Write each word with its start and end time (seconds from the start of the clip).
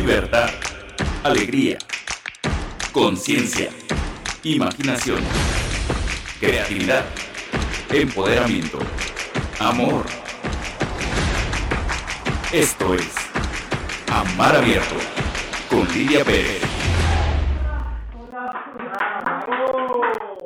libertad, 0.00 0.48
alegría, 1.24 1.76
conciencia, 2.90 3.68
imaginación, 4.42 5.20
creatividad, 6.40 7.04
empoderamiento, 7.92 8.78
amor. 9.58 10.06
Esto 12.50 12.94
es 12.94 13.14
Amar 14.10 14.56
Abierto 14.56 14.96
con 15.68 15.86
Lidia 15.92 16.24
Pérez. 16.24 16.62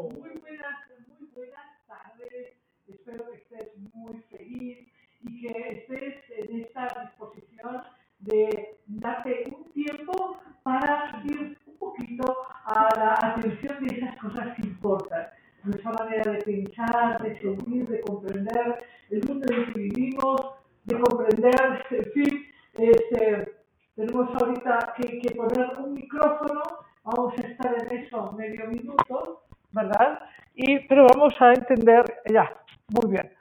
Muy 0.02 0.34
buenas, 0.40 0.78
muy 1.16 1.28
buenas 1.32 1.68
tardes. 1.86 2.54
Espero 2.88 3.24
que 3.30 3.36
estés 3.36 3.68
muy 3.92 4.20
feliz 4.32 4.78
y 5.22 5.40
que 5.42 5.84
estés 5.86 6.24
en 6.40 6.60
esta 6.60 6.88
disposición 7.04 7.82
de 8.24 8.78
darte 8.86 9.44
un 9.54 9.72
tiempo 9.72 10.38
para 10.62 11.10
subir 11.12 11.58
un 11.66 11.76
poquito 11.78 12.36
a 12.64 12.88
la 12.96 13.14
atención 13.20 13.84
de 13.84 13.96
esas 13.96 14.16
cosas 14.18 14.56
que 14.56 14.66
importan. 14.66 15.26
Nuestra 15.62 15.92
manera 15.92 16.32
de 16.32 16.38
pensar, 16.38 17.22
de 17.22 17.38
sentir, 17.40 17.86
de 17.88 18.00
comprender 18.00 18.84
el 19.10 19.22
mundo 19.26 19.46
en 19.50 19.60
el 19.60 19.72
que 19.72 19.80
vivimos, 19.80 20.40
de 20.84 21.00
comprender, 21.00 21.84
en 21.90 22.12
fin, 22.12 22.46
este, 22.74 23.52
tenemos 23.94 24.28
ahorita 24.42 24.94
que, 24.96 25.18
que 25.20 25.34
poner 25.34 25.70
un 25.78 25.94
micrófono, 25.94 26.62
vamos 27.04 27.34
a 27.38 27.46
estar 27.46 27.74
en 27.82 27.98
eso 27.98 28.32
medio 28.32 28.66
minuto, 28.68 29.42
¿verdad? 29.72 30.20
Y, 30.54 30.80
pero 30.80 31.06
vamos 31.24 31.40
a 31.40 31.54
entender, 31.54 32.04
ya, 32.30 32.54
muy 32.88 33.12
bien, 33.12 33.32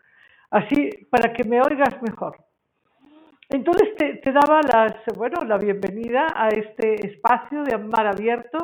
así 0.52 0.90
para 1.10 1.34
que 1.34 1.44
me 1.44 1.60
oigas 1.62 2.02
mejor. 2.02 2.38
Entonces 3.50 3.90
te, 3.98 4.32
daba 4.32 4.62
las, 4.62 4.94
bueno, 5.18 5.42
la 5.42 5.58
bienvenida 5.58 6.28
a 6.34 6.48
este 6.48 7.06
espacio 7.06 7.62
de 7.64 7.75
Amar 7.75 8.08
Abierto, 8.08 8.59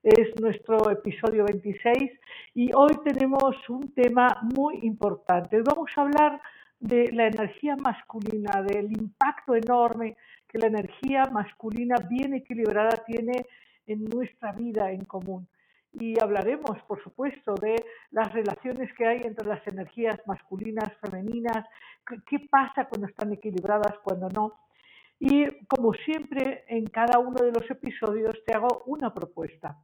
es 0.00 0.40
nuestro 0.40 0.90
episodio 0.90 1.44
26 1.44 2.12
y 2.54 2.70
hoy 2.72 2.92
tenemos 3.04 3.68
un 3.68 3.92
tema 3.94 4.28
muy 4.54 4.78
importante. 4.82 5.60
Vamos 5.62 5.90
a 5.96 6.02
hablar 6.02 6.40
de 6.78 7.10
la 7.12 7.26
energía 7.26 7.74
masculina, 7.76 8.62
del 8.62 8.92
impacto 8.92 9.56
enorme 9.56 10.16
que 10.46 10.58
la 10.58 10.68
energía 10.68 11.24
masculina 11.32 11.96
bien 12.08 12.34
equilibrada 12.34 13.02
tiene 13.06 13.44
en 13.86 14.04
nuestra 14.04 14.52
vida 14.52 14.92
en 14.92 15.04
común. 15.04 15.48
Y 15.92 16.18
hablaremos, 16.22 16.82
por 16.86 17.02
supuesto, 17.02 17.54
de 17.54 17.76
las 18.10 18.32
relaciones 18.32 18.92
que 18.94 19.06
hay 19.06 19.20
entre 19.24 19.46
las 19.46 19.66
energías 19.66 20.18
masculinas, 20.26 20.90
femeninas, 21.00 21.66
qué, 22.26 22.38
pasa 22.50 22.86
cuando 22.88 23.06
están 23.06 23.32
equilibradas, 23.32 23.98
cuando 24.02 24.28
no. 24.30 24.54
Y 25.20 25.46
como 25.66 25.92
siempre, 25.92 26.64
en 26.68 26.86
cada 26.86 27.18
uno 27.18 27.42
de 27.42 27.52
los 27.52 27.70
episodios 27.70 28.36
te 28.46 28.54
hago 28.54 28.82
una 28.86 29.12
propuesta. 29.12 29.76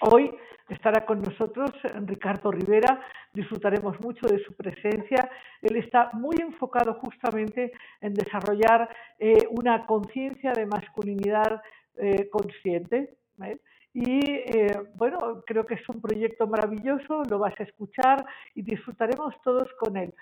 Hoy 0.00 0.30
estará 0.68 1.06
con 1.06 1.22
nosotros 1.22 1.70
Ricardo 2.04 2.50
Rivera, 2.50 3.00
disfrutaremos 3.32 3.98
mucho 4.00 4.26
de 4.26 4.42
su 4.44 4.54
presencia. 4.54 5.30
Él 5.62 5.76
está 5.76 6.10
muy 6.12 6.36
enfocado 6.40 6.94
justamente 6.94 7.72
en 8.00 8.12
desarrollar 8.12 8.88
eh, 9.18 9.46
una 9.50 9.86
conciencia 9.86 10.52
de 10.52 10.66
masculinidad 10.66 11.62
eh, 11.96 12.28
consciente. 12.28 13.16
¿eh? 13.42 13.58
Y 13.94 14.18
eh, 14.26 14.76
bueno, 14.96 15.44
creo 15.46 15.64
que 15.64 15.74
es 15.74 15.88
un 15.88 16.00
proyecto 16.00 16.48
maravilloso, 16.48 17.22
lo 17.30 17.38
vas 17.38 17.54
a 17.60 17.62
escuchar 17.62 18.26
y 18.56 18.62
disfrutaremos 18.62 19.40
todos 19.44 19.68
con 19.78 19.96
él. 19.96 20.12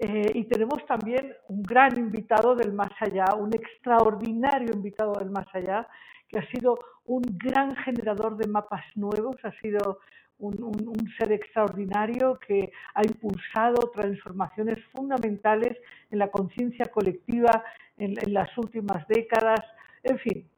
Eh, 0.00 0.32
y 0.34 0.44
tenemos 0.44 0.84
también 0.86 1.32
un 1.48 1.62
gran 1.62 1.96
invitado 1.96 2.56
del 2.56 2.72
más 2.72 2.90
allá, 2.98 3.26
un 3.38 3.54
extraordinario 3.54 4.74
invitado 4.74 5.12
del 5.12 5.30
más 5.30 5.46
allá, 5.54 5.86
que 6.28 6.40
ha 6.40 6.50
sido 6.50 6.76
un 7.06 7.22
gran 7.22 7.76
generador 7.76 8.36
de 8.36 8.48
mapas 8.48 8.84
nuevos, 8.96 9.36
ha 9.44 9.52
sido 9.60 10.00
un, 10.40 10.92
ser 11.16 11.30
extraordinario 11.30 12.40
que 12.44 12.72
ha 12.94 13.04
impulsado 13.04 13.92
transformaciones 13.94 14.84
fundamentales 14.92 15.78
en 16.10 16.18
la 16.18 16.28
conciencia 16.32 16.86
colectiva 16.86 17.62
en, 17.96 18.14
en, 18.20 18.34
las 18.34 18.50
últimas 18.58 19.06
décadas, 19.06 19.60
en 20.02 20.18
fin. 20.18 20.48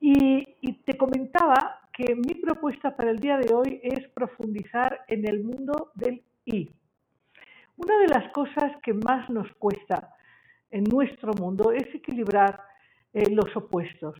Y 0.00 0.72
te 0.84 0.96
comentaba 0.96 1.87
que 1.98 2.14
mi 2.14 2.34
propuesta 2.34 2.94
para 2.96 3.10
el 3.10 3.18
día 3.18 3.38
de 3.38 3.52
hoy 3.52 3.80
es 3.82 4.08
profundizar 4.10 5.00
en 5.08 5.28
el 5.28 5.42
mundo 5.42 5.90
del 5.96 6.22
I. 6.44 6.70
Una 7.76 7.98
de 7.98 8.06
las 8.06 8.30
cosas 8.30 8.70
que 8.84 8.94
más 8.94 9.28
nos 9.28 9.52
cuesta 9.56 10.14
en 10.70 10.84
nuestro 10.84 11.32
mundo 11.32 11.72
es 11.72 11.92
equilibrar 11.92 12.62
eh, 13.12 13.28
los 13.30 13.54
opuestos 13.56 14.14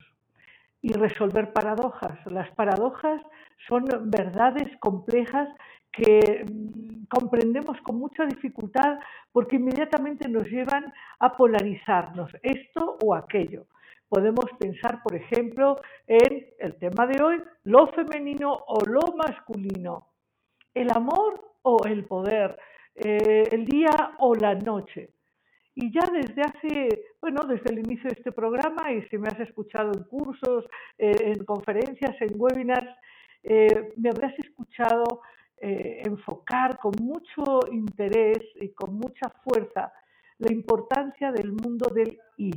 y 0.83 0.93
resolver 0.93 1.53
paradojas. 1.53 2.19
Las 2.27 2.51
paradojas 2.57 3.23
son 3.69 3.85
verdades 4.07 4.77
complejas 4.81 5.49
que 5.93 6.45
mm, 6.51 7.05
comprendemos 7.05 7.81
con 7.83 8.01
mucha 8.01 8.27
dificultad 8.27 8.99
porque 9.31 9.55
inmediatamente 9.55 10.29
nos 10.29 10.49
llevan 10.49 10.93
a 11.21 11.37
polarizarnos, 11.37 12.33
esto 12.43 12.99
o 13.05 13.15
aquello. 13.15 13.67
Podemos 14.09 14.47
pensar, 14.59 15.03
por 15.03 15.15
ejemplo, 15.15 15.81
en 16.07 16.47
el 16.59 16.79
tema 16.79 17.07
de 17.07 17.23
hoy, 17.23 17.43
lo 17.65 17.89
femenino 17.89 18.53
o 18.67 18.83
lo 18.87 19.01
masculino, 19.17 20.09
el 20.73 20.91
amor 20.91 21.57
o 21.63 21.85
el 21.85 22.07
poder, 22.07 22.59
eh, 22.95 23.45
el 23.53 23.67
día 23.67 24.15
o 24.19 24.35
la 24.35 24.55
noche. 24.55 25.11
Y 25.75 25.93
ya 25.93 26.01
desde 26.11 26.41
hace, 26.41 27.05
bueno, 27.21 27.43
desde 27.47 27.71
el 27.71 27.81
inicio 27.81 28.09
de 28.09 28.17
este 28.17 28.33
programa, 28.33 28.91
y 28.93 29.03
si 29.09 29.19
me 29.19 29.29
has 29.29 29.39
escuchado 29.41 29.93
en 29.95 30.05
cursos, 30.05 30.65
eh, 30.97 31.15
en 31.21 31.45
conferencias, 31.45 32.17
en 32.21 32.41
webinars, 32.41 32.89
eh, 33.43 33.93
me 33.97 34.09
habrás 34.09 34.37
escuchado 34.39 35.21
enfocar 35.61 36.79
con 36.79 36.93
mucho 37.03 37.43
interés 37.73 38.39
y 38.61 38.69
con 38.69 38.95
mucha 38.95 39.29
fuerza 39.43 39.93
la 40.39 40.53
importancia 40.53 41.33
del 41.33 41.51
mundo 41.51 41.91
del 41.93 42.17
I, 42.37 42.53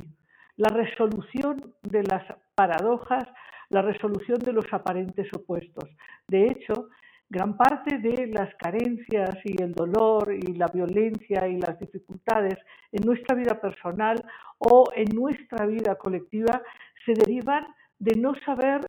la 0.56 0.68
resolución 0.68 1.74
de 1.82 2.02
las 2.04 2.24
paradojas, 2.54 3.24
la 3.70 3.82
resolución 3.82 4.38
de 4.38 4.52
los 4.52 4.66
aparentes 4.72 5.28
opuestos. 5.34 5.88
De 6.28 6.46
hecho, 6.46 6.88
gran 7.28 7.56
parte 7.56 7.98
de 7.98 8.26
las 8.26 8.54
carencias 8.56 9.38
y 9.44 9.62
el 9.62 9.72
dolor 9.72 10.34
y 10.34 10.54
la 10.54 10.66
violencia 10.66 11.48
y 11.48 11.58
las 11.58 11.78
dificultades 11.78 12.58
en 12.92 13.06
nuestra 13.06 13.34
vida 13.34 13.58
personal 13.58 14.22
o 14.58 14.92
en 14.94 15.08
nuestra 15.14 15.64
vida 15.66 15.94
colectiva 15.94 16.62
se 17.06 17.14
derivan 17.14 17.66
de 17.98 18.20
no 18.20 18.34
saber 18.44 18.80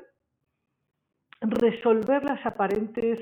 resolver 1.40 2.24
las 2.24 2.46
aparentes 2.46 3.20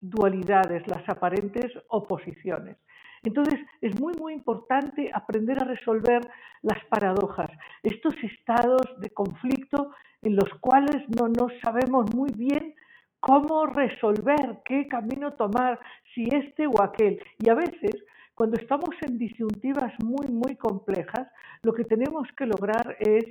dualidades, 0.00 0.86
las 0.88 1.08
aparentes 1.08 1.66
oposiciones. 1.88 2.76
Entonces, 3.24 3.58
es 3.80 3.98
muy, 3.98 4.12
muy 4.14 4.34
importante 4.34 5.10
aprender 5.12 5.60
a 5.60 5.64
resolver 5.66 6.20
las 6.62 6.84
paradojas, 6.86 7.50
estos 7.82 8.14
estados 8.22 8.82
de 8.98 9.10
conflicto 9.10 9.90
en 10.22 10.36
los 10.36 10.48
cuales 10.60 10.96
no 11.08 11.28
nos 11.28 11.52
sabemos 11.62 12.14
muy 12.14 12.30
bien 12.32 12.74
cómo 13.20 13.66
resolver, 13.66 14.60
qué 14.64 14.86
camino 14.86 15.32
tomar, 15.32 15.80
si 16.14 16.24
este 16.24 16.66
o 16.66 16.82
aquel. 16.82 17.18
Y 17.38 17.48
a 17.48 17.54
veces, 17.54 18.04
cuando 18.34 18.56
estamos 18.56 18.90
en 19.00 19.18
disyuntivas 19.18 19.92
muy, 20.02 20.26
muy 20.28 20.56
complejas, 20.56 21.28
lo 21.62 21.72
que 21.72 21.84
tenemos 21.84 22.28
que 22.36 22.46
lograr 22.46 22.96
es 23.00 23.24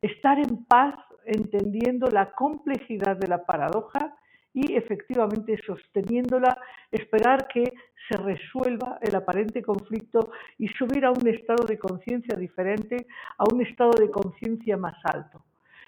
estar 0.00 0.38
en 0.38 0.64
paz, 0.64 0.94
entendiendo 1.26 2.08
la 2.08 2.32
complejidad 2.32 3.16
de 3.16 3.28
la 3.28 3.44
paradoja 3.44 4.14
y 4.54 4.74
efectivamente 4.74 5.58
sosteniéndola, 5.66 6.58
esperar 6.90 7.46
que 7.48 7.64
se 8.08 8.16
resuelva 8.16 8.98
el 9.02 9.14
aparente 9.14 9.62
conflicto 9.62 10.30
y 10.58 10.68
subir 10.68 11.04
a 11.04 11.10
un 11.10 11.26
estado 11.28 11.64
de 11.66 11.78
conciencia 11.78 12.36
diferente, 12.36 13.06
a 13.36 13.44
un 13.52 13.60
estado 13.60 13.90
de 13.98 14.10
conciencia 14.10 14.76
más 14.76 14.96
alto. 15.04 15.44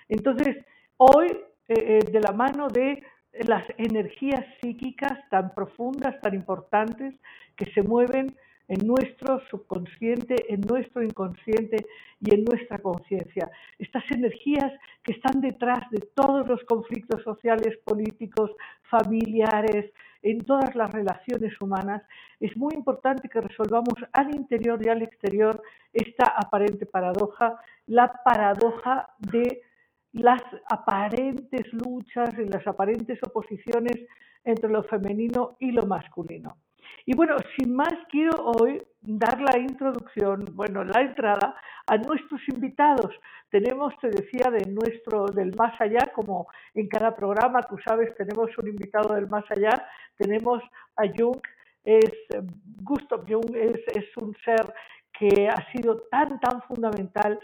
Entonces, 0.09 0.65
hoy, 0.99 1.29
eh, 1.69 2.01
de 2.11 2.21
la 2.21 2.33
mano 2.33 2.69
de 2.69 3.03
las 3.47 3.65
energías 3.79 4.45
psíquicas 4.61 5.13
tan 5.31 5.55
profundas, 5.55 6.21
tan 6.21 6.35
importantes, 6.35 7.15
que 7.57 7.67
se 7.73 7.83
mueven 7.83 8.37
en 8.71 8.87
nuestro 8.87 9.41
subconsciente, 9.51 10.37
en 10.49 10.61
nuestro 10.61 11.03
inconsciente 11.03 11.87
y 12.21 12.35
en 12.35 12.45
nuestra 12.45 12.79
conciencia. 12.79 13.51
Estas 13.79 14.05
energías 14.13 14.73
que 15.03 15.13
están 15.13 15.41
detrás 15.41 15.91
de 15.91 15.99
todos 16.15 16.47
los 16.47 16.63
conflictos 16.65 17.21
sociales, 17.25 17.77
políticos, 17.85 18.53
familiares, 18.89 19.93
en 20.23 20.45
todas 20.45 20.77
las 20.77 20.93
relaciones 20.93 21.53
humanas, 21.61 22.03
es 22.39 22.57
muy 22.57 22.73
importante 22.75 23.29
que 23.29 23.41
resolvamos 23.41 23.97
al 24.13 24.35
interior 24.35 24.79
y 24.85 24.89
al 24.89 25.03
exterior 25.03 25.61
esta 25.93 26.27
aparente 26.37 26.87
paradoja, 26.87 27.59
la 27.87 28.13
paradoja 28.25 29.09
de 29.19 29.63
las 30.13 30.43
aparentes 30.71 31.73
luchas 31.73 32.31
y 32.39 32.45
las 32.45 32.65
aparentes 32.69 33.19
oposiciones 33.27 33.97
entre 34.45 34.71
lo 34.71 34.85
femenino 34.85 35.57
y 35.59 35.73
lo 35.73 35.87
masculino. 35.87 36.57
Y 37.07 37.15
bueno, 37.15 37.37
sin 37.57 37.75
más, 37.75 37.93
quiero 38.11 38.37
hoy 38.45 38.83
dar 39.01 39.41
la 39.41 39.59
introducción, 39.59 40.45
bueno, 40.53 40.85
la 40.85 41.01
entrada 41.01 41.57
a 41.87 41.97
nuestros 41.97 42.41
invitados. 42.49 43.15
Tenemos, 43.51 43.95
te 44.01 44.11
decía, 44.11 44.51
de 44.51 44.71
nuestro, 44.71 45.27
del 45.27 45.55
más 45.57 45.81
allá, 45.81 46.13
como 46.15 46.47
en 46.75 46.89
cada 46.89 47.15
programa, 47.17 47.63
tú 47.63 47.77
sabes, 47.87 48.15
tenemos 48.17 48.51
un 48.59 48.69
invitado 48.69 49.15
del 49.15 49.29
más 49.29 49.45
allá, 49.51 49.73
tenemos 50.17 50.63
a 50.97 51.03
Jung, 51.17 51.41
es, 51.85 52.11
Gustav 52.83 53.25
Jung 53.27 53.57
es, 53.57 53.81
es 53.97 54.17
un 54.19 54.37
ser 54.45 54.73
que 55.19 55.49
ha 55.49 55.73
sido 55.73 56.03
tan, 56.11 56.39
tan 56.41 56.63
fundamental 56.63 57.41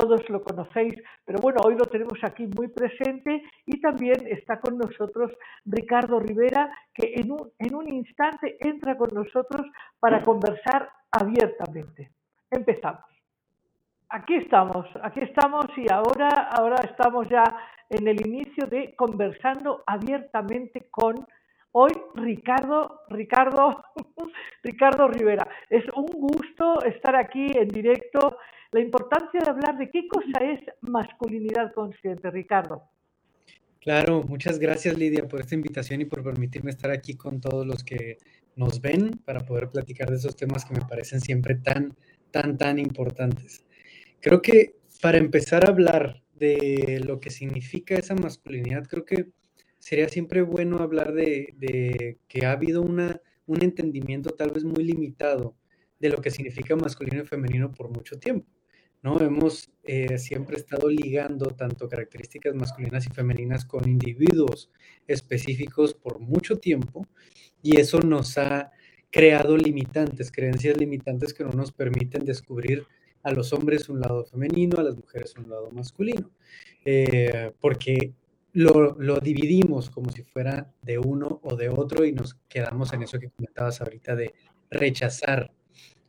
todos 0.00 0.28
lo 0.30 0.42
conocéis, 0.42 0.94
pero 1.24 1.38
bueno, 1.40 1.60
hoy 1.64 1.74
lo 1.74 1.84
tenemos 1.84 2.18
aquí 2.22 2.46
muy 2.46 2.68
presente 2.68 3.42
y 3.66 3.80
también 3.80 4.26
está 4.26 4.58
con 4.58 4.78
nosotros 4.78 5.30
Ricardo 5.66 6.18
Rivera, 6.18 6.70
que 6.94 7.12
en 7.16 7.30
un, 7.30 7.50
en 7.58 7.74
un 7.74 7.92
instante 7.92 8.56
entra 8.60 8.96
con 8.96 9.10
nosotros 9.12 9.66
para 9.98 10.22
conversar 10.22 10.88
abiertamente. 11.12 12.10
Empezamos. 12.50 13.04
Aquí 14.08 14.36
estamos, 14.36 14.86
aquí 15.02 15.20
estamos 15.20 15.66
y 15.76 15.92
ahora, 15.92 16.48
ahora 16.50 16.76
estamos 16.82 17.28
ya 17.28 17.44
en 17.90 18.08
el 18.08 18.26
inicio 18.26 18.66
de 18.66 18.94
conversando 18.96 19.84
abiertamente 19.86 20.88
con 20.90 21.14
hoy 21.72 21.92
Ricardo, 22.14 23.02
Ricardo, 23.08 23.84
Ricardo 24.64 25.08
Rivera. 25.08 25.46
Es 25.68 25.84
un 25.94 26.06
gusto 26.06 26.82
estar 26.84 27.14
aquí 27.14 27.46
en 27.54 27.68
directo 27.68 28.38
la 28.72 28.80
importancia 28.80 29.40
de 29.40 29.50
hablar 29.50 29.78
de 29.78 29.90
qué 29.90 30.06
cosa 30.06 30.38
es 30.44 30.60
masculinidad 30.80 31.72
consciente, 31.72 32.30
Ricardo. 32.30 32.82
Claro, 33.80 34.22
muchas 34.22 34.58
gracias 34.58 34.96
Lidia 34.98 35.26
por 35.26 35.40
esta 35.40 35.54
invitación 35.54 36.02
y 36.02 36.04
por 36.04 36.22
permitirme 36.22 36.70
estar 36.70 36.90
aquí 36.90 37.14
con 37.14 37.40
todos 37.40 37.66
los 37.66 37.82
que 37.82 38.18
nos 38.54 38.80
ven 38.80 39.20
para 39.24 39.40
poder 39.40 39.70
platicar 39.70 40.10
de 40.10 40.16
esos 40.16 40.36
temas 40.36 40.66
que 40.66 40.74
me 40.74 40.82
parecen 40.82 41.20
siempre 41.20 41.54
tan, 41.54 41.96
tan, 42.30 42.58
tan 42.58 42.78
importantes. 42.78 43.64
Creo 44.20 44.42
que 44.42 44.76
para 45.00 45.16
empezar 45.16 45.64
a 45.64 45.70
hablar 45.70 46.22
de 46.34 47.02
lo 47.06 47.20
que 47.20 47.30
significa 47.30 47.94
esa 47.94 48.14
masculinidad, 48.14 48.86
creo 48.86 49.06
que 49.06 49.30
sería 49.78 50.08
siempre 50.10 50.42
bueno 50.42 50.78
hablar 50.78 51.14
de, 51.14 52.18
que 52.28 52.44
ha 52.44 52.52
habido 52.52 52.82
una, 52.82 53.20
un 53.46 53.62
entendimiento 53.62 54.30
tal 54.30 54.50
vez 54.50 54.62
muy 54.62 54.84
limitado 54.84 55.56
de 55.98 56.10
lo 56.10 56.20
que 56.20 56.30
significa 56.30 56.76
masculino 56.76 57.22
y 57.22 57.26
femenino 57.26 57.72
por 57.72 57.88
mucho 57.88 58.18
tiempo. 58.18 58.46
¿No? 59.02 59.20
Hemos 59.20 59.70
eh, 59.84 60.18
siempre 60.18 60.56
estado 60.56 60.88
ligando 60.88 61.46
tanto 61.48 61.88
características 61.88 62.54
masculinas 62.54 63.06
y 63.06 63.10
femeninas 63.10 63.64
con 63.64 63.88
individuos 63.88 64.70
específicos 65.06 65.94
por 65.94 66.18
mucho 66.18 66.56
tiempo 66.56 67.06
y 67.62 67.80
eso 67.80 68.00
nos 68.00 68.38
ha 68.38 68.70
creado 69.10 69.56
limitantes, 69.56 70.30
creencias 70.30 70.76
limitantes 70.76 71.34
que 71.34 71.44
no 71.44 71.50
nos 71.50 71.72
permiten 71.72 72.24
descubrir 72.24 72.86
a 73.22 73.32
los 73.32 73.52
hombres 73.52 73.88
un 73.88 74.00
lado 74.00 74.24
femenino, 74.24 74.78
a 74.78 74.82
las 74.82 74.96
mujeres 74.96 75.34
un 75.36 75.50
lado 75.50 75.70
masculino, 75.70 76.30
eh, 76.84 77.52
porque 77.60 78.14
lo, 78.52 79.20
dividimos 79.20 79.90
como 79.90 80.10
si 80.10 80.22
fuera 80.22 80.72
de 80.82 80.98
uno 80.98 81.40
o 81.42 81.56
de 81.56 81.68
otro 81.68 82.04
y 82.04 82.12
nos 82.12 82.34
quedamos 82.48 82.92
en 82.92 83.02
eso 83.02 83.18
que 83.18 83.30
comentabas 83.30 83.80
ahorita 83.80 84.16
de 84.16 84.34
rechazar, 84.70 85.52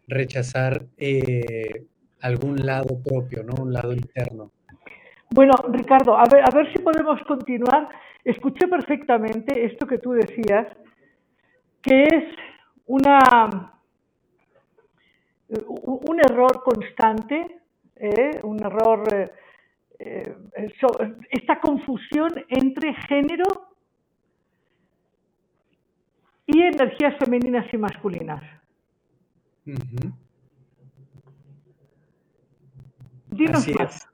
rechazar 0.07 0.87
eh, 0.97 1.85
algún 2.21 2.65
lado 2.65 3.01
propio, 3.03 3.44
¿no? 3.44 3.63
Un 3.63 3.73
lado 3.73 3.94
interno. 3.94 4.51
Bueno, 5.29 5.53
Ricardo, 5.69 6.18
a 6.18 6.23
ver, 6.31 6.44
a 6.44 6.56
ver 6.56 6.71
si 6.73 6.79
podemos 6.79 7.21
continuar. 7.27 7.89
Escuché 8.23 8.68
perfectamente 8.68 9.65
esto 9.65 9.88
que 9.88 9.97
tú 9.97 10.12
decías, 10.12 10.68
que 11.81 12.03
es 12.03 12.23
una 12.85 13.71
un 15.57 16.19
error 16.19 16.63
constante, 16.63 17.62
¿eh? 17.95 18.39
un 18.44 18.63
error, 18.63 19.03
eh, 19.13 19.31
eh, 20.00 20.35
esta 21.29 21.59
confusión 21.59 22.29
entre 22.47 22.94
género 23.07 23.45
y 26.45 26.62
energías 26.62 27.15
femeninas 27.18 27.71
y 27.73 27.77
masculinas. 27.77 28.44
Así 33.54 33.74
es. 33.80 34.07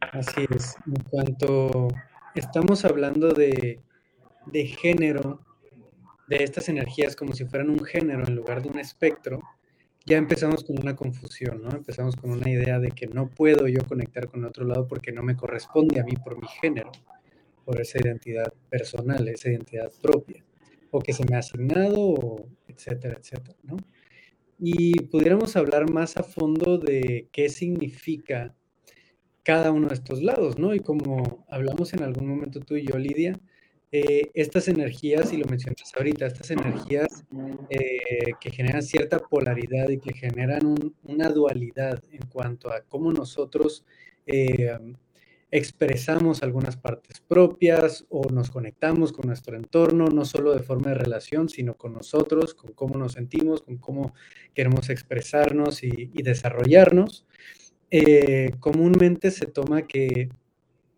Así 0.00 0.46
es. 0.54 0.76
En 0.86 1.02
cuanto 1.04 1.88
estamos 2.34 2.84
hablando 2.84 3.32
de, 3.32 3.80
de 4.46 4.66
género, 4.66 5.40
de 6.28 6.42
estas 6.42 6.68
energías 6.68 7.16
como 7.16 7.32
si 7.34 7.44
fueran 7.44 7.70
un 7.70 7.84
género 7.84 8.26
en 8.26 8.34
lugar 8.34 8.62
de 8.62 8.68
un 8.68 8.78
espectro, 8.78 9.40
ya 10.04 10.16
empezamos 10.16 10.64
con 10.64 10.80
una 10.80 10.96
confusión, 10.96 11.62
¿no? 11.62 11.70
Empezamos 11.70 12.16
con 12.16 12.30
una 12.30 12.50
idea 12.50 12.80
de 12.80 12.90
que 12.90 13.06
no 13.06 13.28
puedo 13.28 13.68
yo 13.68 13.84
conectar 13.86 14.28
con 14.28 14.44
otro 14.44 14.64
lado 14.64 14.86
porque 14.88 15.12
no 15.12 15.22
me 15.22 15.36
corresponde 15.36 16.00
a 16.00 16.04
mí 16.04 16.14
por 16.16 16.40
mi 16.40 16.48
género, 16.60 16.90
por 17.64 17.80
esa 17.80 18.00
identidad 18.00 18.52
personal, 18.68 19.28
esa 19.28 19.50
identidad 19.50 19.92
propia, 20.02 20.44
o 20.90 21.00
que 21.00 21.12
se 21.12 21.24
me 21.24 21.36
ha 21.36 21.38
asignado, 21.38 22.46
etcétera, 22.66 23.16
etcétera, 23.20 23.56
¿no? 23.62 23.76
Y 24.64 24.94
pudiéramos 25.06 25.56
hablar 25.56 25.90
más 25.90 26.16
a 26.16 26.22
fondo 26.22 26.78
de 26.78 27.28
qué 27.32 27.48
significa 27.48 28.54
cada 29.42 29.72
uno 29.72 29.88
de 29.88 29.94
estos 29.94 30.22
lados, 30.22 30.56
¿no? 30.56 30.72
Y 30.72 30.78
como 30.78 31.44
hablamos 31.50 31.92
en 31.94 32.04
algún 32.04 32.28
momento 32.28 32.60
tú 32.60 32.76
y 32.76 32.86
yo, 32.86 32.96
Lidia, 32.96 33.40
eh, 33.90 34.30
estas 34.34 34.68
energías, 34.68 35.32
y 35.32 35.38
lo 35.38 35.46
mencionas 35.46 35.92
ahorita, 35.96 36.26
estas 36.26 36.52
energías 36.52 37.24
eh, 37.70 38.34
que 38.40 38.52
generan 38.52 38.84
cierta 38.84 39.18
polaridad 39.18 39.88
y 39.88 39.98
que 39.98 40.14
generan 40.14 40.76
una 41.02 41.28
dualidad 41.30 42.00
en 42.12 42.24
cuanto 42.28 42.70
a 42.70 42.82
cómo 42.82 43.12
nosotros 43.12 43.84
eh, 44.26 44.78
expresamos 45.52 46.42
algunas 46.42 46.78
partes 46.78 47.20
propias 47.20 48.06
o 48.08 48.30
nos 48.30 48.50
conectamos 48.50 49.12
con 49.12 49.26
nuestro 49.26 49.54
entorno, 49.54 50.06
no 50.08 50.24
solo 50.24 50.54
de 50.54 50.62
forma 50.62 50.88
de 50.88 50.94
relación, 50.94 51.50
sino 51.50 51.76
con 51.76 51.92
nosotros, 51.92 52.54
con 52.54 52.72
cómo 52.72 52.96
nos 52.96 53.12
sentimos, 53.12 53.60
con 53.60 53.76
cómo 53.76 54.14
queremos 54.54 54.88
expresarnos 54.88 55.84
y, 55.84 56.06
desarrollarnos. 56.22 57.26
Eh, 57.90 58.52
comúnmente 58.60 59.30
se 59.30 59.44
toma 59.44 59.82
que 59.82 60.30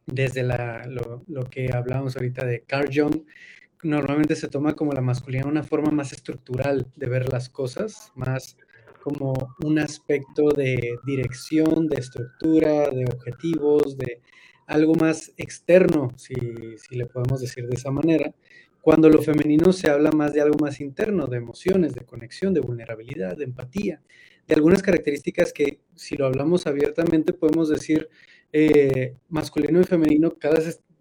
desde 0.07 0.45
lo, 0.45 1.45
que 1.51 1.73
hablábamos 1.75 2.17
ahorita 2.17 2.47
de 2.47 2.61
Carl 2.61 2.89
Jung, 2.95 3.25
normalmente 3.83 4.37
se 4.37 4.47
toma 4.47 4.77
como 4.77 4.93
la 4.93 5.01
masculinidad 5.01 5.51
una 5.51 5.65
forma 5.65 5.91
más 5.91 6.13
estructural 6.13 6.87
de 6.95 7.09
ver 7.09 7.33
las 7.33 7.49
cosas, 7.49 8.13
más 8.15 8.57
como 9.05 9.55
un 9.63 9.79
aspecto 9.79 10.49
de 10.49 10.97
dirección, 11.05 11.87
de 11.89 11.97
estructura, 11.97 12.89
de 12.89 13.05
objetivos, 13.05 13.99
de 13.99 14.23
algo 14.67 14.95
más 14.95 15.31
externo, 15.37 16.09
si, 16.17 16.35
le 16.91 17.05
podemos 17.05 17.43
decir 17.43 17.67
de 17.67 17.77
esa 17.77 17.91
manera, 17.91 18.35
cuando 18.81 19.11
lo 19.11 19.21
femenino 19.21 19.75
se 19.75 19.91
habla 19.91 20.11
más 20.11 20.33
de 20.33 20.41
algo 20.41 20.57
más 20.59 20.81
interno, 20.81 21.27
de 21.27 21.37
emociones, 21.37 21.93
de 21.93 22.07
conexión, 22.07 22.55
de 22.55 22.61
vulnerabilidad, 22.61 23.37
de 23.37 23.45
empatía, 23.45 24.01
de 24.47 24.55
algunas 24.55 24.83
características 24.83 25.53
que 25.53 25.81
si 25.95 26.17
lo 26.17 26.25
hablamos 26.25 26.67
abiertamente 26.67 27.35
podemos 27.35 27.69
decir 27.69 28.09
eh, 28.53 29.17
masculino 29.29 29.83
y 29.83 29.85
femenino, 29.85 30.31
cada, 30.39 30.59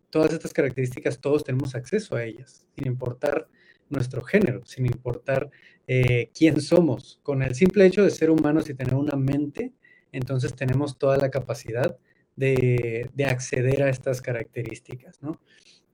todas 0.09 0.33
estas 0.33 0.51
características 0.51 1.21
todos 1.21 1.45
tenemos 1.45 1.73
acceso 1.73 2.17
a 2.17 2.25
ellas, 2.25 2.65
sin 2.75 2.87
importar 2.87 3.47
nuestro 3.93 4.21
género, 4.23 4.65
sin 4.65 4.85
importar 4.85 5.49
eh, 5.87 6.29
quién 6.33 6.61
somos. 6.61 7.19
Con 7.23 7.41
el 7.41 7.55
simple 7.55 7.85
hecho 7.85 8.03
de 8.03 8.09
ser 8.09 8.29
humanos 8.29 8.69
y 8.69 8.73
tener 8.73 8.95
una 8.95 9.15
mente, 9.15 9.73
entonces 10.11 10.53
tenemos 10.55 10.97
toda 10.97 11.17
la 11.17 11.29
capacidad 11.29 11.97
de, 12.35 13.09
acceder 13.25 13.83
a 13.83 13.89
estas 13.89 14.21
características, 14.21 15.21
¿no? 15.21 15.39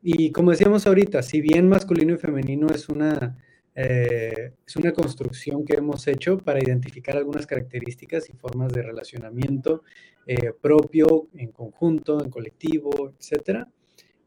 Y 0.02 0.32
como 0.32 0.52
decíamos 0.52 0.88
ahorita, 0.88 1.22
si 1.22 1.42
bien 1.42 1.68
masculino 1.68 2.14
y 2.14 2.18
femenino 2.18 2.68
es 2.68 2.88
una, 2.88 3.38
eh, 3.76 4.54
es 4.66 4.76
una 4.78 4.94
construcción 4.94 5.66
que 5.66 5.76
hemos 5.76 6.08
hecho 6.08 6.38
para 6.38 6.64
identificar 6.64 7.18
algunas 7.18 7.46
características 7.46 8.30
y 8.30 8.34
formas 8.34 8.72
de 8.72 8.82
relacionamiento 8.82 9.84
eh, 10.26 10.54
propio, 10.62 11.28
en 11.36 11.52
conjunto, 11.52 12.24
en 12.24 12.30
colectivo, 12.30 13.14
etcétera, 13.18 13.68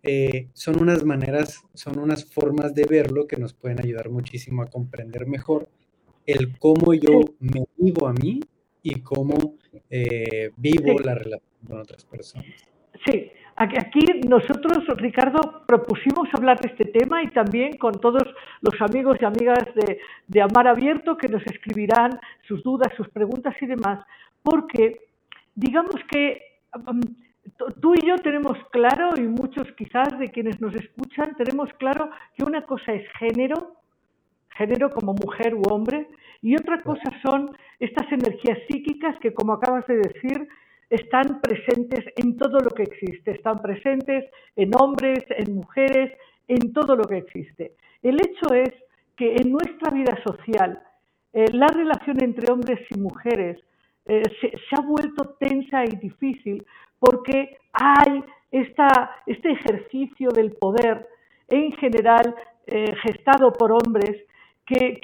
eh, 0.02 0.49
son 0.52 0.82
unas 0.82 1.04
maneras, 1.04 1.64
son 1.75 1.99
unas 1.99 2.25
formas 2.25 2.75
de 2.75 2.87
verlo 2.87 3.26
que 3.26 3.37
nos 3.37 3.52
pueden 3.52 3.80
ayudar 3.80 4.11
muchísimo 4.11 4.62
a 4.62 4.66
comprender 4.66 5.26
mejor 5.26 5.68
el 6.26 6.59
cómo 6.59 6.94
yo 6.94 7.21
me 7.40 7.64
vivo 7.76 8.06
a 8.06 8.12
mí 8.12 8.40
y 8.82 9.00
cómo 9.00 9.56
vivo 10.56 10.99
la 11.04 11.14
relación 11.14 11.52
con 11.66 11.78
otras 11.80 12.04
personas. 12.04 12.47
Sí, 13.04 13.30
aquí 13.56 14.00
nosotros, 14.28 14.85
Ricardo, 14.97 15.64
propusimos 15.66 16.28
hablar 16.35 16.61
de 16.61 16.68
este 16.68 16.85
tema 16.85 17.23
y 17.23 17.30
también 17.30 17.76
con 17.76 17.92
todos 18.00 18.23
los 18.61 18.80
amigos 18.80 19.18
y 19.21 19.25
amigas 19.25 19.64
de, 19.75 19.99
de 20.28 20.40
Amar 20.40 20.68
Abierto 20.68 21.16
que 21.16 21.28
nos 21.28 21.42
escribirán 21.47 22.18
sus 22.47 22.62
dudas, 22.62 22.92
sus 22.97 23.09
preguntas 23.09 23.54
y 23.61 23.66
demás, 23.66 24.04
porque 24.42 25.00
digamos 25.54 25.97
que 26.11 26.40
tú 27.81 27.95
y 27.95 28.07
yo 28.07 28.17
tenemos 28.17 28.59
claro, 28.71 29.11
y 29.17 29.23
muchos 29.23 29.71
quizás 29.77 30.19
de 30.19 30.29
quienes 30.29 30.61
nos 30.61 30.75
escuchan, 30.75 31.35
tenemos 31.37 31.73
claro 31.75 32.11
que 32.37 32.45
una 32.45 32.63
cosa 32.63 32.93
es 32.93 33.05
género, 33.19 33.77
género 34.57 34.91
como 34.91 35.15
mujer 35.15 35.55
u 35.55 35.63
hombre, 35.71 36.09
y 36.41 36.55
otra 36.55 36.83
cosa 36.83 37.11
son 37.25 37.57
estas 37.79 38.11
energías 38.13 38.59
psíquicas 38.69 39.17
que, 39.21 39.33
como 39.33 39.53
acabas 39.53 39.87
de 39.87 39.97
decir, 39.97 40.49
están 40.91 41.41
presentes 41.41 42.05
en 42.17 42.37
todo 42.37 42.59
lo 42.59 42.71
que 42.71 42.83
existe, 42.83 43.31
están 43.31 43.63
presentes 43.63 44.25
en 44.57 44.71
hombres, 44.79 45.25
en 45.31 45.55
mujeres, 45.55 46.13
en 46.49 46.73
todo 46.73 46.97
lo 46.97 47.05
que 47.05 47.19
existe. 47.19 47.73
El 48.03 48.17
hecho 48.21 48.53
es 48.55 48.75
que 49.17 49.37
en 49.37 49.53
nuestra 49.53 49.91
vida 49.91 50.19
social 50.25 50.83
eh, 51.33 51.47
la 51.53 51.69
relación 51.69 52.23
entre 52.23 52.53
hombres 52.53 52.81
y 52.91 52.99
mujeres 52.99 53.59
eh, 54.06 54.23
se, 54.40 54.76
ha 54.76 54.80
vuelto 54.80 55.37
tensa 55.38 55.85
y 55.85 55.97
difícil 55.97 56.64
porque 56.99 57.59
hay 57.73 58.23
este 58.50 59.52
ejercicio 59.52 60.30
del 60.30 60.52
poder 60.52 61.09
en 61.49 61.73
general 61.73 62.35
eh, 62.66 62.94
gestado 63.02 63.52
por 63.52 63.73
hombres 63.73 64.25
que, 64.64 65.00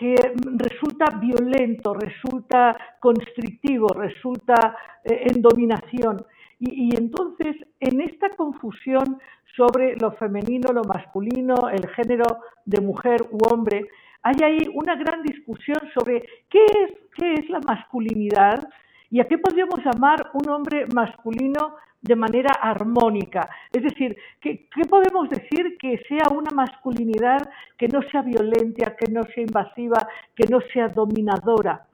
resulta 0.56 1.18
violento, 1.18 1.92
resulta 1.92 2.76
constrictivo, 3.00 3.88
resulta 3.88 4.76
en 5.04 5.42
dominación. 5.42 6.24
Y, 6.58 6.96
entonces, 6.96 7.56
en 7.80 8.00
esta 8.00 8.30
confusión 8.30 9.18
sobre 9.56 9.96
lo 9.96 10.12
femenino, 10.12 10.72
lo 10.72 10.82
masculino, 10.84 11.68
el 11.68 11.86
género 11.90 12.24
de 12.64 12.80
mujer 12.80 13.22
u 13.30 13.38
hombre, 13.52 13.86
hay 14.22 14.34
ahí 14.42 14.58
una 14.74 14.96
gran 14.96 15.22
discusión 15.22 15.78
sobre 15.94 16.22
qué 16.50 16.64
es, 16.64 16.92
qué 17.16 17.34
es 17.34 17.48
la 17.48 17.60
masculinidad 17.60 18.68
y 19.10 19.20
a 19.20 19.28
qué 19.28 19.38
podríamos 19.38 19.80
llamar 19.84 20.30
un 20.34 20.48
hombre 20.50 20.86
masculino 20.86 21.76
de 22.00 22.14
manera 22.14 22.50
armónica. 22.60 23.48
Es 23.72 23.82
decir, 23.82 24.16
¿qué, 24.40 24.68
¿qué, 24.74 24.84
podemos 24.88 25.28
decir 25.28 25.76
que 25.80 26.00
sea 26.08 26.28
una 26.30 26.50
masculinidad 26.50 27.40
que 27.76 27.88
no 27.88 28.00
sea 28.10 28.22
violenta, 28.22 28.94
que 28.96 29.10
no 29.10 29.24
sea 29.24 29.42
invasiva, 29.42 30.08
que 30.34 30.46
no 30.48 30.60
sea 30.72 30.88
dominadora? 30.88 31.86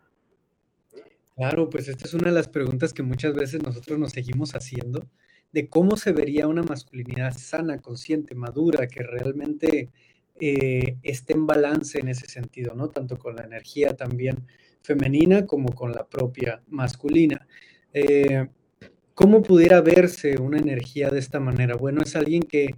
Claro, 1.36 1.68
pues 1.68 1.88
esta 1.88 2.04
es 2.04 2.14
una 2.14 2.28
de 2.28 2.34
las 2.34 2.48
preguntas 2.48 2.92
que 2.92 3.02
muchas 3.02 3.34
veces 3.34 3.62
nosotros 3.62 3.98
nos 3.98 4.12
seguimos 4.12 4.54
haciendo, 4.54 5.06
de 5.52 5.68
cómo 5.68 5.96
se 5.96 6.12
vería 6.12 6.46
una 6.48 6.62
masculinidad 6.62 7.32
sana, 7.32 7.80
consciente, 7.80 8.34
madura, 8.34 8.86
que 8.86 9.02
realmente 9.02 9.90
eh, 10.40 10.96
esté 11.02 11.32
en 11.32 11.46
balance 11.46 11.98
en 11.98 12.08
ese 12.08 12.28
sentido, 12.28 12.74
¿no? 12.74 12.90
Tanto 12.90 13.18
con 13.18 13.36
la 13.36 13.44
energía 13.44 13.96
también 13.96 14.46
femenina 14.84 15.46
como 15.46 15.74
con 15.74 15.92
la 15.92 16.06
propia 16.06 16.62
masculina. 16.68 17.46
Eh, 17.92 18.46
¿Cómo 19.14 19.42
pudiera 19.42 19.80
verse 19.80 20.36
una 20.40 20.58
energía 20.58 21.08
de 21.08 21.18
esta 21.18 21.40
manera? 21.40 21.74
Bueno, 21.76 22.02
es 22.02 22.14
alguien 22.14 22.42
que 22.42 22.74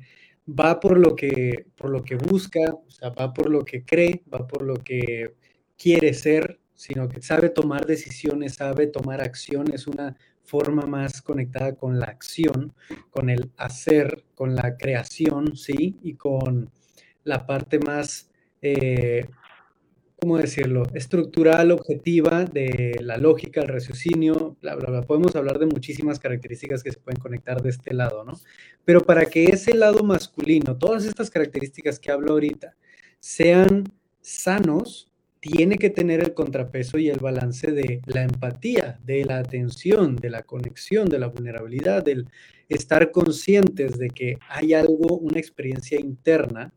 va 0.49 0.81
por 0.81 0.99
lo 0.99 1.17
que, 1.17 1.67
por 1.77 1.91
lo 1.91 2.05
que 2.05 2.15
busca, 2.15 2.61
o 2.73 2.91
sea, 2.91 3.11
va 3.11 3.35
por 3.35 3.51
lo 3.51 3.65
que 3.65 3.85
cree, 3.85 4.23
va 4.33 4.47
por 4.47 4.63
lo 4.63 4.77
que 4.77 5.35
quiere 5.77 6.15
ser, 6.15 6.61
sino 6.75 7.09
que 7.09 7.23
sabe 7.23 7.49
tomar 7.49 7.87
decisiones, 7.87 8.55
sabe 8.55 8.87
tomar 8.87 9.21
acción, 9.21 9.73
es 9.73 9.87
una 9.87 10.17
forma 10.45 10.87
más 10.87 11.23
conectada 11.23 11.75
con 11.75 11.99
la 11.99 12.07
acción, 12.07 12.73
con 13.11 13.31
el 13.31 13.51
hacer, 13.57 14.25
con 14.35 14.55
la 14.55 14.77
creación, 14.77 15.57
¿sí? 15.57 15.97
Y 16.03 16.15
con 16.15 16.71
la 17.25 17.47
parte 17.47 17.81
más, 17.81 18.31
eh, 18.63 19.27
¿cómo 20.19 20.39
decirlo?, 20.39 20.85
estructural, 20.95 21.71
objetiva 21.71 22.45
de 22.45 22.99
la 23.01 23.19
lógica, 23.19 23.61
el 23.61 23.69
raciocinio, 23.69 24.57
bla, 24.61 24.75
bla, 24.75 24.91
bla. 24.91 25.03
Podemos 25.03 25.37
hablar 25.37 25.59
de 25.59 25.67
muchísimas 25.67 26.19
características 26.19 26.83
que 26.83 26.93
se 26.93 26.99
pueden 26.99 27.21
conectar 27.21 27.63
de 27.63 27.71
este 27.71 27.93
lado, 27.95 28.25
¿no? 28.25 28.33
Pero 28.85 29.03
para 29.03 29.27
que 29.27 29.45
ese 29.45 29.75
lado 29.75 30.03
masculino, 30.03 30.77
todas 30.77 31.05
estas 31.05 31.31
características 31.31 31.99
que 31.99 32.11
hablo 32.11 32.33
ahorita, 32.33 32.75
sean 33.21 33.85
sanos, 34.21 35.11
tiene 35.41 35.77
que 35.79 35.91
tener 35.91 36.21
el 36.21 36.35
contrapeso 36.35 36.99
y 36.99 37.09
el 37.09 37.19
balance 37.19 37.71
de 37.71 38.01
la 38.07 38.23
empatía, 38.23 38.99
de 39.05 39.25
la 39.25 39.39
atención, 39.39 40.17
de 40.17 40.31
la 40.31 40.43
conexión, 40.43 41.09
de 41.09 41.19
la 41.19 41.29
vulnerabilidad, 41.29 42.03
del 42.03 42.27
estar 42.69 43.13
conscientes 43.13 43.99
de 43.99 44.09
que 44.11 44.39
hay 44.49 44.75
algo, 44.75 45.19
una 45.19 45.39
experiencia 45.39 46.01
interna 46.01 46.73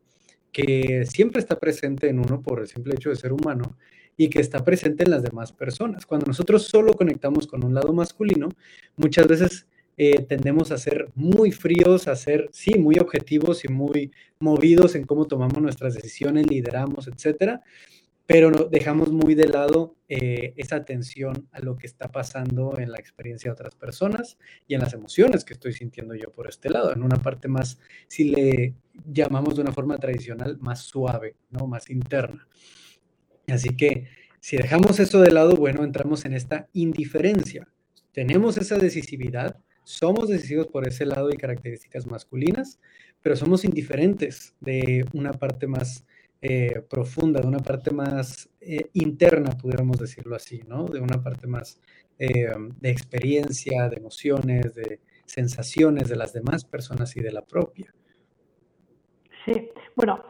que 0.52 1.06
siempre 1.06 1.40
está 1.40 1.60
presente 1.60 2.10
en 2.10 2.20
uno 2.20 2.42
por 2.42 2.60
el 2.60 2.68
simple 2.68 2.96
hecho 2.96 3.10
de 3.10 3.16
ser 3.16 3.34
humano 3.34 3.78
y 4.18 4.30
que 4.30 4.40
está 4.40 4.64
presente 4.64 5.04
en 5.04 5.12
las 5.12 5.24
demás 5.24 5.52
personas. 5.52 6.06
Cuando 6.06 6.26
nosotros 6.28 6.64
solo 6.64 6.94
conectamos 6.94 7.48
con 7.48 7.64
un 7.64 7.74
lado 7.74 7.94
masculino, 7.94 8.50
muchas 8.98 9.28
veces 9.28 9.68
eh, 9.98 10.24
tendemos 10.24 10.72
a 10.72 10.78
ser 10.78 11.10
muy 11.16 11.52
fríos, 11.52 12.08
a 12.08 12.16
ser, 12.16 12.50
sí, 12.52 12.78
muy 12.78 12.98
objetivos 13.00 13.64
y 13.66 13.68
muy 13.68 14.12
movidos 14.40 14.96
en 14.96 15.06
cómo 15.06 15.26
tomamos 15.26 15.62
nuestras 15.62 15.94
decisiones, 15.94 16.48
lideramos, 16.48 17.08
etcétera 17.08 17.62
pero 18.30 18.52
dejamos 18.70 19.12
muy 19.12 19.34
de 19.34 19.48
lado 19.48 19.96
eh, 20.08 20.54
esa 20.56 20.76
atención 20.76 21.48
a 21.52 21.62
lo 21.62 21.78
que 21.78 21.88
está 21.88 22.12
pasando 22.12 22.78
en 22.78 22.92
la 22.92 23.00
experiencia 23.00 23.50
de 23.50 23.54
otras 23.54 23.74
personas 23.74 24.38
y 24.68 24.76
en 24.76 24.82
las 24.82 24.94
emociones 24.94 25.44
que 25.44 25.54
estoy 25.54 25.74
sintiendo 25.74 26.14
yo 26.14 26.32
por 26.32 26.48
este 26.48 26.70
lado, 26.70 26.94
en 26.94 27.02
una 27.02 27.16
parte 27.16 27.48
más, 27.48 27.80
si 28.08 28.26
le 28.26 28.76
llamamos 29.04 29.56
de 29.56 29.64
una 29.64 29.72
forma 29.72 29.98
tradicional, 29.98 30.60
más 30.60 30.82
suave, 30.84 31.38
¿no? 31.50 31.66
más 31.66 31.90
interna. 31.90 32.48
Así 33.48 33.76
que 33.76 34.06
si 34.40 34.58
dejamos 34.58 35.00
eso 35.00 35.20
de 35.22 35.32
lado, 35.32 35.56
bueno, 35.56 35.84
entramos 35.84 36.24
en 36.26 36.34
esta 36.34 36.70
indiferencia. 36.74 37.68
Tenemos 38.12 38.58
esa 38.58 38.78
decisividad, 38.78 39.58
somos 39.84 40.30
decisivos 40.30 40.68
por 40.68 40.88
ese 40.88 41.08
lado 41.08 41.32
y 41.32 41.38
características 41.38 42.06
masculinas, 42.06 42.80
pero 43.24 43.36
somos 43.36 43.66
indiferentes 43.66 44.54
de 44.60 45.04
una 45.14 45.34
parte 45.34 45.66
más 45.66 46.06
eh, 46.42 46.82
profunda, 46.90 47.42
de 47.42 47.48
una 47.48 47.60
parte 47.60 47.92
más 47.92 48.50
eh, 48.62 48.90
interna, 48.94 49.52
pudiéramos 49.52 49.98
decirlo 49.98 50.36
así, 50.36 50.62
¿no? 50.68 50.86
De 50.86 51.02
una 51.02 51.22
parte 51.22 51.48
más 51.48 51.82
eh, 52.18 52.48
de 52.80 52.90
experiencia, 52.90 53.90
de 53.90 53.98
emociones, 53.98 54.74
de 54.74 55.02
sensaciones 55.26 56.08
de 56.08 56.16
las 56.16 56.32
demás 56.32 56.64
personas 56.64 57.16
y 57.18 57.22
de 57.22 57.32
la 57.32 57.42
propia. 57.42 57.94
Sí, 59.46 59.70
bueno, 59.96 60.24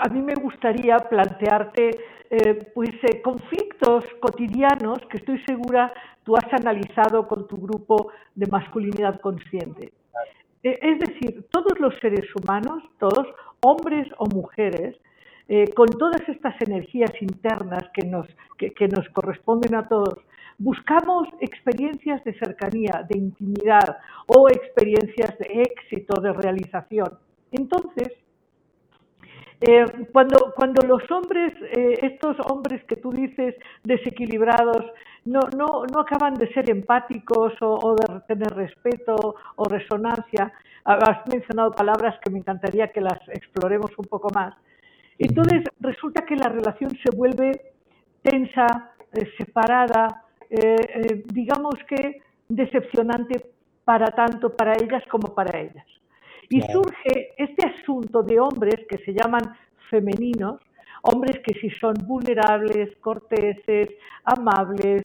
a 0.00 0.08
mí 0.08 0.22
me 0.22 0.34
gustaría 0.34 0.96
plantearte 0.96 1.90
pues 2.74 2.90
conflictos 3.24 4.04
cotidianos 4.20 4.98
que 5.10 5.16
estoy 5.16 5.42
segura 5.46 5.92
tú 6.24 6.36
has 6.36 6.52
analizado 6.52 7.26
con 7.26 7.48
tu 7.48 7.56
grupo 7.56 8.12
de 8.34 8.46
masculinidad 8.48 9.18
consciente. 9.20 9.94
Es 10.62 10.98
decir, 10.98 11.46
todos 11.50 11.80
los 11.80 11.94
seres 12.00 12.26
humanos, 12.36 12.82
todos, 12.98 13.26
hombres 13.62 14.06
o 14.18 14.26
mujeres, 14.26 14.94
eh, 15.48 15.72
con 15.72 15.88
todas 15.88 16.28
estas 16.28 16.54
energías 16.60 17.10
internas 17.22 17.84
que 17.94 18.06
nos, 18.06 18.26
que, 18.58 18.88
nos 18.88 19.08
corresponden 19.08 19.74
a 19.74 19.88
todos, 19.88 20.18
buscamos 20.58 21.26
experiencias 21.40 22.22
de 22.24 22.34
cercanía, 22.38 23.06
de 23.08 23.18
intimidad 23.18 23.96
o 24.26 24.48
experiencias 24.50 25.38
de 25.38 25.62
éxito, 25.62 26.20
de 26.20 26.34
realización. 26.34 27.18
Entonces, 27.50 28.08
eh, 29.62 29.86
cuando, 30.12 30.52
cuando 30.54 30.86
los 30.86 31.10
hombres, 31.10 31.54
eh, 31.74 31.94
estos 32.02 32.36
hombres 32.50 32.84
que 32.84 32.96
tú 32.96 33.10
dices 33.10 33.54
desequilibrados, 33.84 34.84
no, 35.24 35.40
no, 35.56 35.86
no 35.90 36.00
acaban 36.00 36.34
de 36.34 36.52
ser 36.52 36.70
empáticos 36.70 37.54
o, 37.62 37.74
o, 37.74 37.94
de 37.94 38.20
tener 38.28 38.52
respeto 38.54 39.34
o 39.56 39.64
resonancia, 39.64 40.52
has 40.84 41.26
mencionado 41.26 41.72
palabras 41.72 42.18
que 42.22 42.30
me 42.30 42.38
encantaría 42.38 42.92
que 42.92 43.00
las 43.00 43.18
exploremos 43.28 43.90
un 43.96 44.04
poco 44.04 44.28
más. 44.34 44.54
Entonces 45.18 45.64
resulta 45.80 46.24
que 46.24 46.36
la 46.36 46.48
relación 46.48 46.96
se 47.02 47.14
vuelve 47.14 47.72
tensa, 48.22 48.92
eh, 49.12 49.26
separada, 49.36 50.24
eh, 50.48 50.58
eh, 50.60 51.24
digamos 51.32 51.74
que 51.88 52.22
decepcionante 52.48 53.44
para 53.84 54.06
tanto 54.06 54.54
para 54.54 54.74
ellas 54.74 55.02
como 55.10 55.34
para 55.34 55.58
ellas. 55.58 55.86
Y 56.50 56.62
surge 56.62 57.34
este 57.36 57.66
asunto 57.66 58.22
de 58.22 58.40
hombres 58.40 58.86
que 58.88 58.98
se 58.98 59.12
llaman 59.12 59.42
femeninos, 59.90 60.60
hombres 61.02 61.40
que 61.40 61.54
sí 61.60 61.70
son 61.78 61.94
vulnerables, 62.06 62.96
corteses, 63.00 63.90
amables, 64.24 65.04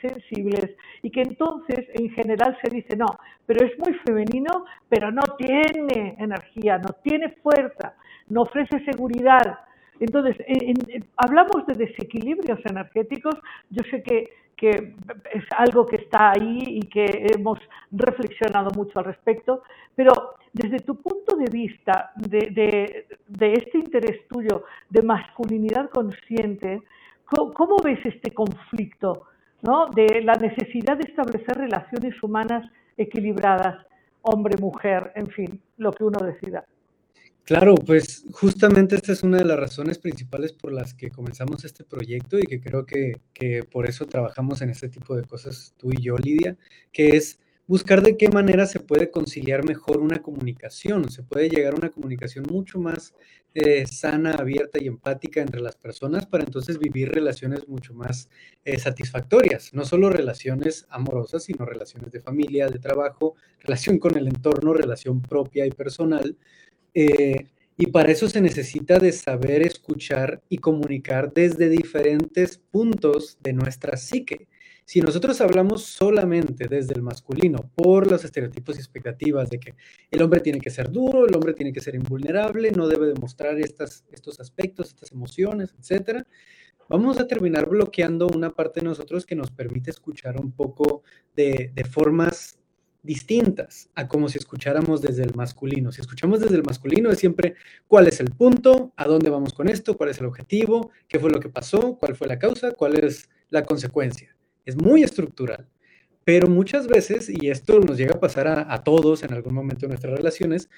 sensibles, 0.00 0.76
y 1.02 1.10
que 1.10 1.22
entonces 1.22 1.86
en 1.94 2.10
general 2.10 2.56
se 2.62 2.70
dice, 2.70 2.96
no, 2.96 3.18
pero 3.46 3.66
es 3.66 3.76
muy 3.78 3.94
femenino, 4.06 4.64
pero 4.88 5.10
no 5.10 5.22
tiene 5.36 6.16
energía, 6.18 6.78
no 6.78 6.90
tiene 7.02 7.30
fuerza 7.42 7.94
no 8.28 8.42
ofrece 8.42 8.84
seguridad. 8.84 9.60
Entonces, 10.00 10.36
hablamos 11.16 11.66
de 11.66 11.74
desequilibrios 11.74 12.60
energéticos, 12.64 13.34
yo 13.70 13.82
sé 13.90 14.02
que, 14.02 14.30
es 14.58 15.44
algo 15.58 15.84
que 15.84 15.96
está 15.96 16.30
ahí 16.30 16.62
y 16.66 16.80
que 16.88 17.26
hemos 17.34 17.58
reflexionado 17.92 18.70
mucho 18.74 18.98
al 18.98 19.04
respecto, 19.04 19.62
pero 19.94 20.12
desde 20.54 20.78
tu 20.78 20.96
punto 20.96 21.36
de 21.36 21.44
vista 21.50 22.12
de, 22.16 23.06
este 23.38 23.78
interés 23.78 24.26
tuyo 24.28 24.64
de 24.88 25.02
masculinidad 25.02 25.90
consciente, 25.90 26.80
¿cómo, 27.26 27.76
ves 27.84 27.98
este 28.06 28.30
conflicto 28.30 29.26
¿no? 29.60 29.88
de 29.88 30.22
la 30.22 30.32
necesidad 30.36 30.96
de 30.96 31.10
establecer 31.10 31.54
relaciones 31.58 32.22
humanas 32.22 32.66
equilibradas, 32.96 33.84
hombre-mujer, 34.22 35.12
en 35.16 35.26
fin, 35.26 35.60
lo 35.76 35.92
que 35.92 36.04
uno 36.04 36.18
decida? 36.24 36.64
Claro, 37.46 37.76
pues 37.76 38.24
justamente 38.32 38.96
esta 38.96 39.12
es 39.12 39.22
una 39.22 39.38
de 39.38 39.44
las 39.44 39.56
razones 39.56 39.98
principales 39.98 40.52
por 40.52 40.72
las 40.72 40.94
que 40.94 41.10
comenzamos 41.10 41.64
este 41.64 41.84
proyecto 41.84 42.40
y 42.40 42.42
que 42.42 42.60
creo 42.60 42.84
que, 42.86 43.20
que 43.32 43.62
por 43.62 43.88
eso 43.88 44.04
trabajamos 44.06 44.62
en 44.62 44.70
este 44.70 44.88
tipo 44.88 45.14
de 45.14 45.22
cosas 45.22 45.72
tú 45.76 45.92
y 45.92 46.02
yo, 46.02 46.16
Lidia, 46.18 46.56
que 46.92 47.10
es 47.16 47.38
buscar 47.68 48.02
de 48.02 48.16
qué 48.16 48.28
manera 48.30 48.66
se 48.66 48.80
puede 48.80 49.12
conciliar 49.12 49.64
mejor 49.64 49.98
una 49.98 50.22
comunicación, 50.22 51.08
se 51.08 51.22
puede 51.22 51.48
llegar 51.48 51.74
a 51.74 51.76
una 51.76 51.90
comunicación 51.90 52.46
mucho 52.50 52.80
más 52.80 53.14
eh, 53.54 53.86
sana, 53.86 54.32
abierta 54.32 54.82
y 54.82 54.86
empática 54.88 55.40
entre 55.40 55.60
las 55.60 55.76
personas 55.76 56.26
para 56.26 56.44
entonces 56.44 56.78
vivir 56.78 57.10
relaciones 57.10 57.68
mucho 57.68 57.94
más 57.94 58.28
eh, 58.64 58.78
satisfactorias, 58.78 59.72
no 59.72 59.84
solo 59.84 60.10
relaciones 60.10 60.86
amorosas, 60.90 61.44
sino 61.44 61.64
relaciones 61.64 62.10
de 62.12 62.20
familia, 62.20 62.68
de 62.68 62.80
trabajo, 62.80 63.34
relación 63.60 63.98
con 63.98 64.16
el 64.18 64.26
entorno, 64.26 64.74
relación 64.74 65.22
propia 65.22 65.64
y 65.64 65.70
personal. 65.70 66.36
Eh, 66.98 67.48
y 67.76 67.88
para 67.88 68.10
eso 68.10 68.26
se 68.26 68.40
necesita 68.40 68.98
de 68.98 69.12
saber 69.12 69.60
escuchar 69.60 70.42
y 70.48 70.56
comunicar 70.56 71.30
desde 71.30 71.68
diferentes 71.68 72.56
puntos 72.56 73.36
de 73.42 73.52
nuestra 73.52 73.98
psique. 73.98 74.48
Si 74.86 75.02
nosotros 75.02 75.42
hablamos 75.42 75.82
solamente 75.82 76.68
desde 76.68 76.94
el 76.94 77.02
masculino 77.02 77.70
por 77.74 78.10
los 78.10 78.24
estereotipos 78.24 78.76
y 78.76 78.78
expectativas 78.78 79.50
de 79.50 79.60
que 79.60 79.74
el 80.10 80.22
hombre 80.22 80.40
tiene 80.40 80.58
que 80.58 80.70
ser 80.70 80.90
duro, 80.90 81.26
el 81.26 81.36
hombre 81.36 81.52
tiene 81.52 81.70
que 81.70 81.82
ser 81.82 81.96
invulnerable, 81.96 82.70
no 82.70 82.88
debe 82.88 83.08
demostrar 83.08 83.58
estos 83.58 84.40
aspectos, 84.40 84.88
estas 84.88 85.12
emociones, 85.12 85.74
etc., 85.78 86.22
vamos 86.88 87.20
a 87.20 87.26
terminar 87.26 87.68
bloqueando 87.68 88.26
una 88.28 88.54
parte 88.54 88.80
de 88.80 88.86
nosotros 88.86 89.26
que 89.26 89.34
nos 89.34 89.50
permite 89.50 89.90
escuchar 89.90 90.40
un 90.40 90.52
poco 90.52 91.02
de 91.34 91.86
formas 91.90 92.58
distintas 93.06 93.88
a 93.94 94.08
como 94.08 94.28
si 94.28 94.38
escucháramos 94.38 95.00
desde 95.00 95.22
el 95.22 95.34
masculino. 95.34 95.92
Si 95.92 96.00
escuchamos 96.00 96.40
desde 96.40 96.56
el 96.56 96.64
masculino 96.64 97.10
es 97.10 97.18
siempre 97.18 97.54
cuál 97.88 98.08
es 98.08 98.20
el 98.20 98.30
punto, 98.32 98.92
a 98.96 99.06
dónde 99.06 99.30
vamos 99.30 99.54
con 99.54 99.68
esto, 99.68 99.96
cuál 99.96 100.10
es 100.10 100.18
el 100.20 100.26
objetivo, 100.26 100.90
qué 101.08 101.18
fue 101.18 101.30
lo 101.30 101.40
que 101.40 101.48
pasó, 101.48 101.96
cuál 101.96 102.16
fue 102.16 102.26
la 102.26 102.38
causa, 102.38 102.72
cuál 102.72 103.02
es 103.02 103.30
la 103.48 103.62
consecuencia 103.62 104.36
es 104.66 104.76
muy 104.76 105.02
estructural. 105.02 105.66
Pero 106.24 106.48
muchas 106.48 106.88
veces, 106.88 107.28
y 107.30 107.50
esto 107.50 107.78
nos 107.78 107.96
llega 107.96 108.16
a 108.16 108.20
pasar 108.20 108.48
a, 108.48 108.82
todos 108.82 109.22
en 109.22 109.32
algún 109.32 109.54
momento 109.54 109.82
de 109.82 109.90
nuestras 109.90 110.16
relaciones, 110.16 110.68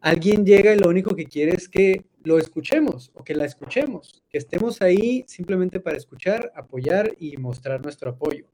alguien 0.00 0.46
llega 0.46 0.74
y 0.74 0.78
lo 0.78 0.88
único 0.88 1.14
que 1.14 1.26
quiere 1.26 1.52
es 1.52 1.68
que 1.68 2.06
lo 2.22 2.38
escuchemos 2.38 3.12
o 3.14 3.22
que 3.22 3.34
la 3.34 3.44
escuchemos, 3.44 4.24
que 4.30 4.38
estemos 4.38 4.80
ahí 4.80 5.24
simplemente 5.28 5.78
para 5.78 5.98
escuchar, 5.98 6.50
apoyar 6.56 7.12
y 7.18 7.36
mostrar 7.36 7.82
nuestro 7.82 8.12
apoyo. 8.12 8.46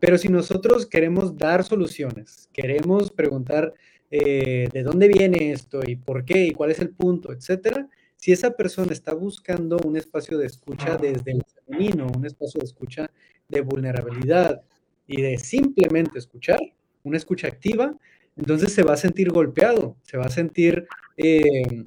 Pero 0.00 0.18
si 0.18 0.28
nosotros 0.28 0.86
queremos 0.86 1.36
dar 1.36 1.64
soluciones, 1.64 2.48
queremos 2.52 3.10
preguntar 3.10 3.72
eh, 4.10 4.68
de 4.72 4.82
dónde 4.82 5.08
viene 5.08 5.52
esto 5.52 5.80
y 5.86 5.96
por 5.96 6.24
qué 6.24 6.46
y 6.46 6.52
cuál 6.52 6.70
es 6.70 6.80
el 6.80 6.90
punto, 6.90 7.32
etcétera, 7.32 7.88
si 8.16 8.32
esa 8.32 8.50
persona 8.52 8.92
está 8.92 9.14
buscando 9.14 9.78
un 9.84 9.96
espacio 9.96 10.38
de 10.38 10.46
escucha 10.46 10.96
desde 10.96 11.32
el 11.32 11.42
femenino, 11.44 12.06
un 12.16 12.24
espacio 12.24 12.60
de 12.60 12.66
escucha 12.66 13.10
de 13.48 13.60
vulnerabilidad 13.60 14.60
y 15.06 15.22
de 15.22 15.38
simplemente 15.38 16.18
escuchar, 16.18 16.60
una 17.02 17.16
escucha 17.16 17.48
activa, 17.48 17.94
entonces 18.36 18.72
se 18.72 18.82
va 18.82 18.94
a 18.94 18.98
sentir 18.98 19.30
golpeado, 19.30 19.96
se 20.02 20.16
va 20.18 20.26
a 20.26 20.30
sentir 20.30 20.86
eh, 21.16 21.84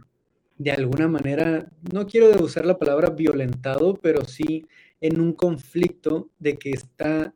de 0.57 0.71
alguna 0.71 1.07
manera, 1.07 1.71
no 1.93 2.05
quiero 2.05 2.31
usar 2.43 2.65
la 2.65 2.77
palabra 2.77 3.09
violentado, 3.11 3.95
pero 3.95 4.25
sí 4.25 4.65
en 4.99 5.21
un 5.21 5.33
conflicto 5.33 6.29
de 6.37 6.57
que 6.57 6.71
está, 6.71 7.33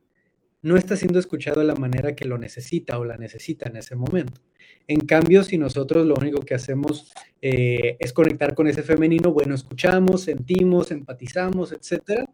no 0.64 0.78
está 0.78 0.96
siendo 0.96 1.20
escuchado 1.20 1.60
de 1.60 1.68
la 1.68 1.76
manera 1.76 2.16
que 2.16 2.26
lo 2.26 2.38
necesita 2.38 2.98
o 2.98 3.06
la 3.06 3.18
necesita 3.18 3.70
en 3.70 3.78
ese 3.78 3.96
momento. 3.96 4.42
En 4.88 5.02
cambio, 5.02 5.44
si 5.44 5.58
nosotros 5.58 6.08
lo 6.08 6.16
único 6.16 6.40
que 6.42 6.56
hacemos 6.56 7.12
eh, 7.42 7.98
es 8.00 8.14
conectar 8.14 8.56
con 8.56 8.68
ese 8.68 8.82
femenino, 8.82 9.32
bueno, 9.32 9.56
escuchamos, 9.56 10.24
sentimos, 10.24 10.92
empatizamos, 10.92 11.74
etcétera, 11.74 12.26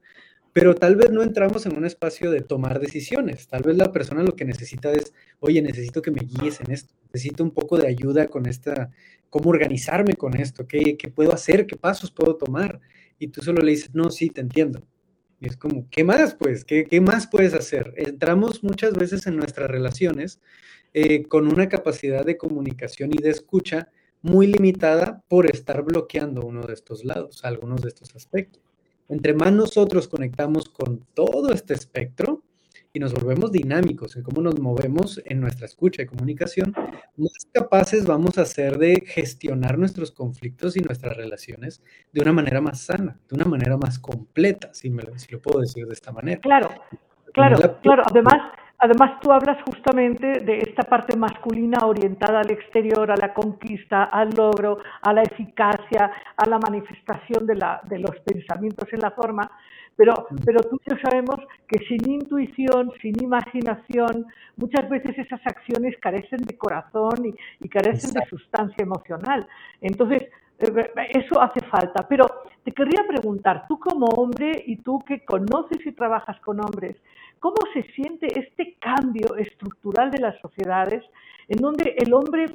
pero 0.53 0.75
tal 0.75 0.95
vez 0.95 1.12
no 1.12 1.24
entramos 1.24 1.65
en 1.65 1.75
un 1.75 1.86
espacio 1.86 2.29
de 2.29 2.41
tomar 2.41 2.79
decisiones. 2.79 3.48
Tal 3.48 3.63
vez 3.63 3.75
la 3.77 3.91
persona 3.91 4.24
lo 4.24 4.36
que 4.36 4.45
necesita 4.45 4.91
es, 4.91 5.13
oye, 5.39 5.62
necesito 5.62 6.01
que 6.01 6.12
me 6.12 6.21
guíes 6.21 6.59
en 6.62 6.71
esto, 6.71 6.93
necesito 7.12 7.43
un 7.43 7.51
poco 7.51 7.77
de 7.77 7.88
ayuda 7.88 8.27
con 8.27 8.46
esta, 8.46 8.92
cómo 9.29 9.50
organizarme 9.50 10.13
con 10.13 10.35
esto, 10.35 10.68
qué, 10.68 10.98
qué 10.98 11.09
puedo 11.09 11.33
hacer, 11.33 11.65
qué 11.65 11.77
pasos 11.77 12.11
puedo 12.11 12.35
tomar. 12.35 12.79
Y 13.18 13.27
tú 13.27 13.42
solo 13.42 13.61
le 13.61 13.72
dices, 13.72 13.89
no, 13.94 14.11
sí, 14.11 14.29
te 14.29 14.42
entiendo. 14.42 14.83
Y 15.39 15.47
es 15.47 15.57
como, 15.57 15.87
¿qué 15.89 16.03
más, 16.03 16.35
pues? 16.35 16.65
¿Qué, 16.65 17.01
más 17.01 17.27
puedes 17.27 17.53
hacer? 17.53 17.93
Entramos 17.95 18.63
muchas 18.63 18.93
veces 18.93 19.25
en 19.27 19.37
nuestras 19.37 19.69
relaciones 19.69 20.39
eh, 20.93 21.23
con 21.23 21.47
una 21.47 21.69
capacidad 21.69 22.25
de 22.25 22.37
comunicación 22.37 23.11
y 23.13 23.17
de 23.21 23.29
escucha 23.29 23.89
muy 24.21 24.47
limitada 24.47 25.23
por 25.29 25.49
estar 25.49 25.83
bloqueando 25.83 26.41
uno 26.41 26.63
de 26.63 26.73
estos 26.73 27.05
lados, 27.05 27.45
algunos 27.45 27.81
de 27.81 27.89
estos 27.89 28.15
aspectos. 28.15 28.61
Entre 29.07 29.33
más 29.33 29.53
nosotros 29.53 30.07
conectamos 30.07 30.69
con 30.69 31.05
todo 31.13 31.51
este 31.51 31.73
espectro 31.73 32.43
y 32.93 32.99
nos 32.99 33.13
volvemos 33.13 33.51
dinámicos 33.51 34.15
en 34.15 34.23
cómo 34.23 34.41
nos 34.41 34.59
movemos 34.59 35.21
en 35.25 35.41
nuestra 35.41 35.65
escucha 35.65 36.01
y 36.01 36.07
comunicación, 36.07 36.73
más 37.17 37.47
capaces 37.53 38.05
vamos 38.05 38.37
a 38.37 38.45
ser 38.45 38.77
de 38.77 39.03
gestionar 39.05 39.77
nuestros 39.77 40.11
conflictos 40.11 40.75
y 40.75 40.81
nuestras 40.81 41.15
relaciones 41.15 41.83
de 42.11 42.21
una 42.21 42.33
manera 42.33 42.61
más 42.61 42.79
sana, 42.81 43.19
de 43.29 43.35
una 43.35 43.45
manera 43.45 43.77
más 43.77 43.99
completa, 43.99 44.73
si, 44.73 44.89
me, 44.89 45.03
si 45.17 45.31
lo 45.31 45.39
puedo 45.41 45.59
decir 45.59 45.85
de 45.85 45.93
esta 45.93 46.11
manera. 46.11 46.41
Claro, 46.41 46.69
claro, 47.33 47.79
claro. 47.81 48.03
Además, 48.09 48.53
Además, 48.81 49.19
tú 49.19 49.29
hablas 49.33 49.57
justamente 49.63 50.39
de 50.39 50.59
esta 50.59 50.83
parte 50.83 51.17
masculina 51.17 51.85
orientada 51.85 52.39
al 52.39 52.49
exterior, 52.49 53.11
a 53.11 53.17
la 53.17 53.33
conquista, 53.33 54.05
al 54.05 54.29
logro, 54.29 54.79
a 55.01 55.11
la 55.11 55.21
eficacia, 55.21 56.09
a 56.37 56.47
la 56.47 56.57
manifestación 56.59 57.45
de, 57.45 57.55
la, 57.55 57.81
de 57.83 57.99
los 57.99 58.17
pensamientos 58.23 58.87
en 58.93 59.01
la 59.01 59.11
forma, 59.11 59.51
pero, 60.00 60.14
mm. 60.29 60.35
pero 60.46 60.62
tú 60.62 60.79
y 60.79 60.90
yo 60.90 60.98
sabemos 61.03 61.40
que 61.68 61.77
sin 61.79 62.09
intuición, 62.09 62.92
sin 63.01 63.22
imaginación, 63.22 64.25
muchas 64.55 64.90
veces 64.90 65.18
esas 65.18 65.46
acciones 65.46 65.98
carecen 66.00 66.40
de 66.40 66.57
corazón 66.57 67.25
y, 67.25 67.35
y 67.59 67.68
carecen 67.68 68.14
de 68.14 68.25
sustancia 68.29 68.81
emocional. 68.81 69.46
Entonces, 69.81 70.24
eh, 70.59 70.92
eso 71.09 71.42
hace 71.42 71.59
falta. 71.66 72.07
Pero 72.07 72.25
te 72.64 72.72
querría 72.72 73.03
preguntar, 73.05 73.66
tú 73.68 73.77
como 73.77 74.05
hombre 74.05 74.64
y 74.66 74.77
tú 74.77 75.00
que 75.05 75.25
conoces 75.25 75.85
y 75.85 75.92
trabajas 75.92 76.40
con 76.40 76.62
hombres, 76.62 76.96
¿Cómo 77.40 77.55
se 77.74 77.83
siente 77.94 78.27
este 78.38 78.75
cambio 78.79 79.35
estructural 79.38 80.12
de 80.12 80.20
las 80.20 80.40
sociedades 80.42 81.03
en 81.48 81.57
donde 81.62 81.96
el 81.98 82.14
hombre 82.14 82.48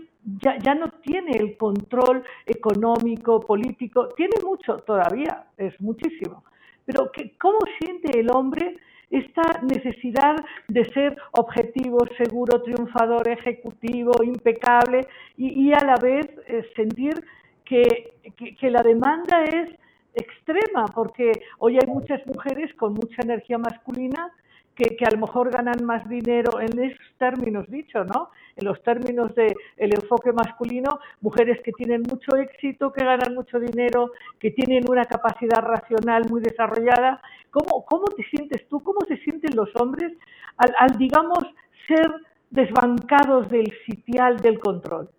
ya, 0.42 0.58
ya 0.58 0.74
no 0.74 0.88
tiene 1.02 1.32
el 1.38 1.56
control 1.56 2.22
económico, 2.44 3.40
político? 3.40 4.08
Tiene 4.10 4.34
mucho 4.44 4.76
todavía, 4.76 5.46
es 5.56 5.80
muchísimo. 5.80 6.44
Pero 6.84 7.10
¿cómo 7.38 7.58
siente 7.78 8.18
el 8.18 8.30
hombre 8.30 8.76
esta 9.10 9.42
necesidad 9.62 10.36
de 10.68 10.84
ser 10.92 11.16
objetivo, 11.32 11.98
seguro, 12.16 12.62
triunfador, 12.62 13.28
ejecutivo, 13.28 14.12
impecable 14.24 15.06
y, 15.36 15.72
a 15.72 15.84
la 15.84 15.96
vez 16.02 16.26
eh, 16.48 16.64
sentir 16.74 17.24
que, 17.64 18.12
que, 18.58 18.70
la 18.70 18.82
demanda 18.82 19.44
es 19.44 19.70
extrema, 20.14 20.86
porque 20.86 21.30
hoy 21.58 21.78
hay 21.80 21.86
muchas 21.86 22.26
mujeres 22.26 22.74
con 22.74 22.94
mucha 22.94 23.22
energía 23.22 23.58
masculina 23.58 24.30
que, 24.74 25.04
a 25.04 25.10
lo 25.10 25.18
mejor 25.18 25.50
ganan 25.50 25.84
más 25.84 26.08
dinero 26.08 26.60
en 26.60 26.78
esos 26.78 27.06
términos 27.18 27.66
dicho, 27.68 28.04
¿no? 28.04 28.30
En 28.56 28.66
los 28.66 28.82
términos 28.82 29.34
del 29.34 29.54
el 29.76 29.94
enfoque 29.94 30.32
masculino, 30.32 30.98
mujeres 31.20 31.60
que 31.64 31.72
tienen 31.72 32.02
mucho 32.02 32.36
éxito, 32.36 32.92
que 32.92 33.04
ganan 33.04 33.34
mucho 33.34 33.58
dinero, 33.58 34.12
que 34.38 34.50
tienen 34.50 34.84
una 34.88 35.04
capacidad 35.04 35.60
racional 35.60 36.24
muy 36.28 36.40
desarrollada. 36.40 37.20
¿Cómo, 37.50 37.84
cómo 37.84 38.04
te 38.16 38.24
sientes 38.24 38.68
tú? 38.68 38.82
¿Cómo 38.82 39.00
se 39.06 39.16
sienten 39.18 39.56
los 39.56 39.68
hombres 39.76 40.12
al, 40.56 40.74
al 40.78 40.98
digamos, 40.98 41.44
ser 41.86 42.10
desbancados 42.50 43.48
del 43.48 43.72
sitial 43.86 44.38
del 44.38 44.58
control? 44.58 45.10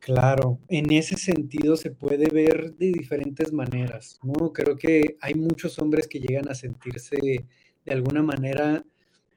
Claro, 0.00 0.58
en 0.68 0.90
ese 0.92 1.18
sentido 1.18 1.76
se 1.76 1.90
puede 1.90 2.30
ver 2.30 2.74
de 2.76 2.90
diferentes 2.90 3.52
maneras, 3.52 4.18
¿no? 4.22 4.50
Creo 4.50 4.76
que 4.76 5.18
hay 5.20 5.34
muchos 5.34 5.78
hombres 5.78 6.08
que 6.08 6.20
llegan 6.20 6.48
a 6.48 6.54
sentirse 6.54 7.44
de 7.84 7.92
alguna 7.92 8.22
manera 8.22 8.84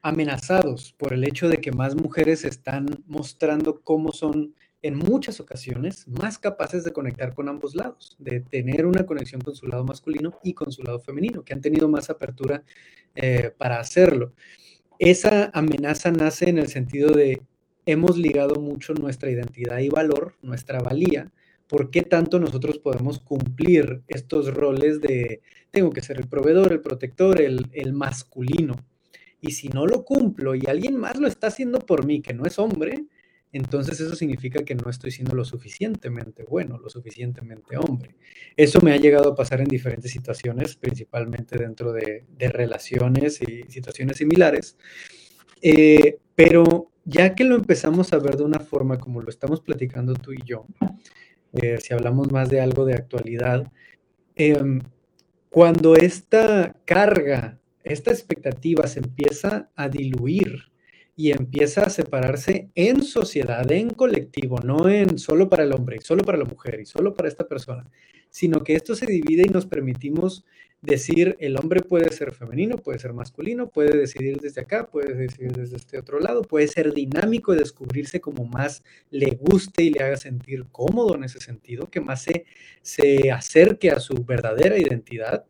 amenazados 0.02 0.92
por 0.98 1.12
el 1.14 1.24
hecho 1.24 1.48
de 1.48 1.58
que 1.58 1.72
más 1.72 1.94
mujeres 1.94 2.44
están 2.44 2.86
mostrando 3.06 3.80
cómo 3.80 4.12
son 4.12 4.54
en 4.82 4.96
muchas 4.96 5.40
ocasiones 5.40 6.06
más 6.08 6.38
capaces 6.38 6.84
de 6.84 6.92
conectar 6.92 7.32
con 7.32 7.48
ambos 7.48 7.74
lados, 7.74 8.16
de 8.18 8.40
tener 8.40 8.84
una 8.84 9.06
conexión 9.06 9.40
con 9.40 9.56
su 9.56 9.66
lado 9.66 9.82
masculino 9.82 10.38
y 10.42 10.52
con 10.52 10.70
su 10.72 10.82
lado 10.82 11.00
femenino, 11.00 11.42
que 11.42 11.54
han 11.54 11.62
tenido 11.62 11.88
más 11.88 12.10
apertura 12.10 12.62
eh, 13.14 13.50
para 13.56 13.80
hacerlo. 13.80 14.34
Esa 14.98 15.50
amenaza 15.54 16.10
nace 16.10 16.50
en 16.50 16.58
el 16.58 16.68
sentido 16.68 17.12
de 17.12 17.40
hemos 17.86 18.18
ligado 18.18 18.60
mucho 18.60 18.92
nuestra 18.92 19.30
identidad 19.30 19.78
y 19.78 19.88
valor, 19.88 20.34
nuestra 20.42 20.80
valía, 20.80 21.32
¿por 21.68 21.90
qué 21.90 22.02
tanto 22.02 22.38
nosotros 22.38 22.78
podemos 22.78 23.18
cumplir 23.20 24.02
estos 24.08 24.52
roles 24.52 25.00
de 25.00 25.40
tengo 25.70 25.90
que 25.90 26.02
ser 26.02 26.18
el 26.18 26.28
proveedor, 26.28 26.72
el 26.72 26.80
protector, 26.80 27.40
el, 27.40 27.92
masculino? 27.92 28.74
Y 29.40 29.52
si 29.52 29.68
no 29.68 29.86
lo 29.86 30.04
cumplo 30.04 30.54
y 30.54 30.62
alguien 30.66 30.96
más 30.96 31.18
lo 31.18 31.26
está 31.26 31.48
haciendo 31.48 31.80
por 31.80 32.06
mí, 32.06 32.22
que 32.22 32.32
no 32.32 32.44
es 32.44 32.58
hombre, 32.58 33.04
entonces 33.52 34.00
eso 34.00 34.16
significa 34.16 34.64
que 34.64 34.74
no 34.74 34.90
estoy 34.90 35.10
siendo 35.10 35.34
lo 35.36 35.44
suficientemente 35.44 36.44
bueno, 36.44 36.78
lo 36.78 36.88
suficientemente 36.88 37.76
hombre. 37.76 38.16
Eso 38.56 38.80
me 38.80 38.92
ha 38.92 38.96
llegado 38.96 39.30
a 39.30 39.34
pasar 39.34 39.60
en 39.60 39.68
diferentes 39.68 40.10
situaciones, 40.10 40.76
principalmente 40.76 41.58
dentro 41.58 41.92
de, 41.92 42.24
relaciones 42.38 43.40
y 43.42 43.64
situaciones 43.70 44.16
similares. 44.16 44.76
Eh, 45.60 46.18
pero 46.34 46.90
ya 47.04 47.34
que 47.34 47.44
lo 47.44 47.54
empezamos 47.54 48.12
a 48.12 48.18
ver 48.18 48.36
de 48.36 48.44
una 48.44 48.60
forma 48.60 48.98
como 48.98 49.20
lo 49.20 49.28
estamos 49.28 49.60
platicando 49.60 50.14
tú 50.14 50.32
y 50.32 50.42
yo, 50.44 50.66
eh, 51.62 51.78
si 51.80 51.94
hablamos 51.94 52.30
más 52.32 52.48
de 52.48 52.60
algo 52.60 52.84
de 52.84 52.94
actualidad, 52.94 53.70
em, 54.36 54.80
cuando 55.50 55.94
esta 55.96 56.74
carga, 56.84 57.60
esta 57.84 58.10
expectativa 58.10 58.86
se 58.86 59.00
empieza 59.00 59.70
a 59.76 59.88
diluir 59.88 60.72
y 61.16 61.30
empieza 61.30 61.82
a 61.84 61.90
separarse 61.90 62.70
en 62.74 63.02
sociedad, 63.02 63.70
en 63.70 63.90
colectivo, 63.90 64.58
no 64.60 64.88
en 64.88 65.18
solo 65.18 65.48
para 65.48 65.62
el 65.62 65.72
hombre, 65.72 66.00
solo 66.00 66.24
para 66.24 66.38
la 66.38 66.44
mujer 66.44 66.80
y 66.80 66.86
solo 66.86 67.14
para 67.14 67.28
esta 67.28 67.46
persona, 67.46 67.84
sino 68.34 68.64
que 68.64 68.74
esto 68.74 68.96
se 68.96 69.06
divide 69.06 69.44
y 69.46 69.48
nos 69.48 69.64
permitimos 69.64 70.44
decir 70.82 71.36
el 71.38 71.56
hombre 71.56 71.82
puede 71.82 72.10
ser 72.10 72.34
femenino, 72.34 72.78
puede 72.78 72.98
ser 72.98 73.12
masculino, 73.12 73.68
puede 73.68 73.96
decidir 73.96 74.38
desde 74.40 74.62
acá, 74.62 74.88
puede 74.88 75.14
decidir 75.14 75.52
desde 75.52 75.76
este 75.76 75.98
otro 75.98 76.18
lado, 76.18 76.42
puede 76.42 76.66
ser 76.66 76.92
dinámico 76.92 77.54
y 77.54 77.58
descubrirse 77.58 78.20
como 78.20 78.44
más 78.44 78.82
le 79.12 79.38
guste 79.40 79.84
y 79.84 79.90
le 79.90 80.02
haga 80.02 80.16
sentir 80.16 80.66
cómodo 80.72 81.14
en 81.14 81.22
ese 81.22 81.38
sentido, 81.38 81.88
que 81.88 82.00
más 82.00 82.22
se, 82.22 82.44
se 82.82 83.30
acerque 83.30 83.92
a 83.92 84.00
su 84.00 84.24
verdadera 84.24 84.76
identidad. 84.78 85.44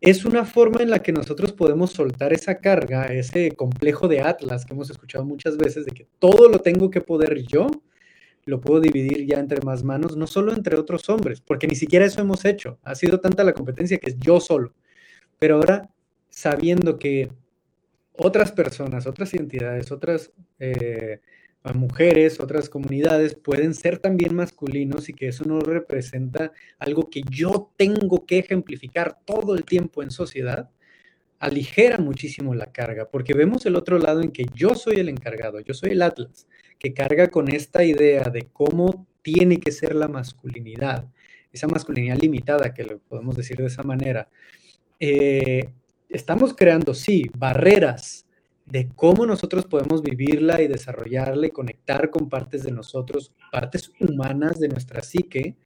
Es 0.00 0.24
una 0.24 0.44
forma 0.44 0.84
en 0.84 0.90
la 0.90 1.02
que 1.02 1.10
nosotros 1.10 1.52
podemos 1.52 1.90
soltar 1.90 2.32
esa 2.32 2.58
carga, 2.58 3.06
ese 3.06 3.50
complejo 3.56 4.06
de 4.06 4.20
Atlas 4.20 4.64
que 4.64 4.72
hemos 4.72 4.88
escuchado 4.88 5.24
muchas 5.24 5.56
veces, 5.56 5.84
de 5.84 5.90
que 5.90 6.06
todo 6.20 6.48
lo 6.48 6.60
tengo 6.60 6.92
que 6.92 7.00
poder 7.00 7.42
yo, 7.42 7.66
lo 8.46 8.60
puedo 8.60 8.80
dividir 8.80 9.26
ya 9.26 9.38
entre 9.38 9.60
más 9.62 9.82
manos, 9.84 10.16
no 10.16 10.26
solo 10.26 10.52
entre 10.52 10.76
otros 10.76 11.08
hombres, 11.08 11.40
porque 11.40 11.66
ni 11.66 11.74
siquiera 11.74 12.04
eso 12.04 12.20
hemos 12.20 12.44
hecho. 12.44 12.78
Ha 12.82 12.94
sido 12.94 13.20
tanta 13.20 13.44
la 13.44 13.52
competencia 13.52 13.98
que 13.98 14.10
es 14.10 14.18
yo 14.18 14.40
solo. 14.40 14.74
Pero 15.38 15.56
ahora, 15.56 15.90
sabiendo 16.28 16.98
que 16.98 17.30
otras 18.12 18.52
personas, 18.52 19.06
otras 19.06 19.34
identidades, 19.34 19.90
otras 19.90 20.32
eh, 20.58 21.20
mujeres, 21.72 22.40
otras 22.40 22.68
comunidades 22.68 23.34
pueden 23.34 23.72
ser 23.72 23.98
también 23.98 24.34
masculinos 24.34 25.08
y 25.08 25.14
que 25.14 25.28
eso 25.28 25.44
no 25.44 25.60
representa 25.60 26.52
algo 26.78 27.08
que 27.08 27.22
yo 27.30 27.72
tengo 27.76 28.26
que 28.26 28.38
ejemplificar 28.38 29.18
todo 29.24 29.54
el 29.54 29.64
tiempo 29.64 30.02
en 30.02 30.10
sociedad, 30.10 30.70
aligera 31.38 31.98
muchísimo 31.98 32.54
la 32.54 32.72
carga, 32.72 33.08
porque 33.10 33.34
vemos 33.34 33.66
el 33.66 33.76
otro 33.76 33.98
lado 33.98 34.22
en 34.22 34.30
que 34.30 34.46
yo 34.54 34.74
soy 34.74 34.96
el 34.96 35.08
encargado, 35.08 35.60
yo 35.60 35.74
soy 35.74 35.90
el 35.90 36.02
Atlas, 36.02 36.46
que 36.78 36.94
carga 36.94 37.28
con 37.28 37.48
esta 37.48 37.84
idea 37.84 38.24
de 38.24 38.48
cómo 38.52 39.06
tiene 39.22 39.58
que 39.58 39.72
ser 39.72 39.94
la 39.94 40.08
masculinidad, 40.08 41.06
esa 41.52 41.66
masculinidad 41.66 42.18
limitada, 42.18 42.74
que 42.74 42.84
lo 42.84 42.98
podemos 42.98 43.36
decir 43.36 43.56
de 43.56 43.66
esa 43.66 43.82
manera. 43.82 44.28
Eh, 45.00 45.68
estamos 46.08 46.54
creando, 46.54 46.94
sí, 46.94 47.30
barreras 47.36 48.26
de 48.66 48.88
cómo 48.94 49.26
nosotros 49.26 49.66
podemos 49.66 50.02
vivirla 50.02 50.60
y 50.62 50.68
desarrollarla 50.68 51.46
y 51.46 51.50
conectar 51.50 52.10
con 52.10 52.28
partes 52.28 52.62
de 52.62 52.72
nosotros, 52.72 53.32
partes 53.52 53.92
humanas 54.00 54.58
de 54.58 54.68
nuestra 54.68 55.02
psique, 55.02 55.56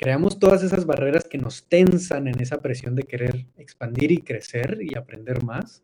creamos 0.00 0.38
todas 0.38 0.62
esas 0.62 0.86
barreras 0.86 1.24
que 1.28 1.36
nos 1.36 1.68
tensan 1.68 2.26
en 2.26 2.40
esa 2.40 2.62
presión 2.62 2.94
de 2.94 3.02
querer 3.02 3.46
expandir 3.58 4.10
y 4.10 4.18
crecer 4.18 4.78
y 4.80 4.96
aprender 4.96 5.44
más, 5.44 5.82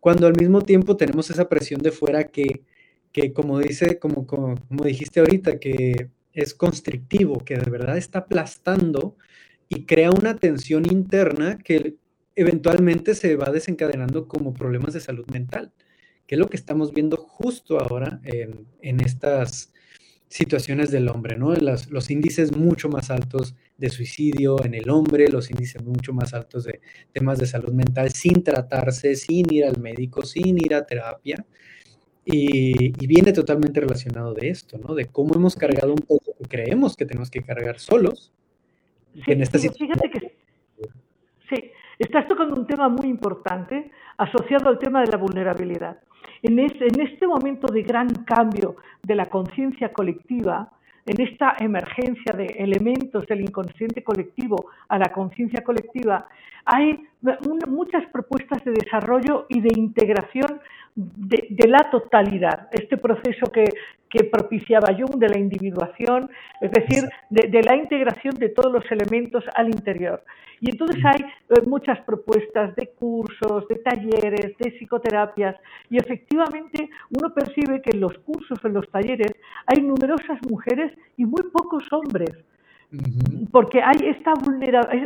cuando 0.00 0.26
al 0.26 0.34
mismo 0.34 0.62
tiempo 0.62 0.96
tenemos 0.96 1.30
esa 1.30 1.48
presión 1.48 1.80
de 1.80 1.92
fuera 1.92 2.24
que, 2.24 2.64
que 3.12 3.32
como 3.32 3.60
dice, 3.60 4.00
como, 4.00 4.26
como, 4.26 4.56
como 4.68 4.84
dijiste 4.84 5.20
ahorita, 5.20 5.60
que 5.60 6.08
es 6.32 6.54
constrictivo, 6.54 7.44
que 7.44 7.56
de 7.56 7.70
verdad 7.70 7.96
está 7.96 8.20
aplastando 8.20 9.16
y 9.68 9.84
crea 9.86 10.10
una 10.10 10.36
tensión 10.36 10.84
interna 10.90 11.58
que 11.58 11.96
eventualmente 12.34 13.14
se 13.14 13.36
va 13.36 13.52
desencadenando 13.52 14.26
como 14.26 14.54
problemas 14.54 14.92
de 14.94 15.00
salud 15.00 15.26
mental, 15.30 15.72
que 16.26 16.34
es 16.34 16.38
lo 16.40 16.48
que 16.48 16.56
estamos 16.56 16.92
viendo 16.92 17.16
justo 17.16 17.78
ahora 17.78 18.20
en, 18.24 19.00
estas 19.00 19.72
situaciones 20.32 20.90
del 20.90 21.10
hombre, 21.10 21.36
¿no? 21.36 21.52
los 21.54 22.10
índices 22.10 22.56
mucho 22.56 22.88
más 22.88 23.10
altos 23.10 23.54
de 23.76 23.90
suicidio 23.90 24.64
en 24.64 24.72
el 24.72 24.88
hombre, 24.88 25.28
los 25.28 25.50
índices 25.50 25.84
mucho 25.84 26.14
más 26.14 26.32
altos 26.32 26.64
de 26.64 26.80
temas 27.12 27.38
de 27.38 27.46
salud 27.46 27.72
mental 27.74 28.10
sin 28.12 28.42
tratarse, 28.42 29.14
sin 29.14 29.52
ir 29.52 29.66
al 29.66 29.78
médico, 29.78 30.24
sin 30.24 30.56
ir 30.56 30.74
a 30.74 30.86
terapia. 30.86 31.44
Y, 32.24 32.92
viene 33.06 33.32
totalmente 33.32 33.80
relacionado 33.80 34.32
de 34.32 34.48
esto, 34.48 34.78
¿no? 34.78 34.94
De 34.94 35.04
cómo 35.04 35.34
hemos 35.34 35.54
cargado 35.54 35.92
un 35.92 35.98
poco 35.98 36.34
que 36.38 36.44
creemos 36.48 36.96
que 36.96 37.04
tenemos 37.04 37.30
que 37.30 37.42
cargar 37.42 37.78
solos. 37.78 38.32
en 39.26 39.42
esta 39.42 39.58
fíjate 39.58 40.10
que 40.10 40.36
sí, 41.50 41.70
Estás 42.02 42.26
tocando 42.26 42.56
un 42.56 42.66
tema 42.66 42.88
muy 42.88 43.08
importante 43.08 43.92
asociado 44.16 44.68
al 44.68 44.80
tema 44.80 45.02
de 45.02 45.12
la 45.12 45.18
vulnerabilidad. 45.18 45.98
En, 46.42 46.58
este 46.58 47.28
momento 47.28 47.72
de 47.72 47.82
gran 47.84 48.08
cambio 48.24 48.74
de 49.04 49.14
la 49.14 49.26
conciencia 49.26 49.92
colectiva, 49.92 50.68
en 51.06 51.20
esta 51.20 51.54
emergencia 51.60 52.32
de 52.36 52.46
elementos 52.58 53.24
del 53.26 53.42
inconsciente 53.42 54.02
colectivo 54.02 54.66
a 54.88 54.98
la 54.98 55.12
conciencia 55.12 55.62
colectiva, 55.62 56.26
hay 56.64 57.06
muchas 57.68 58.04
propuestas 58.10 58.64
de 58.64 58.72
desarrollo 58.72 59.46
y 59.48 59.60
de 59.60 59.70
integración 59.76 60.60
de, 60.96 61.68
la 61.68 61.88
totalidad, 61.88 62.68
este 62.72 62.96
proceso 62.96 63.46
que, 63.52 63.64
propiciaba 64.30 64.94
Jung 64.94 65.18
de 65.18 65.28
la 65.28 65.38
individuación, 65.38 66.30
es 66.60 66.70
decir, 66.70 67.08
de, 67.30 67.62
la 67.62 67.76
integración 67.76 68.34
de 68.38 68.50
todos 68.50 68.72
los 68.72 68.84
elementos 68.90 69.44
al 69.54 69.68
interior. 69.68 70.22
Y 70.60 70.70
entonces 70.70 71.02
hay 71.04 71.20
eh, 71.22 71.62
muchas 71.66 71.98
propuestas 72.00 72.76
de 72.76 72.88
cursos, 72.88 73.66
de 73.68 73.76
talleres, 73.76 74.56
de 74.58 74.78
psicoterapias, 74.78 75.56
y 75.90 75.96
efectivamente 75.96 76.88
uno 77.10 77.34
percibe 77.34 77.82
que 77.82 77.90
en 77.94 78.00
los 78.00 78.16
cursos, 78.18 78.58
en 78.64 78.74
los 78.74 78.88
talleres, 78.90 79.32
hay 79.66 79.82
numerosas 79.82 80.38
mujeres 80.48 80.92
y 81.16 81.24
muy 81.24 81.42
pocos 81.52 81.84
hombres. 81.92 82.36
Porque 83.50 83.80
hay 83.80 83.96
esta 84.08 84.34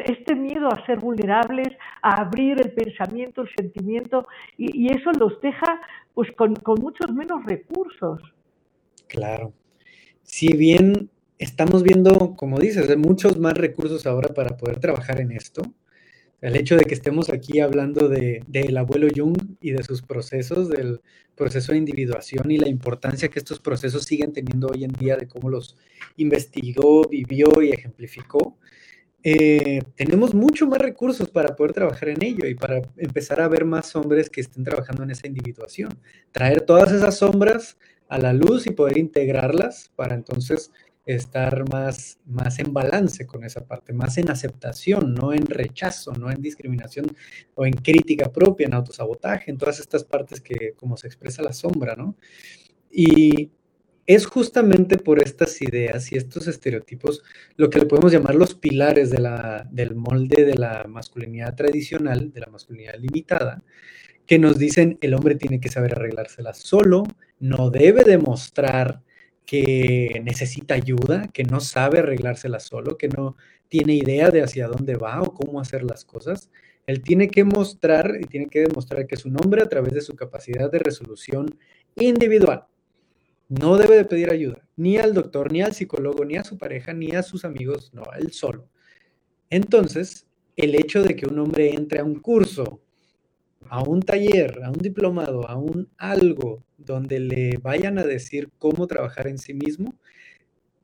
este 0.06 0.34
miedo 0.34 0.66
a 0.66 0.84
ser 0.86 0.98
vulnerables, 0.98 1.68
a 2.02 2.22
abrir 2.22 2.60
el 2.60 2.72
pensamiento, 2.72 3.42
el 3.42 3.50
sentimiento, 3.56 4.26
y, 4.58 4.90
eso 4.92 5.12
los 5.12 5.40
deja 5.40 5.80
pues 6.12 6.32
con, 6.32 6.54
muchos 6.80 7.12
menos 7.12 7.44
recursos. 7.44 8.20
Claro. 9.08 9.54
Si 10.22 10.56
bien 10.56 11.10
estamos 11.38 11.82
viendo, 11.82 12.34
como 12.36 12.58
dices, 12.58 12.96
muchos 12.96 13.38
más 13.38 13.54
recursos 13.54 14.06
ahora 14.06 14.28
para 14.34 14.56
poder 14.56 14.80
trabajar 14.80 15.20
en 15.20 15.32
esto, 15.32 15.62
el 16.40 16.56
hecho 16.56 16.76
de 16.76 16.84
que 16.84 16.94
estemos 16.94 17.30
aquí 17.30 17.60
hablando 17.60 18.08
del 18.08 18.44
de, 18.46 18.78
abuelo 18.78 19.08
Jung 19.14 19.56
y 19.60 19.70
de 19.70 19.82
sus 19.82 20.02
procesos, 20.02 20.68
del 20.68 21.00
proceso 21.34 21.72
de 21.72 21.78
individuación 21.78 22.50
y 22.50 22.58
la 22.58 22.68
importancia 22.68 23.28
que 23.28 23.38
estos 23.38 23.60
procesos 23.60 24.04
siguen 24.04 24.32
teniendo 24.32 24.68
hoy 24.68 24.84
en 24.84 24.92
día 24.92 25.16
de 25.16 25.28
cómo 25.28 25.48
los 25.50 25.76
investigó, 26.16 27.08
vivió 27.08 27.62
y 27.62 27.70
ejemplificó, 27.70 28.58
eh, 29.28 29.82
tenemos 29.96 30.34
mucho 30.34 30.68
más 30.68 30.78
recursos 30.78 31.28
para 31.28 31.56
poder 31.56 31.72
trabajar 31.72 32.10
en 32.10 32.22
ello 32.22 32.46
y 32.46 32.54
para 32.54 32.80
empezar 32.96 33.40
a 33.40 33.48
ver 33.48 33.64
más 33.64 33.96
hombres 33.96 34.30
que 34.30 34.40
estén 34.40 34.62
trabajando 34.62 35.02
en 35.02 35.10
esa 35.10 35.26
individuación. 35.26 35.98
Traer 36.30 36.60
todas 36.60 36.92
esas 36.92 37.18
sombras 37.18 37.76
a 38.08 38.18
la 38.18 38.32
luz 38.32 38.66
y 38.66 38.70
poder 38.70 38.98
integrarlas 38.98 39.90
para 39.96 40.14
entonces 40.14 40.70
estar 41.06 41.68
más, 41.70 42.18
más 42.26 42.58
en 42.58 42.72
balance 42.72 43.26
con 43.26 43.44
esa 43.44 43.64
parte, 43.64 43.92
más 43.92 44.18
en 44.18 44.28
aceptación, 44.28 45.14
no 45.14 45.32
en 45.32 45.46
rechazo, 45.46 46.12
no 46.12 46.30
en 46.30 46.42
discriminación 46.42 47.06
o 47.54 47.64
en 47.64 47.74
crítica 47.74 48.32
propia, 48.32 48.66
en 48.66 48.74
autosabotaje, 48.74 49.50
en 49.50 49.56
todas 49.56 49.78
estas 49.78 50.02
partes 50.02 50.40
que 50.40 50.72
como 50.74 50.96
se 50.96 51.06
expresa 51.06 51.42
la 51.42 51.52
sombra, 51.52 51.94
¿no? 51.94 52.16
Y 52.90 53.50
es 54.06 54.26
justamente 54.26 54.98
por 54.98 55.20
estas 55.22 55.60
ideas 55.62 56.10
y 56.12 56.16
estos 56.16 56.46
estereotipos 56.48 57.22
lo 57.56 57.70
que 57.70 57.80
le 57.80 57.86
podemos 57.86 58.12
llamar 58.12 58.34
los 58.34 58.54
pilares 58.54 59.10
de 59.10 59.16
del 59.70 59.94
molde 59.94 60.44
de 60.44 60.54
la 60.54 60.86
masculinidad 60.88 61.54
tradicional, 61.54 62.32
de 62.32 62.40
la 62.40 62.46
masculinidad 62.46 62.94
limitada, 62.98 63.62
que 64.26 64.38
nos 64.38 64.58
dicen 64.58 64.98
el 65.00 65.14
hombre 65.14 65.36
tiene 65.36 65.60
que 65.60 65.68
saber 65.68 65.94
arreglársela 65.94 66.52
solo, 66.54 67.04
no 67.38 67.70
debe 67.70 68.04
demostrar 68.04 69.02
que 69.44 70.20
necesita 70.24 70.74
ayuda, 70.74 71.28
que 71.32 71.44
no 71.44 71.60
sabe 71.60 72.00
arreglársela 72.00 72.60
solo, 72.60 72.98
que 72.98 73.08
no 73.08 73.36
tiene 73.68 73.94
idea 73.94 74.30
de 74.30 74.42
hacia 74.42 74.68
dónde 74.68 74.96
va 74.96 75.22
o 75.22 75.32
cómo 75.32 75.60
hacer 75.60 75.84
las 75.84 76.04
cosas. 76.04 76.50
Él 76.86 77.02
tiene 77.02 77.28
que 77.28 77.44
mostrar 77.44 78.18
y 78.20 78.24
tiene 78.24 78.46
que 78.46 78.60
demostrar 78.60 79.06
que 79.06 79.14
es 79.14 79.24
un 79.24 79.36
hombre 79.36 79.62
a 79.62 79.68
través 79.68 79.92
de 79.92 80.00
su 80.00 80.14
capacidad 80.14 80.70
de 80.70 80.78
resolución 80.78 81.58
individual. 81.96 82.64
No 83.48 83.76
debe 83.76 83.96
de 83.96 84.04
pedir 84.04 84.30
ayuda, 84.30 84.66
ni 84.76 84.98
al 84.98 85.14
doctor, 85.14 85.52
ni 85.52 85.62
al 85.62 85.72
psicólogo, 85.72 86.24
ni 86.24 86.36
a 86.36 86.44
su 86.44 86.58
pareja, 86.58 86.92
ni 86.92 87.12
a 87.12 87.22
sus 87.22 87.44
amigos, 87.44 87.92
no, 87.94 88.02
él 88.18 88.32
solo. 88.32 88.68
Entonces, 89.50 90.26
el 90.56 90.74
hecho 90.74 91.02
de 91.04 91.14
que 91.14 91.26
un 91.26 91.38
hombre 91.38 91.72
entre 91.72 92.00
a 92.00 92.04
un 92.04 92.16
curso 92.16 92.80
a 93.70 93.82
un 93.82 94.02
taller, 94.02 94.60
a 94.64 94.70
un 94.70 94.78
diplomado, 94.78 95.48
a 95.48 95.56
un 95.56 95.88
algo 95.96 96.64
donde 96.78 97.20
le 97.20 97.58
vayan 97.58 97.98
a 97.98 98.04
decir 98.04 98.48
cómo 98.58 98.86
trabajar 98.86 99.28
en 99.28 99.38
sí 99.38 99.54
mismo, 99.54 99.94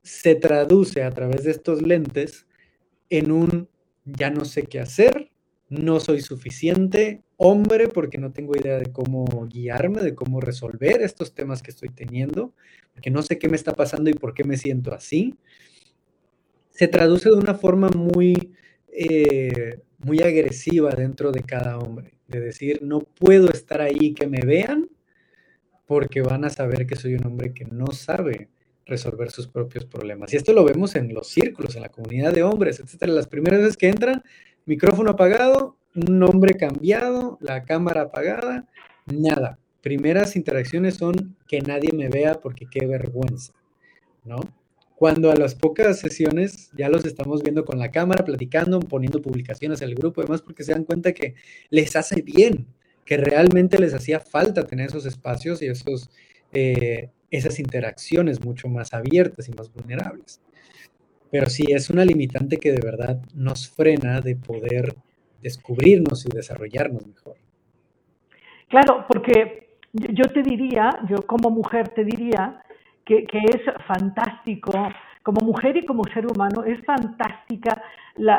se 0.02 0.34
traduce 0.34 1.02
a 1.02 1.10
través 1.10 1.44
de 1.44 1.52
estos 1.52 1.82
lentes 1.82 2.46
en 3.10 3.30
un 3.30 3.68
ya 4.04 4.30
no 4.30 4.44
sé 4.44 4.64
qué 4.64 4.80
hacer, 4.80 5.30
no 5.68 6.00
soy 6.00 6.20
suficiente 6.20 7.22
hombre 7.36 7.88
porque 7.88 8.18
no 8.18 8.32
tengo 8.32 8.56
idea 8.56 8.78
de 8.78 8.92
cómo 8.92 9.24
guiarme, 9.48 10.02
de 10.02 10.14
cómo 10.14 10.40
resolver 10.40 11.02
estos 11.02 11.34
temas 11.34 11.62
que 11.62 11.72
estoy 11.72 11.88
teniendo, 11.88 12.54
porque 12.92 13.10
no 13.10 13.22
sé 13.22 13.38
qué 13.38 13.48
me 13.48 13.56
está 13.56 13.72
pasando 13.72 14.10
y 14.10 14.14
por 14.14 14.32
qué 14.32 14.44
me 14.44 14.56
siento 14.56 14.94
así. 14.94 15.34
Se 16.70 16.88
traduce 16.88 17.28
de 17.30 17.36
una 17.36 17.54
forma 17.54 17.88
muy, 17.88 18.54
eh, 18.92 19.80
muy 19.98 20.20
agresiva 20.20 20.90
dentro 20.90 21.32
de 21.32 21.42
cada 21.42 21.78
hombre, 21.78 22.14
de 22.32 22.40
decir, 22.40 22.80
no 22.82 23.00
puedo 23.00 23.50
estar 23.50 23.80
ahí 23.80 24.14
que 24.14 24.26
me 24.26 24.40
vean 24.40 24.88
porque 25.86 26.22
van 26.22 26.44
a 26.44 26.50
saber 26.50 26.86
que 26.86 26.96
soy 26.96 27.14
un 27.14 27.26
hombre 27.26 27.52
que 27.52 27.64
no 27.66 27.88
sabe 27.88 28.48
resolver 28.86 29.30
sus 29.30 29.46
propios 29.46 29.84
problemas. 29.84 30.32
Y 30.32 30.36
esto 30.36 30.52
lo 30.52 30.64
vemos 30.64 30.96
en 30.96 31.12
los 31.14 31.28
círculos, 31.28 31.76
en 31.76 31.82
la 31.82 31.90
comunidad 31.90 32.32
de 32.32 32.42
hombres, 32.42 32.80
etcétera. 32.80 33.12
Las 33.12 33.28
primeras 33.28 33.60
veces 33.60 33.76
que 33.76 33.88
entran, 33.88 34.22
micrófono 34.64 35.10
apagado, 35.10 35.76
un 35.94 36.18
nombre 36.18 36.54
cambiado, 36.54 37.38
la 37.40 37.64
cámara 37.64 38.02
apagada, 38.02 38.68
nada. 39.06 39.58
Primeras 39.82 40.36
interacciones 40.36 40.94
son 40.94 41.36
que 41.46 41.60
nadie 41.60 41.92
me 41.92 42.08
vea 42.08 42.40
porque 42.40 42.66
qué 42.70 42.86
vergüenza, 42.86 43.52
¿no? 44.24 44.40
Cuando 45.02 45.32
a 45.32 45.34
las 45.34 45.56
pocas 45.56 45.98
sesiones 45.98 46.70
ya 46.76 46.88
los 46.88 47.04
estamos 47.04 47.42
viendo 47.42 47.64
con 47.64 47.76
la 47.76 47.90
cámara, 47.90 48.24
platicando, 48.24 48.78
poniendo 48.78 49.20
publicaciones 49.20 49.82
al 49.82 49.96
grupo, 49.96 50.20
además 50.20 50.42
porque 50.42 50.62
se 50.62 50.70
dan 50.70 50.84
cuenta 50.84 51.12
que 51.12 51.34
les 51.70 51.96
hace 51.96 52.22
bien, 52.22 52.68
que 53.04 53.16
realmente 53.16 53.80
les 53.80 53.94
hacía 53.94 54.20
falta 54.20 54.62
tener 54.62 54.86
esos 54.86 55.04
espacios 55.04 55.60
y 55.60 55.66
esos, 55.66 56.08
eh, 56.52 57.10
esas 57.32 57.58
interacciones 57.58 58.44
mucho 58.44 58.68
más 58.68 58.94
abiertas 58.94 59.48
y 59.48 59.52
más 59.54 59.72
vulnerables. 59.72 60.40
Pero 61.32 61.50
sí, 61.50 61.64
es 61.70 61.90
una 61.90 62.04
limitante 62.04 62.58
que 62.58 62.70
de 62.70 62.80
verdad 62.80 63.20
nos 63.34 63.68
frena 63.68 64.20
de 64.20 64.36
poder 64.36 64.94
descubrirnos 65.42 66.26
y 66.26 66.28
desarrollarnos 66.28 67.08
mejor. 67.08 67.34
Claro, 68.68 69.04
porque 69.08 69.78
yo 69.92 70.26
te 70.32 70.44
diría, 70.44 70.96
yo 71.08 71.26
como 71.26 71.50
mujer 71.50 71.88
te 71.88 72.04
diría 72.04 72.62
que, 73.04 73.24
es 73.32 73.62
fantástico 73.86 74.72
como 75.22 75.40
mujer 75.46 75.76
y 75.76 75.86
como 75.86 76.02
ser 76.12 76.26
humano, 76.26 76.64
es 76.64 76.84
fantástica 76.84 77.80
la, 78.16 78.36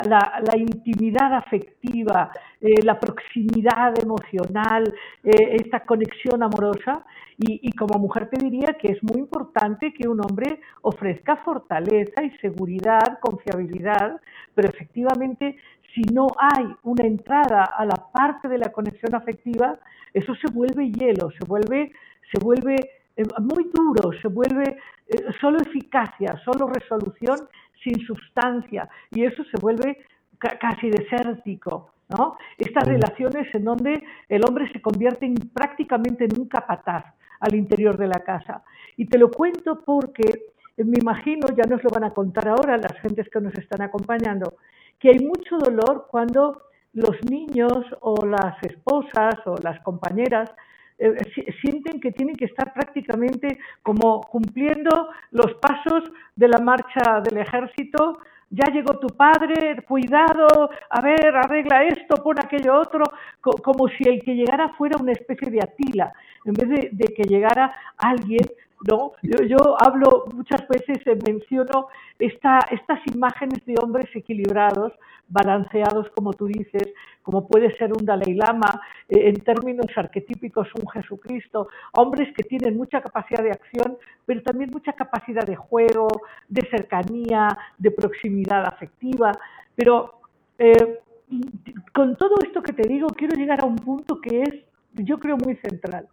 intimidad 0.57 1.33
afectiva, 1.33 2.29
eh, 2.59 2.81
la 2.83 2.99
proximidad 2.99 3.93
emocional, 4.01 4.93
eh, 5.23 5.55
esta 5.63 5.81
conexión 5.81 6.43
amorosa. 6.43 7.05
Y, 7.37 7.71
como 7.71 7.99
mujer 7.99 8.29
te 8.29 8.37
diría 8.37 8.77
que 8.79 8.91
es 8.91 9.03
muy 9.03 9.19
importante 9.19 9.91
que 9.93 10.07
un 10.07 10.21
hombre 10.21 10.61
ofrezca 10.81 11.37
fortaleza 11.37 12.23
y 12.23 12.29
seguridad, 12.37 13.19
confiabilidad, 13.19 14.21
pero 14.53 14.69
efectivamente 14.69 15.57
si 15.93 16.01
no 16.13 16.27
hay 16.37 16.65
una 16.83 17.05
entrada 17.05 17.63
a 17.63 17.85
la 17.85 18.07
parte 18.13 18.47
de 18.47 18.59
la 18.59 18.71
conexión 18.71 19.15
afectiva, 19.15 19.79
eso 20.13 20.33
se 20.35 20.51
vuelve 20.53 20.91
hielo, 20.91 21.31
se 21.31 21.45
vuelve, 21.45 21.91
se 22.31 22.43
vuelve 22.43 22.75
muy 23.41 23.69
duro, 23.73 24.11
se 24.21 24.27
vuelve 24.27 24.77
eh, 25.07 25.25
solo 25.39 25.59
eficacia, 25.59 26.39
solo 26.43 26.67
resolución 26.67 27.37
sin 27.83 27.99
sustancia 27.99 28.89
y 29.11 29.23
eso 29.23 29.43
se 29.43 29.57
vuelve 29.59 30.05
casi 30.59 30.89
desértico. 30.89 31.91
¿no? 32.09 32.37
Estas 32.57 32.87
relaciones 32.87 33.47
en 33.53 33.63
donde 33.63 34.03
el 34.27 34.41
hombre 34.45 34.71
se 34.71 34.81
convierte 34.81 35.25
en, 35.25 35.35
prácticamente 35.53 36.25
en 36.25 36.39
un 36.39 36.47
capataz 36.47 37.05
al 37.39 37.55
interior 37.55 37.97
de 37.97 38.07
la 38.07 38.19
casa. 38.23 38.63
Y 38.97 39.05
te 39.05 39.17
lo 39.17 39.31
cuento 39.31 39.81
porque 39.85 40.23
eh, 40.77 40.83
me 40.83 40.97
imagino, 41.01 41.47
ya 41.55 41.63
nos 41.69 41.83
lo 41.83 41.89
van 41.89 42.03
a 42.03 42.13
contar 42.13 42.47
ahora 42.47 42.77
las 42.77 42.93
gentes 43.01 43.29
que 43.29 43.41
nos 43.41 43.53
están 43.55 43.81
acompañando, 43.81 44.55
que 44.99 45.09
hay 45.09 45.19
mucho 45.19 45.57
dolor 45.57 46.07
cuando 46.09 46.63
los 46.93 47.17
niños 47.29 47.73
o 48.01 48.25
las 48.25 48.61
esposas 48.63 49.35
o 49.45 49.55
las 49.63 49.79
compañeras 49.81 50.51
eh, 50.97 51.15
sienten 51.61 51.99
que 51.99 52.11
tienen 52.11 52.35
que 52.35 52.45
estar 52.45 52.73
prácticamente 52.73 53.57
como 53.81 54.21
cumpliendo 54.21 55.09
los 55.31 55.53
pasos 55.55 56.03
de 56.35 56.47
la 56.47 56.59
marcha 56.59 57.21
del 57.21 57.39
ejército. 57.39 58.19
Ya 58.49 58.71
llegó 58.71 58.99
tu 58.99 59.07
padre, 59.07 59.81
cuidado, 59.87 60.69
a 60.89 61.01
ver, 61.01 61.35
arregla 61.35 61.85
esto, 61.85 62.21
pon 62.21 62.37
aquello 62.39 62.79
otro, 62.79 63.03
como 63.41 63.87
si 63.87 64.07
el 64.07 64.21
que 64.21 64.35
llegara 64.35 64.69
fuera 64.77 65.01
una 65.01 65.11
especie 65.11 65.49
de 65.49 65.59
Atila, 65.59 66.13
en 66.45 66.53
vez 66.53 66.89
de 66.91 67.05
que 67.15 67.23
llegara 67.23 67.73
alguien 67.97 68.45
¿no? 68.89 69.13
Yo, 69.21 69.43
yo 69.45 69.57
hablo 69.79 70.25
muchas 70.33 70.67
veces, 70.67 71.05
eh, 71.05 71.17
menciono 71.25 71.87
esta, 72.19 72.59
estas 72.71 72.99
imágenes 73.13 73.65
de 73.65 73.75
hombres 73.81 74.09
equilibrados, 74.13 74.93
balanceados, 75.27 76.09
como 76.15 76.33
tú 76.33 76.47
dices, 76.47 76.93
como 77.21 77.47
puede 77.47 77.75
ser 77.77 77.91
un 77.93 78.05
Dalai 78.05 78.33
Lama, 78.33 78.81
eh, 79.07 79.29
en 79.29 79.35
términos 79.35 79.87
arquetípicos 79.95 80.67
un 80.75 80.89
Jesucristo, 80.89 81.69
hombres 81.93 82.33
que 82.35 82.43
tienen 82.43 82.77
mucha 82.77 83.01
capacidad 83.01 83.43
de 83.43 83.51
acción, 83.51 83.97
pero 84.25 84.41
también 84.41 84.69
mucha 84.71 84.93
capacidad 84.93 85.45
de 85.45 85.55
juego, 85.55 86.07
de 86.47 86.61
cercanía, 86.69 87.57
de 87.77 87.91
proximidad 87.91 88.65
afectiva. 88.65 89.31
Pero 89.75 90.19
eh, 90.59 90.99
con 91.93 92.15
todo 92.17 92.35
esto 92.45 92.61
que 92.61 92.73
te 92.73 92.87
digo, 92.87 93.07
quiero 93.07 93.35
llegar 93.35 93.63
a 93.63 93.65
un 93.65 93.77
punto 93.77 94.19
que 94.19 94.41
es, 94.41 94.53
yo 94.93 95.19
creo, 95.19 95.37
muy 95.37 95.55
central 95.55 96.07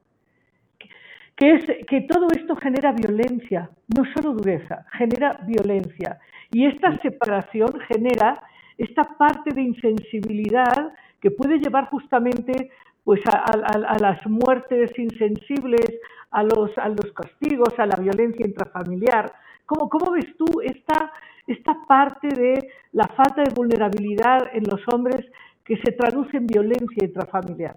que 1.40 1.55
es 1.55 1.64
que 1.87 2.03
todo 2.03 2.26
esto 2.37 2.55
genera 2.57 2.92
violencia, 2.92 3.70
no 3.96 4.05
solo 4.14 4.35
dureza, 4.35 4.85
genera 4.92 5.40
violencia. 5.46 6.18
Y 6.53 6.66
esta 6.66 6.98
separación 6.98 7.70
genera 7.88 8.42
esta 8.76 9.05
parte 9.05 9.55
de 9.55 9.62
insensibilidad 9.62 10.92
que 11.18 11.31
puede 11.31 11.59
llevar 11.59 11.88
justamente 11.88 12.70
pues 13.05 13.22
a, 13.26 13.96
las 13.98 14.26
muertes 14.26 14.90
insensibles, 14.98 15.88
a 16.31 16.42
los, 16.42 16.76
a 16.76 16.90
los 16.90 17.11
castigos, 17.14 17.72
a 17.79 17.87
la 17.87 17.96
violencia 17.96 18.46
intrafamiliar. 18.46 19.33
¿Cómo, 19.64 19.88
cómo 19.88 20.12
ves 20.12 20.26
tú 20.37 20.61
esta, 20.61 21.11
esta 21.46 21.74
parte 21.88 22.29
de 22.29 22.68
la 22.92 23.09
falta 23.16 23.42
de 23.44 23.55
vulnerabilidad 23.55 24.50
en 24.53 24.64
los 24.64 24.83
hombres 24.92 25.24
que 25.64 25.79
se 25.79 25.92
traduce 25.92 26.37
en 26.37 26.46
violencia 26.46 27.03
intrafamiliar? 27.03 27.76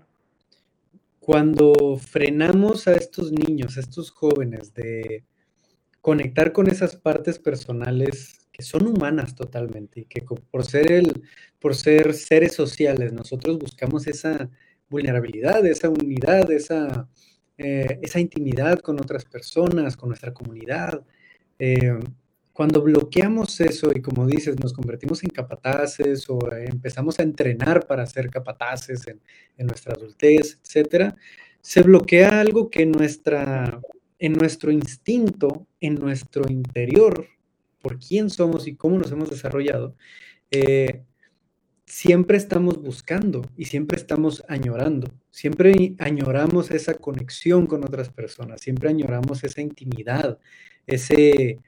Cuando 1.25 1.95
frenamos 1.95 2.85
a 2.89 2.95
estos 2.95 3.31
niños, 3.31 3.77
a 3.77 3.79
estos 3.79 4.11
jóvenes 4.11 4.73
de 4.73 5.23
conectar 6.01 6.51
con 6.51 6.67
esas 6.69 6.97
partes 6.97 7.39
personales 7.39 8.49
que 8.51 8.61
son 8.61 8.87
humanas 8.87 9.33
totalmente 9.33 10.01
y 10.01 10.05
que 10.05 10.21
por 10.21 10.65
ser, 10.65 10.91
el, 10.91 11.23
por 11.59 11.75
ser 11.75 12.13
seres 12.13 12.51
sociales 12.51 13.13
nosotros 13.13 13.57
buscamos 13.57 14.05
esa 14.05 14.49
vulnerabilidad, 14.89 15.65
esa 15.65 15.87
unidad, 15.87 16.51
esa, 16.51 17.07
eh, 17.57 17.99
esa 18.01 18.19
intimidad 18.19 18.79
con 18.79 18.99
otras 18.99 19.23
personas, 19.23 19.95
con 19.95 20.09
nuestra 20.09 20.33
comunidad. 20.33 21.05
Eh, 21.57 21.99
cuando 22.53 22.83
bloqueamos 22.83 23.59
eso 23.61 23.91
y 23.93 24.01
como 24.01 24.27
dices, 24.27 24.59
nos 24.59 24.73
convertimos 24.73 25.23
en 25.23 25.31
capataces 25.31 26.29
o 26.29 26.39
empezamos 26.55 27.19
a 27.19 27.23
entrenar 27.23 27.87
para 27.87 28.05
ser 28.05 28.29
capataces 28.29 29.07
en, 29.07 29.19
nuestra 29.65 29.93
adultez, 29.93 30.59
etcétera, 30.63 31.15
se 31.61 31.81
bloquea 31.81 32.39
algo 32.39 32.69
que 32.69 32.85
nuestra, 32.85 33.81
en 34.19 34.33
nuestro 34.33 34.71
instinto, 34.71 35.67
en 35.79 35.95
nuestro 35.95 36.49
interior, 36.49 37.27
por 37.81 37.97
quién 37.99 38.29
somos 38.29 38.67
y 38.67 38.75
cómo 38.75 38.99
nos 38.99 39.11
hemos 39.11 39.29
desarrollado, 39.31 39.95
eh, 40.51 41.03
siempre 41.85 42.37
estamos 42.37 42.81
buscando 42.81 43.41
y 43.57 43.65
siempre 43.65 43.97
estamos 43.97 44.43
añorando. 44.47 45.11
Siempre 45.31 45.95
añoramos 45.99 46.69
esa 46.71 46.93
conexión 46.93 47.65
con 47.65 47.83
otras 47.83 48.09
personas, 48.09 48.61
siempre 48.61 48.89
añoramos 48.89 49.43
esa 49.43 49.61
intimidad, 49.61 50.37
ese, 50.85 51.59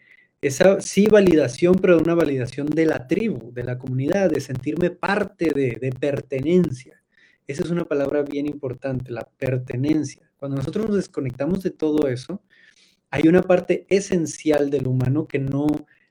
esa 0.47 0.79
sí 0.81 1.07
validación, 1.07 1.75
pero 1.75 1.97
una 1.97 2.15
validación 2.15 2.67
de 2.67 2.85
la 2.85 3.07
tribu, 3.07 3.51
de 3.53 3.63
la 3.63 3.77
comunidad, 3.77 4.29
de 4.29 4.41
sentirme 4.41 4.91
parte 4.91 5.51
de, 5.53 5.77
de 5.79 5.91
pertenencia. 5.91 7.01
Esa 7.47 7.63
es 7.63 7.69
una 7.69 7.85
palabra 7.85 8.23
bien 8.23 8.45
importante, 8.47 9.11
la 9.11 9.27
pertenencia. 9.37 10.29
Cuando 10.37 10.57
nosotros 10.57 10.87
nos 10.87 10.95
desconectamos 10.97 11.63
de 11.63 11.71
todo 11.71 12.07
eso, 12.07 12.41
hay 13.11 13.27
una 13.27 13.41
parte 13.41 13.85
esencial 13.89 14.69
del 14.69 14.87
humano 14.87 15.27
que 15.27 15.39
no, 15.39 15.67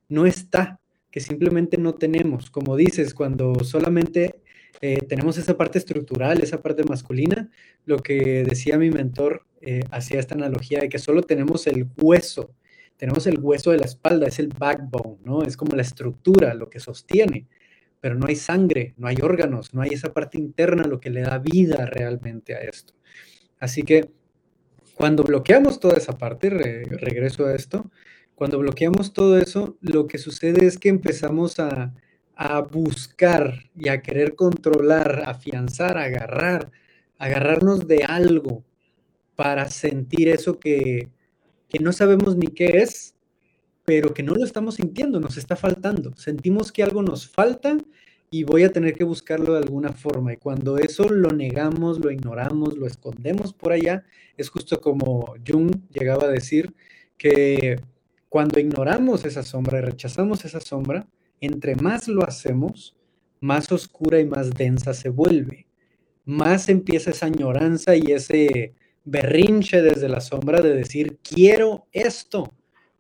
no 0.09 0.27
está, 0.27 0.81
que 1.11 1.21
simplemente 1.21 1.77
no 1.77 1.95
tenemos. 1.95 2.51
Como 2.51 2.77
dices, 2.77 3.15
cuando 3.15 3.63
solamente 3.63 4.41
eh, 4.81 4.99
tenemos 5.09 5.39
esa 5.39 5.57
parte 5.57 5.79
estructural, 5.79 6.43
esa 6.43 6.63
parte 6.63 6.83
masculina, 6.85 7.51
lo 7.85 7.99
que 7.99 8.45
decía 8.45 8.79
mi 8.79 8.91
mentor 8.91 9.47
eh, 9.61 9.83
hacía 9.91 10.19
esta 10.21 10.35
analogía 10.35 10.81
de 10.81 10.89
que 10.89 10.99
solo 10.99 11.23
tenemos 11.23 11.67
el 11.67 11.89
hueso 11.97 12.55
tenemos 12.97 13.27
el 13.27 13.39
hueso 13.41 13.71
de 13.71 13.79
la 13.79 13.87
espalda, 13.87 14.27
es 14.27 14.39
el 14.39 14.49
backbone, 14.49 15.19
¿no? 15.25 15.43
Es 15.43 15.57
como 15.57 15.77
la 15.77 15.83
estructura, 15.83 16.55
lo 16.55 16.71
que 16.71 16.81
sostiene. 16.81 17.47
pero 18.01 18.17
no 18.17 18.27
hay 18.27 18.37
sangre, 18.37 18.95
no 18.99 19.07
hay 19.09 19.17
órganos, 19.23 19.73
no 19.73 19.81
hay 19.81 19.91
esa 19.91 20.13
parte 20.13 20.39
interna 20.39 20.85
lo 20.85 21.01
que 21.01 21.09
le 21.11 21.23
da 21.23 21.39
vida 21.39 21.87
realmente 21.87 22.55
a 22.55 22.59
esto. 22.59 22.93
Así 23.59 23.83
que 23.83 24.11
cuando 24.95 25.25
bloqueamos 25.25 25.81
toda 25.81 25.97
esa 25.97 26.19
parte, 26.19 26.51
regreso 26.51 27.47
a 27.47 27.55
esto, 27.55 27.91
cuando 28.35 28.59
bloqueamos 28.59 29.15
todo 29.15 29.39
eso, 29.39 29.79
lo 29.81 30.07
que 30.07 30.19
sucede 30.19 30.67
es 30.67 30.79
que 30.79 30.91
empezamos 30.91 31.59
a, 31.61 31.95
a 32.37 32.61
buscar 32.61 33.71
y 33.75 33.89
a 33.89 34.03
querer 34.03 34.35
controlar, 34.35 35.23
afianzar, 35.27 35.97
agarrar, 35.99 36.71
agarrarnos 37.19 37.89
de 37.89 38.05
algo 38.05 38.65
para 39.35 39.69
sentir 39.71 40.29
eso 40.29 40.59
que, 40.61 41.09
que 41.75 41.83
no 41.83 41.93
sabemos 41.93 42.37
ni 42.37 42.47
qué 42.47 42.67
es, 42.83 43.17
pero 43.85 44.15
que 44.15 44.23
no 44.23 44.37
lo 44.37 44.45
estamos 44.45 44.77
sintiendo, 44.77 45.19
nos 45.19 45.37
está 45.37 45.57
faltando. 45.57 46.15
Sentimos 46.17 46.71
que 46.71 46.85
algo 46.85 47.03
nos 47.03 47.29
falta 47.29 47.77
y 48.31 48.45
voy 48.45 48.63
a 48.63 48.71
tener 48.71 48.95
que 48.95 49.03
buscarlo 49.03 49.55
de 49.55 49.59
alguna 49.59 49.93
forma. 49.93 50.33
Y 50.33 50.37
cuando 50.37 50.79
eso 50.79 51.09
lo 51.09 51.31
negamos, 51.31 51.99
lo 51.99 52.13
ignoramos, 52.13 52.77
lo 52.77 52.87
escondemos 52.87 53.53
por 53.53 53.73
allá, 53.73 54.05
es 54.37 54.51
justo 54.51 54.81
como 54.81 55.35
Jung 55.45 55.75
llegaba 55.91 56.27
a 56.27 56.31
decir 56.31 56.73
que 57.19 57.81
cuando 58.29 58.61
ignoramos 58.61 59.25
esa 59.25 59.43
sombra 59.43 59.79
y 59.79 59.83
rechazamos 59.83 60.45
esa 60.45 60.61
sombra, 60.61 61.09
entre 61.41 61.75
más 61.75 62.07
lo 62.07 62.23
hacemos, 62.23 62.97
más 63.41 63.73
oscura 63.73 64.21
y 64.21 64.27
más 64.27 64.55
densa 64.55 64.95
se 64.95 65.09
vuelve. 65.09 65.67
Más 66.25 66.69
empieza 66.69 67.11
esa 67.11 67.27
añoranza 67.27 67.97
y 67.97 68.13
ese 68.13 68.75
berrinche 69.05 69.83
desde 69.83 70.09
la 70.09 70.21
sombra 70.21 70.61
de 70.61 70.75
decir, 70.75 71.19
quiero 71.23 71.87
esto, 71.93 72.53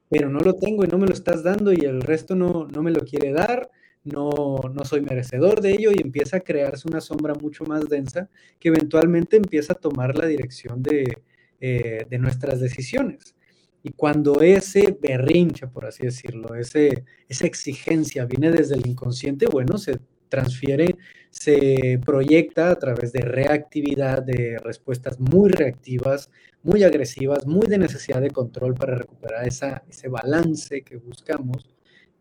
pero 0.08 0.28
no 0.28 0.40
lo 0.40 0.54
tengo 0.54 0.84
y 0.84 0.88
no 0.88 0.98
me 0.98 1.06
lo 1.06 1.14
estás 1.14 1.42
dando 1.42 1.72
y 1.72 1.80
el 1.80 2.02
resto 2.02 2.34
no, 2.34 2.66
no 2.66 2.82
me 2.82 2.90
lo 2.90 3.00
quiere 3.00 3.32
dar, 3.32 3.70
no, 4.04 4.60
no 4.72 4.84
soy 4.84 5.00
merecedor 5.00 5.60
de 5.60 5.72
ello 5.72 5.90
y 5.92 6.00
empieza 6.00 6.36
a 6.36 6.40
crearse 6.40 6.88
una 6.88 7.00
sombra 7.00 7.34
mucho 7.34 7.64
más 7.64 7.88
densa 7.88 8.28
que 8.60 8.68
eventualmente 8.68 9.36
empieza 9.36 9.72
a 9.72 9.76
tomar 9.76 10.16
la 10.16 10.26
dirección 10.26 10.82
de, 10.82 11.18
eh, 11.60 12.04
de 12.08 12.18
nuestras 12.18 12.60
decisiones. 12.60 13.34
Y 13.82 13.90
cuando 13.92 14.40
ese 14.40 14.96
berrinche, 15.00 15.66
por 15.66 15.86
así 15.86 16.04
decirlo, 16.04 16.54
ese, 16.54 17.04
esa 17.28 17.46
exigencia 17.46 18.24
viene 18.24 18.50
desde 18.50 18.74
el 18.74 18.86
inconsciente, 18.86 19.46
bueno, 19.46 19.78
se 19.78 19.98
transfiere, 20.34 20.96
se 21.30 22.00
proyecta 22.04 22.70
a 22.70 22.78
través 22.78 23.12
de 23.12 23.20
reactividad, 23.20 24.22
de 24.22 24.58
respuestas 24.58 25.20
muy 25.20 25.50
reactivas, 25.50 26.30
muy 26.62 26.82
agresivas, 26.82 27.46
muy 27.46 27.66
de 27.66 27.78
necesidad 27.78 28.20
de 28.20 28.30
control 28.30 28.74
para 28.74 28.96
recuperar 28.96 29.46
esa, 29.46 29.84
ese 29.88 30.08
balance 30.08 30.82
que 30.82 30.96
buscamos, 30.96 31.68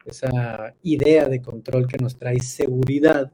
esa 0.06 0.76
idea 0.84 1.28
de 1.30 1.42
control 1.42 1.88
que 1.88 1.98
nos 1.98 2.18
trae 2.18 2.40
seguridad 2.40 3.32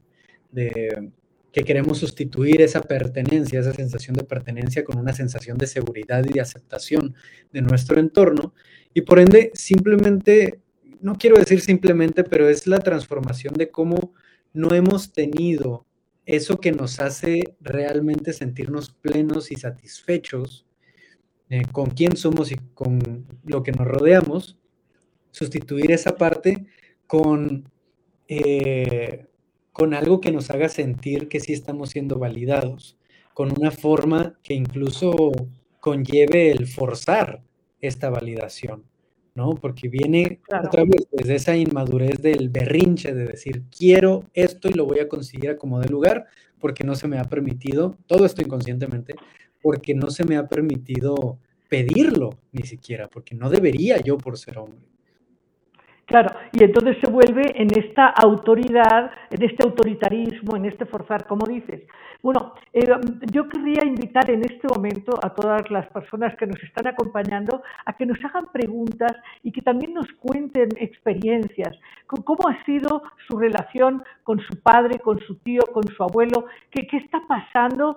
de, 0.52 1.10
que 1.52 1.64
queremos 1.64 1.98
sustituir 1.98 2.62
esa 2.62 2.80
pertenencia, 2.80 3.60
esa 3.60 3.72
sensación 3.72 4.14
de 4.16 4.24
pertenencia 4.24 4.84
con 4.84 4.98
una 4.98 5.12
sensación 5.12 5.58
de 5.58 5.66
seguridad 5.66 6.24
y 6.24 6.32
de 6.32 6.40
aceptación 6.40 7.14
de 7.52 7.62
nuestro 7.62 7.98
entorno. 7.98 8.54
Y 8.94 9.02
por 9.02 9.18
ende, 9.18 9.50
simplemente, 9.54 10.60
no 11.00 11.16
quiero 11.16 11.36
decir 11.36 11.60
simplemente, 11.60 12.24
pero 12.24 12.48
es 12.48 12.66
la 12.66 12.78
transformación 12.78 13.54
de 13.54 13.70
cómo 13.70 14.14
no 14.52 14.74
hemos 14.74 15.12
tenido 15.12 15.86
eso 16.26 16.58
que 16.58 16.72
nos 16.72 17.00
hace 17.00 17.56
realmente 17.60 18.32
sentirnos 18.32 18.90
plenos 18.90 19.50
y 19.50 19.56
satisfechos 19.56 20.66
eh, 21.48 21.62
con 21.72 21.90
quién 21.90 22.16
somos 22.16 22.52
y 22.52 22.56
con 22.74 23.26
lo 23.44 23.62
que 23.62 23.72
nos 23.72 23.86
rodeamos, 23.86 24.58
sustituir 25.32 25.90
esa 25.90 26.16
parte 26.16 26.66
con 27.06 27.68
eh, 28.28 29.26
con 29.72 29.94
algo 29.94 30.20
que 30.20 30.32
nos 30.32 30.50
haga 30.50 30.68
sentir 30.68 31.28
que 31.28 31.40
sí 31.40 31.52
estamos 31.52 31.90
siendo 31.90 32.18
validados, 32.18 32.98
con 33.34 33.50
una 33.50 33.70
forma 33.70 34.38
que 34.42 34.54
incluso 34.54 35.32
conlleve 35.80 36.50
el 36.50 36.66
forzar 36.66 37.42
esta 37.80 38.10
validación, 38.10 38.84
¿no? 39.34 39.54
Porque 39.54 39.88
viene 39.88 40.40
otra 40.64 40.84
vez 40.84 41.06
desde 41.12 41.34
esa 41.36 41.56
inmadurez 41.56 42.20
del 42.20 42.48
berrinche 42.48 43.14
de 43.14 43.26
decir, 43.26 43.64
quiero 43.76 44.24
esto 44.34 44.68
y 44.68 44.72
lo 44.72 44.86
voy 44.86 45.00
a 45.00 45.08
conseguir 45.08 45.50
a 45.50 45.56
como 45.56 45.80
de 45.80 45.88
lugar, 45.88 46.26
porque 46.58 46.84
no 46.84 46.94
se 46.94 47.08
me 47.08 47.18
ha 47.18 47.24
permitido, 47.24 47.96
todo 48.06 48.26
esto 48.26 48.42
inconscientemente, 48.42 49.14
porque 49.62 49.94
no 49.94 50.10
se 50.10 50.24
me 50.24 50.36
ha 50.36 50.48
permitido 50.48 51.38
pedirlo 51.68 52.38
ni 52.52 52.64
siquiera, 52.64 53.08
porque 53.08 53.34
no 53.34 53.48
debería 53.48 53.98
yo 53.98 54.18
por 54.18 54.36
ser 54.36 54.58
hombre. 54.58 54.80
Claro, 56.10 56.34
y 56.50 56.64
entonces 56.64 56.96
se 57.00 57.08
vuelve 57.08 57.52
en 57.54 57.68
esta 57.72 58.06
autoridad, 58.08 59.12
en 59.30 59.44
este 59.44 59.62
autoritarismo, 59.62 60.56
en 60.56 60.64
este 60.64 60.84
forzar, 60.84 61.24
como 61.24 61.46
dices. 61.46 61.82
Bueno, 62.20 62.54
eh, 62.72 62.84
yo 63.30 63.48
querría 63.48 63.84
invitar 63.86 64.28
en 64.28 64.42
este 64.42 64.66
momento 64.66 65.12
a 65.22 65.32
todas 65.32 65.70
las 65.70 65.86
personas 65.92 66.36
que 66.36 66.48
nos 66.48 66.60
están 66.64 66.88
acompañando 66.88 67.62
a 67.86 67.92
que 67.92 68.06
nos 68.06 68.18
hagan 68.24 68.46
preguntas 68.52 69.12
y 69.44 69.52
que 69.52 69.62
también 69.62 69.94
nos 69.94 70.08
cuenten 70.18 70.70
experiencias, 70.78 71.78
cómo 72.24 72.48
ha 72.48 72.64
sido 72.64 73.02
su 73.28 73.38
relación 73.38 74.02
con 74.24 74.40
su 74.40 74.60
padre, 74.60 74.98
con 74.98 75.18
su 75.20 75.36
tío, 75.36 75.62
con 75.72 75.86
su 75.88 76.02
abuelo, 76.02 76.46
qué, 76.70 76.86
qué 76.86 76.98
está 76.98 77.20
pasando 77.26 77.96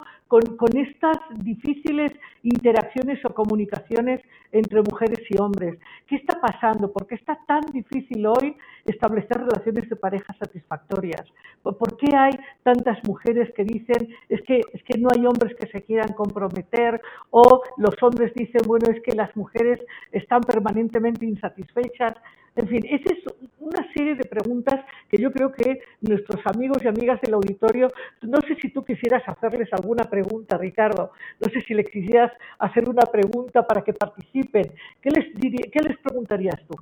con, 0.57 0.77
estas 0.77 1.17
difíciles 1.43 2.11
interacciones 2.41 3.23
o 3.23 3.33
comunicaciones 3.35 4.19
entre 4.51 4.81
mujeres 4.81 5.19
y 5.29 5.39
hombres. 5.39 5.77
¿Qué 6.07 6.15
está 6.15 6.41
pasando? 6.41 6.91
¿Por 6.91 7.05
qué 7.05 7.15
está 7.15 7.37
tan 7.45 7.61
difícil 7.71 8.25
hoy 8.25 8.55
establecer 8.85 9.37
relaciones 9.37 9.87
de 9.89 9.95
pareja 9.95 10.33
satisfactorias? 10.39 11.23
¿Por 11.61 11.97
qué 11.97 12.15
hay 12.15 12.31
tantas 12.63 12.97
mujeres 13.07 13.53
que 13.55 13.63
dicen 13.63 14.09
es 14.27 14.41
que, 14.41 14.61
es 14.73 14.83
que 14.83 14.97
no 14.97 15.09
hay 15.13 15.25
hombres 15.25 15.55
que 15.55 15.67
se 15.67 15.83
quieran 15.83 16.13
comprometer? 16.13 16.99
O 17.29 17.61
los 17.77 17.95
hombres 18.01 18.33
dicen, 18.33 18.61
bueno, 18.65 18.87
es 18.89 19.01
que 19.03 19.15
las 19.15 19.35
mujeres 19.35 19.79
están 20.11 20.41
permanentemente 20.41 21.27
insatisfechas. 21.27 22.13
En 22.55 22.67
fin, 22.67 22.83
esa 22.89 23.13
es 23.13 23.23
una 23.63 23.87
serie 23.95 24.15
de 24.15 24.25
preguntas 24.25 24.85
que 25.09 25.21
yo 25.21 25.31
creo 25.31 25.51
que 25.51 25.79
nuestros 26.01 26.41
amigos 26.45 26.77
y 26.83 26.87
amigas 26.87 27.19
del 27.21 27.33
auditorio, 27.35 27.87
no 28.21 28.39
sé 28.41 28.55
si 28.61 28.69
tú 28.69 28.83
quisieras 28.83 29.23
hacerles 29.27 29.69
alguna 29.71 30.03
pregunta, 30.03 30.57
Ricardo, 30.57 31.11
no 31.39 31.51
sé 31.51 31.61
si 31.61 31.73
le 31.73 31.85
quisieras 31.85 32.31
hacer 32.59 32.89
una 32.89 33.03
pregunta 33.03 33.65
para 33.65 33.83
que 33.83 33.93
participen. 33.93 34.73
¿Qué 35.01 35.09
les, 35.09 35.25
qué 35.71 35.79
les 35.79 35.97
preguntarías 35.97 36.59
tú? 36.67 36.75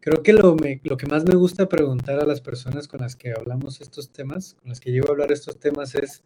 Creo 0.00 0.22
que 0.22 0.32
lo, 0.32 0.56
lo 0.84 0.96
que 0.96 1.06
más 1.06 1.24
me 1.24 1.34
gusta 1.34 1.68
preguntar 1.68 2.20
a 2.20 2.26
las 2.26 2.40
personas 2.40 2.88
con 2.88 3.00
las 3.00 3.16
que 3.16 3.32
hablamos 3.32 3.80
estos 3.80 4.10
temas, 4.12 4.54
con 4.54 4.70
las 4.70 4.80
que 4.80 4.92
llevo 4.92 5.08
a 5.08 5.10
hablar 5.10 5.32
estos 5.32 5.58
temas, 5.58 5.94
es 5.94 6.24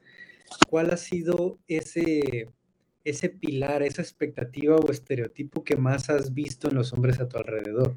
cuál 0.68 0.90
ha 0.90 0.96
sido 0.96 1.58
ese, 1.66 2.48
ese 3.04 3.28
pilar, 3.30 3.82
esa 3.82 4.02
expectativa 4.02 4.76
o 4.76 4.90
estereotipo 4.90 5.64
que 5.64 5.76
más 5.76 6.10
has 6.10 6.34
visto 6.34 6.68
en 6.68 6.74
los 6.74 6.92
hombres 6.92 7.18
a 7.18 7.28
tu 7.28 7.38
alrededor. 7.38 7.96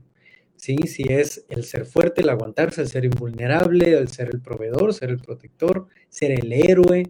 ¿Sí? 0.58 0.78
Si 0.88 1.04
es 1.08 1.46
el 1.50 1.64
ser 1.64 1.86
fuerte, 1.86 2.22
el 2.22 2.30
aguantarse, 2.30 2.82
el 2.82 2.88
ser 2.88 3.06
invulnerable, 3.06 3.98
el 3.98 4.08
ser 4.08 4.30
el 4.34 4.42
proveedor, 4.42 4.94
ser 4.94 5.10
el 5.10 5.20
protector, 5.20 5.88
ser 6.10 6.32
el 6.32 6.52
héroe. 6.52 7.10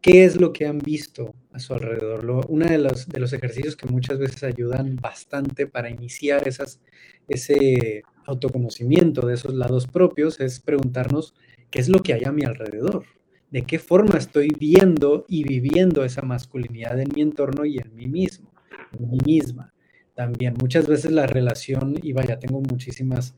¿Qué 0.00 0.24
es 0.24 0.38
lo 0.40 0.52
que 0.52 0.66
han 0.66 0.78
visto 0.78 1.34
a 1.52 1.58
su 1.58 1.72
alrededor? 1.72 2.44
uno 2.48 2.66
de 2.66 2.78
los, 2.78 3.08
de 3.08 3.20
los 3.20 3.32
ejercicios 3.32 3.76
que 3.76 3.86
muchas 3.86 4.18
veces 4.18 4.42
ayudan 4.42 4.96
bastante 4.96 5.66
para 5.66 5.88
iniciar 5.88 6.46
ese 6.46 8.02
autoconocimiento 8.26 9.26
de 9.26 9.34
esos 9.34 9.54
lados 9.54 9.86
propios 9.86 10.40
es 10.40 10.60
preguntarnos 10.60 11.34
qué 11.70 11.80
es 11.80 11.88
lo 11.88 12.02
que 12.02 12.14
hay 12.14 12.24
a 12.24 12.32
mi 12.32 12.44
alrededor, 12.44 13.04
de 13.50 13.62
qué 13.62 13.78
forma 13.78 14.18
estoy 14.18 14.48
viendo 14.58 15.24
y 15.28 15.44
viviendo 15.44 16.04
esa 16.04 16.22
masculinidad 16.22 17.00
en 17.00 17.08
mi 17.14 17.22
entorno 17.22 17.64
y 17.64 17.78
en 17.78 17.94
mí 17.94 18.06
mismo, 18.06 18.52
en 18.98 19.10
mí 19.10 19.18
misma 19.24 19.73
también. 20.14 20.54
Muchas 20.60 20.86
veces 20.86 21.12
la 21.12 21.26
relación, 21.26 21.96
y 22.02 22.12
vaya, 22.12 22.38
tengo 22.38 22.60
muchísimas, 22.60 23.34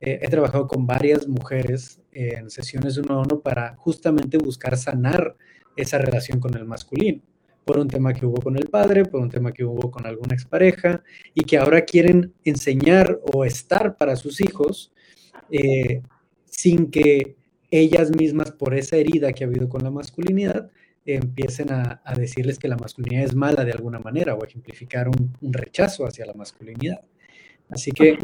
eh, 0.00 0.18
he 0.22 0.28
trabajado 0.28 0.66
con 0.66 0.86
varias 0.86 1.28
mujeres 1.28 2.00
en 2.12 2.50
sesiones 2.50 2.96
uno 2.96 3.14
a 3.14 3.20
uno 3.20 3.40
para 3.40 3.76
justamente 3.76 4.38
buscar 4.38 4.76
sanar 4.76 5.36
esa 5.76 5.98
relación 5.98 6.40
con 6.40 6.56
el 6.56 6.64
masculino, 6.64 7.22
por 7.64 7.78
un 7.78 7.88
tema 7.88 8.12
que 8.12 8.26
hubo 8.26 8.40
con 8.40 8.56
el 8.56 8.68
padre, 8.68 9.04
por 9.04 9.20
un 9.20 9.30
tema 9.30 9.52
que 9.52 9.64
hubo 9.64 9.90
con 9.90 10.06
alguna 10.06 10.34
expareja, 10.34 11.02
y 11.34 11.44
que 11.44 11.58
ahora 11.58 11.82
quieren 11.82 12.32
enseñar 12.44 13.20
o 13.32 13.44
estar 13.44 13.96
para 13.96 14.16
sus 14.16 14.40
hijos 14.40 14.92
eh, 15.50 16.02
sin 16.46 16.90
que 16.90 17.36
ellas 17.70 18.10
mismas, 18.10 18.50
por 18.50 18.74
esa 18.74 18.96
herida 18.96 19.32
que 19.32 19.44
ha 19.44 19.46
habido 19.46 19.68
con 19.68 19.84
la 19.84 19.90
masculinidad, 19.90 20.70
empiecen 21.04 21.72
a, 21.72 22.00
decirles 22.16 22.58
que 22.58 22.68
la 22.68 22.76
masculinidad 22.76 23.24
es 23.24 23.34
mala 23.34 23.64
de 23.64 23.72
alguna 23.72 23.98
manera 23.98 24.34
o 24.34 24.44
ejemplificar 24.44 25.08
un, 25.08 25.32
rechazo 25.52 26.04
hacia 26.04 26.26
la 26.26 26.34
masculinidad. 26.34 27.00
Así 27.70 27.90
que 27.92 28.18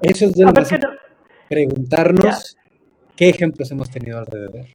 eso 0.00 0.26
es 0.26 0.32
de 0.34 0.44
lo 0.44 0.52
más 0.52 0.70
preguntarnos 1.48 2.56
qué 3.16 3.30
ejemplos 3.30 3.70
hemos 3.70 3.90
tenido 3.90 4.18
alrededor. 4.18 4.66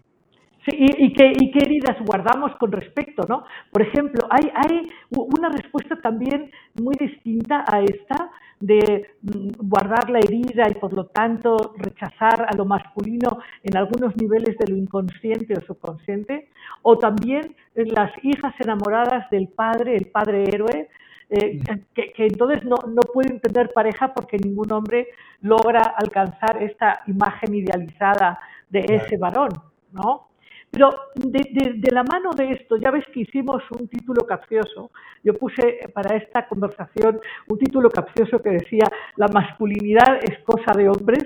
Sí, 0.65 0.71
y, 0.77 1.13
qué, 1.13 1.33
y, 1.37 1.51
qué, 1.51 1.59
heridas 1.59 1.97
guardamos 2.05 2.53
con 2.57 2.71
respecto, 2.71 3.23
¿no? 3.27 3.43
Por 3.69 3.81
ejemplo, 3.81 4.25
hay, 4.29 4.49
hay 4.55 4.89
una 5.11 5.49
respuesta 5.49 5.99
también 6.01 6.49
muy 6.81 6.95
distinta 6.97 7.65
a 7.67 7.81
esta 7.81 8.31
de 8.63 9.07
mm, 9.21 9.67
guardar 9.67 10.09
la 10.09 10.19
herida 10.19 10.69
y 10.69 10.75
por 10.75 10.93
lo 10.93 11.07
tanto 11.07 11.73
rechazar 11.77 12.47
a 12.49 12.55
lo 12.55 12.63
masculino 12.63 13.39
en 13.61 13.75
algunos 13.75 14.15
niveles 14.15 14.57
de 14.57 14.67
lo 14.67 14.77
inconsciente 14.77 15.53
o 15.57 15.61
subconsciente, 15.61 16.47
o 16.81 16.97
también 16.97 17.55
las 17.75 18.11
hijas 18.23 18.53
enamoradas 18.59 19.29
del 19.29 19.49
padre, 19.49 19.97
el 19.97 20.05
padre 20.05 20.45
héroe, 20.47 20.87
eh, 21.29 21.59
que, 21.93 22.13
entonces 22.17 22.63
no, 22.63 22.77
no, 22.87 23.01
pueden 23.01 23.41
tener 23.41 23.73
pareja 23.73 24.13
porque 24.13 24.37
ningún 24.37 24.71
hombre 24.71 25.09
logra 25.41 25.81
alcanzar 25.81 26.63
esta 26.63 27.01
imagen 27.07 27.55
idealizada 27.55 28.39
de 28.69 28.85
ese 28.87 29.17
varón, 29.17 29.49
¿no? 29.91 30.29
Pero 30.73 30.89
de, 31.13 31.75
de, 31.75 31.91
la 31.91 32.03
mano 32.03 32.31
de 32.31 32.51
esto, 32.53 32.77
ya 32.77 32.89
ves 32.89 33.05
que 33.13 33.19
hicimos 33.19 33.61
un 33.79 33.87
título 33.87 34.25
capcioso. 34.25 34.89
Yo 35.23 35.35
puse 35.35 35.87
para 35.93 36.17
esta 36.17 36.47
conversación 36.47 37.21
un 37.47 37.59
título 37.59 37.91
capcioso 37.91 38.41
que 38.41 38.49
decía 38.49 38.85
La 39.15 39.27
masculinidad 39.27 40.17
es 40.23 40.39
cosa 40.39 40.71
de 40.75 40.89
hombres. 40.89 41.23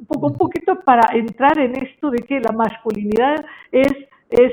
Un 0.00 0.06
poco, 0.06 0.26
un 0.26 0.36
poquito 0.36 0.80
para 0.80 1.16
entrar 1.16 1.60
en 1.60 1.76
esto 1.76 2.10
de 2.10 2.18
que 2.18 2.40
la 2.40 2.50
masculinidad 2.50 3.36
es, 3.70 3.92
es 4.30 4.52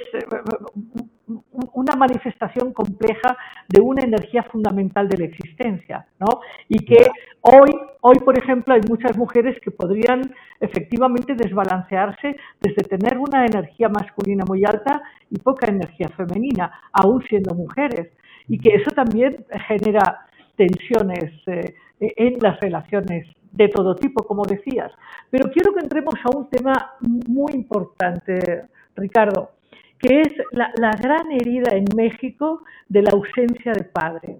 una 1.28 1.96
manifestación 1.96 2.72
compleja 2.74 3.38
de 3.68 3.82
una 3.82 4.04
energía 4.04 4.44
fundamental 4.44 5.10
de 5.10 5.18
la 5.18 5.26
existencia, 5.26 6.06
¿no? 6.20 6.42
Y 6.70 6.86
que 6.86 7.08
hoy, 7.42 7.72
hoy, 8.02 8.20
por 8.20 8.38
ejemplo, 8.38 8.74
hay 8.74 8.82
muchas 8.88 9.18
mujeres 9.18 9.60
que 9.62 9.72
podrían 9.72 10.22
efectivamente 10.60 11.34
desbalancearse 11.36 12.36
desde 12.62 12.84
tener 12.84 13.18
una 13.18 13.46
energía 13.46 13.90
masculina 13.90 14.46
muy 14.46 14.64
alta 14.66 15.02
y 15.32 15.40
poca 15.40 15.68
energía 15.68 16.10
femenina, 16.10 16.72
aún 16.94 17.24
siendo 17.24 17.56
mujeres, 17.56 18.12
y 18.48 18.60
que 18.60 18.76
eso 18.76 18.92
también 18.92 19.46
genera 19.68 20.28
tensiones 20.56 21.32
eh, 21.48 21.74
en 22.00 22.38
las 22.40 22.60
relaciones 22.60 23.28
de 23.52 23.70
todo 23.70 23.96
tipo, 23.96 24.24
como 24.24 24.44
decías. 24.46 24.92
Pero 25.32 25.50
quiero 25.52 25.74
que 25.74 25.80
entremos 25.80 26.16
a 26.24 26.38
un 26.38 26.50
tema 26.50 26.94
muy 27.02 27.54
importante, 27.54 28.66
Ricardo 28.96 29.55
que 30.00 30.22
es 30.22 30.34
la, 30.52 30.92
gran 31.02 31.32
herida 31.32 31.76
en 31.76 31.86
México 31.96 32.64
de 32.90 33.02
la 33.02 33.12
ausencia 33.12 33.72
de 33.74 33.84
padre. 33.84 34.38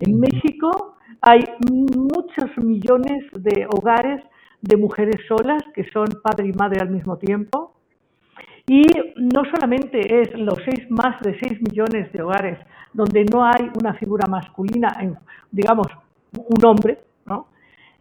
En 0.00 0.20
México 0.20 0.96
hay 1.20 1.40
muchos 1.70 2.56
millones 2.58 3.24
de 3.32 3.66
hogares 3.68 4.22
de 4.60 4.76
mujeres 4.76 5.16
solas 5.28 5.62
que 5.74 5.84
son 5.90 6.06
padre 6.22 6.48
y 6.48 6.52
madre 6.52 6.80
al 6.80 6.90
mismo 6.90 7.16
tiempo. 7.16 7.72
Y 8.68 8.82
no 9.16 9.44
solamente 9.44 10.22
es 10.22 10.34
los 10.38 10.58
seis, 10.64 10.90
más 10.90 11.20
de 11.20 11.38
6 11.38 11.62
millones 11.62 12.12
de 12.12 12.20
hogares 12.20 12.58
donde 12.92 13.24
no 13.24 13.44
hay 13.44 13.70
una 13.78 13.94
figura 13.94 14.26
masculina, 14.26 14.88
digamos, 15.52 15.86
un 16.32 16.64
hombre, 16.64 16.98
¿no? 17.26 17.46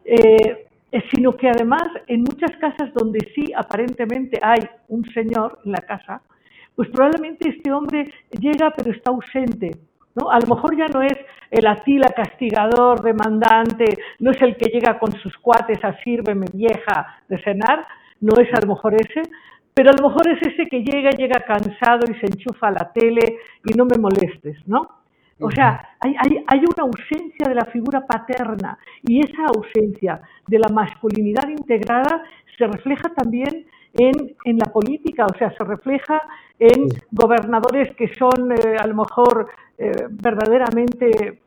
Eh, 0.03 0.65
sino 1.13 1.35
que 1.35 1.49
además 1.49 1.83
en 2.07 2.21
muchas 2.21 2.55
casas 2.57 2.93
donde 2.93 3.19
sí 3.35 3.51
aparentemente 3.55 4.39
hay 4.41 4.61
un 4.87 5.03
señor 5.13 5.59
en 5.65 5.73
la 5.73 5.81
casa, 5.81 6.21
pues 6.75 6.89
probablemente 6.89 7.49
este 7.49 7.71
hombre 7.71 8.11
llega 8.39 8.73
pero 8.75 8.91
está 8.91 9.11
ausente. 9.11 9.71
¿no? 10.15 10.29
A 10.29 10.39
lo 10.39 10.55
mejor 10.55 10.77
ya 10.77 10.87
no 10.87 11.01
es 11.01 11.17
el 11.51 11.67
Atila 11.67 12.09
castigador, 12.09 13.01
demandante, 13.01 13.97
no 14.19 14.31
es 14.31 14.41
el 14.41 14.55
que 14.55 14.69
llega 14.69 14.97
con 14.99 15.11
sus 15.13 15.37
cuates 15.37 15.83
a 15.83 15.97
sírveme 16.03 16.47
vieja 16.53 17.19
de 17.27 17.41
cenar, 17.43 17.85
no 18.21 18.33
es 18.41 18.53
a 18.53 18.61
lo 18.61 18.75
mejor 18.75 18.95
ese, 18.95 19.21
pero 19.73 19.89
a 19.89 19.93
lo 19.93 20.07
mejor 20.07 20.27
es 20.29 20.39
ese 20.41 20.67
que 20.67 20.83
llega, 20.83 21.11
llega 21.11 21.41
cansado 21.41 22.09
y 22.09 22.15
se 22.15 22.27
enchufa 22.27 22.69
a 22.69 22.71
la 22.71 22.91
tele 22.93 23.37
y 23.63 23.73
no 23.73 23.85
me 23.85 23.97
molestes, 23.97 24.57
¿no? 24.67 24.89
O 25.37 25.51
sea, 25.51 25.97
hay, 25.99 26.15
hay, 26.17 26.45
hay, 26.47 26.59
una 26.59 26.83
ausencia 26.83 27.45
de 27.49 27.55
la 27.55 27.65
figura 27.65 28.07
paterna 28.07 28.77
y 29.03 29.19
esa 29.19 29.47
ausencia 29.53 30.21
de 30.47 30.59
la 30.59 30.69
masculinidad 30.69 31.49
integrada 31.49 32.23
se 32.57 32.65
refleja 32.65 33.09
también 33.13 33.65
en, 33.97 34.35
en 34.43 34.57
la 34.57 34.65
política, 34.65 35.25
o 35.25 35.37
sea, 35.37 35.53
se 35.57 35.63
refleja 35.63 36.21
en 36.59 36.89
gobernadores 37.11 37.95
que 37.95 38.13
son 38.15 38.51
eh, 38.51 38.75
a 38.79 38.87
lo 38.87 38.95
mejor 38.95 39.47
eh, 39.77 39.91
verdaderamente 40.09 41.39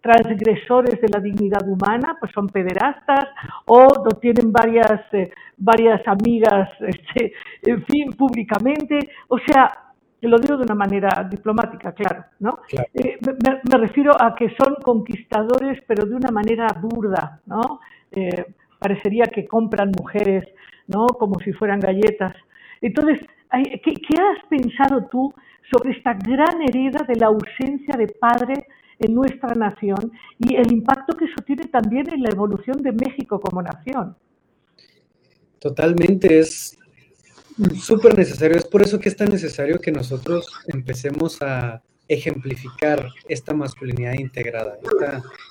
transgresores 0.00 1.00
de 1.00 1.08
la 1.08 1.18
dignidad 1.18 1.66
humana, 1.68 2.16
pues 2.20 2.30
son 2.32 2.48
pederastas 2.48 3.26
o 3.66 3.88
no 4.04 4.10
tienen 4.20 4.52
varias, 4.52 5.02
eh, 5.12 5.32
varias 5.56 6.06
amigas, 6.06 6.70
este, 6.80 7.32
en 7.64 7.84
fin, 7.84 8.12
públicamente. 8.12 8.98
O 9.28 9.38
sea, 9.38 9.72
lo 10.20 10.38
digo 10.38 10.56
de 10.56 10.62
una 10.62 10.76
manera 10.76 11.26
diplomática, 11.28 11.92
claro, 11.92 12.24
¿no? 12.38 12.60
me, 12.72 13.60
me, 13.68 13.78
refiero 13.78 14.12
a 14.18 14.34
que 14.34 14.54
son 14.58 14.76
conquistadores, 14.82 15.82
pero 15.86 16.06
de 16.06 16.14
una 16.14 16.30
manera 16.30 16.66
burda, 16.80 17.40
¿no? 17.46 17.80
parecería 18.78 19.26
que 19.26 19.46
compran 19.46 19.92
mujeres 19.96 20.46
¿no? 20.86 21.06
Como 21.06 21.38
si 21.40 21.52
fueran 21.52 21.80
galletas. 21.80 22.34
Entonces, 22.80 23.20
¿qué, 23.82 24.20
has 24.20 24.46
pensado 24.48 25.06
tú 25.10 25.32
sobre 25.70 25.92
esta 25.92 26.14
gran 26.14 26.62
herida 26.62 27.04
de 27.06 27.16
la 27.16 27.26
ausencia 27.26 27.96
de 27.96 28.08
padre 28.08 28.66
en 28.98 29.14
nuestra 29.14 29.54
nación 29.54 30.12
y 30.38 30.54
el 30.56 30.72
impacto 30.72 31.16
que 31.16 31.26
eso 31.26 31.42
tiene 31.44 31.64
también 31.64 32.12
en 32.12 32.22
la 32.22 32.30
evolución 32.30 32.82
de 32.82 32.92
México 32.92 33.40
como 33.40 33.62
nación? 33.62 34.16
Totalmente, 35.58 36.38
es 36.38 36.78
súper 37.80 38.16
necesario. 38.16 38.56
Es 38.56 38.66
por 38.66 38.82
eso 38.82 38.98
que 38.98 39.08
es 39.08 39.16
tan 39.16 39.28
necesario 39.28 39.78
que 39.80 39.90
nosotros 39.90 40.46
empecemos 40.68 41.40
a 41.42 41.82
ejemplificar 42.08 43.08
esta 43.28 43.52
masculinidad 43.52 44.14
integrada, 44.14 44.78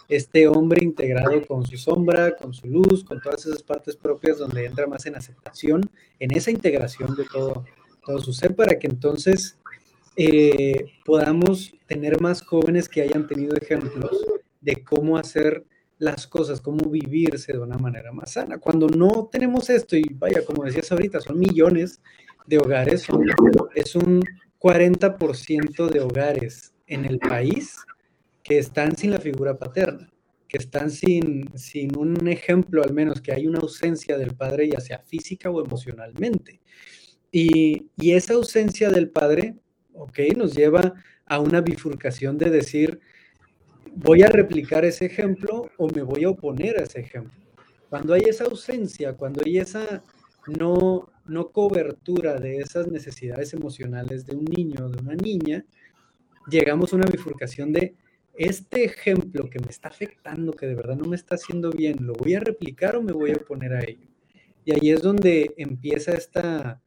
este 0.08 0.48
hombre 0.48 0.84
integrado 0.84 1.46
con 1.46 1.66
su 1.66 1.78
sombra, 1.78 2.36
con 2.36 2.54
su 2.54 2.68
luz, 2.68 3.04
con 3.04 3.20
todas 3.20 3.46
esas 3.46 3.62
partes 3.62 3.96
propias 3.96 4.38
donde 4.38 4.66
entra 4.66 4.88
más 4.88 5.06
en 5.06 5.16
aceptación, 5.16 5.90
en 6.20 6.32
esa 6.36 6.52
integración 6.52 7.16
de 7.16 7.26
todo, 7.26 7.66
todo 8.06 8.20
su 8.20 8.32
ser, 8.32 8.56
para 8.56 8.80
que 8.80 8.88
entonces 8.88 9.58
eh, 10.16 10.86
podamos 11.04 11.74
tener 11.88 12.22
más 12.22 12.42
jóvenes 12.42 12.88
que 12.88 13.02
hayan 13.02 13.28
tenido 13.28 13.56
ejemplos 13.58 14.26
de 14.62 14.84
cómo 14.84 15.18
hacer 15.18 15.66
las 15.98 16.28
cosas, 16.28 16.62
cómo 16.62 16.90
vivirse 16.90 17.54
de 17.54 17.60
una 17.60 17.78
manera 17.78 18.12
más 18.12 18.32
sana. 18.34 18.58
Cuando 18.58 18.88
no 18.88 19.30
tenemos 19.32 19.70
esto, 19.70 19.96
y 19.96 20.04
vaya, 20.14 20.44
como 20.46 20.64
decías 20.64 20.92
ahorita, 20.92 21.20
son 21.22 21.40
millones 21.40 22.02
de 22.46 22.58
hogares, 22.60 23.08
es 23.76 23.96
un 23.96 24.22
40% 24.60 25.90
de 25.90 26.00
hogares 26.00 26.74
en 26.88 27.06
el 27.06 27.20
país 27.20 27.78
que 28.44 28.58
están 28.58 28.96
sin 28.96 29.12
la 29.12 29.20
figura 29.20 29.58
paterna, 29.58 30.12
que 30.48 30.58
están 30.58 30.92
sin, 30.92 31.50
sin 31.58 31.98
un 31.98 32.28
ejemplo 32.28 32.84
al 32.84 32.94
menos, 32.94 33.22
que 33.22 33.34
hay 33.34 33.48
una 33.48 33.60
ausencia 33.60 34.18
del 34.18 34.36
padre, 34.36 34.70
ya 34.70 34.80
sea 34.80 35.00
física 35.00 35.50
o 35.50 35.64
emocionalmente. 35.64 36.62
Y, 37.32 37.90
y 37.98 38.12
esa 38.12 38.36
ausencia 38.36 38.90
del 38.90 39.10
padre, 39.10 39.56
ok, 39.94 40.20
nos 40.38 40.56
lleva 40.56 40.94
a 41.26 41.40
una 41.40 41.62
bifurcación 41.62 42.38
de 42.38 42.50
decir, 42.50 43.00
voy 43.96 44.24
a 44.24 44.28
replicar 44.28 44.86
ese 44.86 45.06
ejemplo 45.06 45.70
o 45.78 45.88
me 45.90 46.04
voy 46.04 46.24
a 46.24 46.30
oponer 46.30 46.80
a 46.80 46.84
ese 46.84 47.00
ejemplo. 47.00 47.34
Cuando 47.90 48.14
hay 48.14 48.24
esa 48.28 48.46
ausencia, 48.46 49.14
cuando 49.14 49.42
hay 49.46 49.58
esa 49.58 50.04
no, 50.48 51.10
no 51.26 51.52
cobertura 51.52 52.36
de 52.36 52.58
esas 52.58 52.88
necesidades 52.88 53.54
emocionales 53.54 54.26
de 54.26 54.36
un 54.36 54.46
niño 54.46 54.86
o 54.86 54.90
de 54.90 55.02
una 55.02 55.16
niña, 55.16 55.66
llegamos 56.50 56.94
a 56.94 56.98
una 56.98 57.06
bifurcación 57.06 57.74
de 57.74 57.96
este 58.36 58.84
ejemplo 58.84 59.50
que 59.50 59.60
me 59.60 59.70
está 59.70 59.90
afectando, 59.90 60.54
que 60.54 60.68
de 60.68 60.76
verdad 60.76 60.96
no 60.96 61.06
me 61.06 61.16
está 61.16 61.36
haciendo 61.36 61.72
bien, 61.72 61.98
¿lo 62.02 62.14
voy 62.14 62.36
a 62.36 62.40
replicar 62.40 62.96
o 62.96 63.02
me 63.02 63.14
voy 63.14 63.32
a 63.32 63.36
oponer 63.36 63.74
a 63.74 63.84
ello? 63.84 64.08
Y 64.66 64.72
ahí 64.72 64.92
es 64.92 65.02
donde 65.02 65.54
empieza 65.58 66.14
esta 66.14 66.82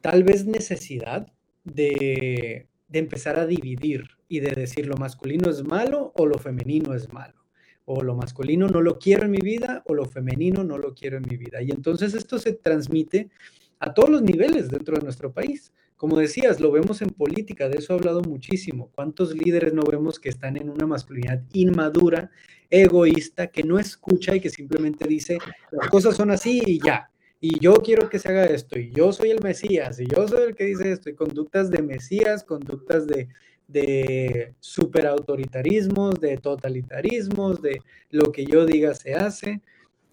tal 0.00 0.24
vez 0.24 0.46
necesidad 0.46 1.32
de, 1.64 2.66
de 2.88 2.98
empezar 2.98 3.38
a 3.38 3.46
dividir 3.46 4.04
y 4.28 4.40
de 4.40 4.50
decir 4.50 4.86
lo 4.86 4.96
masculino 4.96 5.50
es 5.50 5.62
malo 5.62 6.12
o 6.16 6.26
lo 6.26 6.38
femenino 6.38 6.94
es 6.94 7.12
malo 7.12 7.41
o 7.84 8.02
lo 8.02 8.14
masculino 8.14 8.68
no 8.68 8.80
lo 8.80 8.98
quiero 8.98 9.24
en 9.24 9.30
mi 9.30 9.40
vida 9.40 9.82
o 9.86 9.94
lo 9.94 10.04
femenino 10.04 10.64
no 10.64 10.78
lo 10.78 10.94
quiero 10.94 11.16
en 11.16 11.24
mi 11.28 11.36
vida. 11.36 11.62
Y 11.62 11.70
entonces 11.70 12.14
esto 12.14 12.38
se 12.38 12.52
transmite 12.52 13.30
a 13.78 13.92
todos 13.92 14.10
los 14.10 14.22
niveles 14.22 14.68
dentro 14.68 14.96
de 14.96 15.02
nuestro 15.02 15.32
país. 15.32 15.72
Como 15.96 16.18
decías, 16.18 16.58
lo 16.58 16.72
vemos 16.72 17.00
en 17.00 17.10
política, 17.10 17.68
de 17.68 17.78
eso 17.78 17.92
he 17.92 17.96
hablado 17.96 18.22
muchísimo. 18.22 18.90
¿Cuántos 18.92 19.36
líderes 19.36 19.72
no 19.72 19.82
vemos 19.84 20.18
que 20.18 20.30
están 20.30 20.56
en 20.56 20.68
una 20.68 20.86
masculinidad 20.86 21.42
inmadura, 21.52 22.30
egoísta, 22.70 23.46
que 23.48 23.62
no 23.62 23.78
escucha 23.78 24.34
y 24.34 24.40
que 24.40 24.50
simplemente 24.50 25.06
dice, 25.06 25.38
las 25.70 25.88
cosas 25.88 26.16
son 26.16 26.32
así 26.32 26.60
y 26.66 26.80
ya? 26.80 27.08
Y 27.40 27.58
yo 27.60 27.74
quiero 27.74 28.08
que 28.08 28.18
se 28.18 28.28
haga 28.28 28.46
esto, 28.46 28.78
y 28.78 28.90
yo 28.90 29.12
soy 29.12 29.30
el 29.30 29.42
Mesías, 29.42 30.00
y 30.00 30.06
yo 30.06 30.26
soy 30.28 30.42
el 30.48 30.54
que 30.54 30.64
dice 30.64 30.90
esto, 30.90 31.10
y 31.10 31.14
conductas 31.14 31.70
de 31.70 31.82
Mesías, 31.82 32.44
conductas 32.44 33.06
de 33.06 33.28
de 33.72 34.54
superautoritarismos, 34.60 36.20
de 36.20 36.36
totalitarismos, 36.36 37.62
de 37.62 37.80
lo 38.10 38.30
que 38.30 38.44
yo 38.44 38.66
diga 38.66 38.94
se 38.94 39.14
hace 39.14 39.60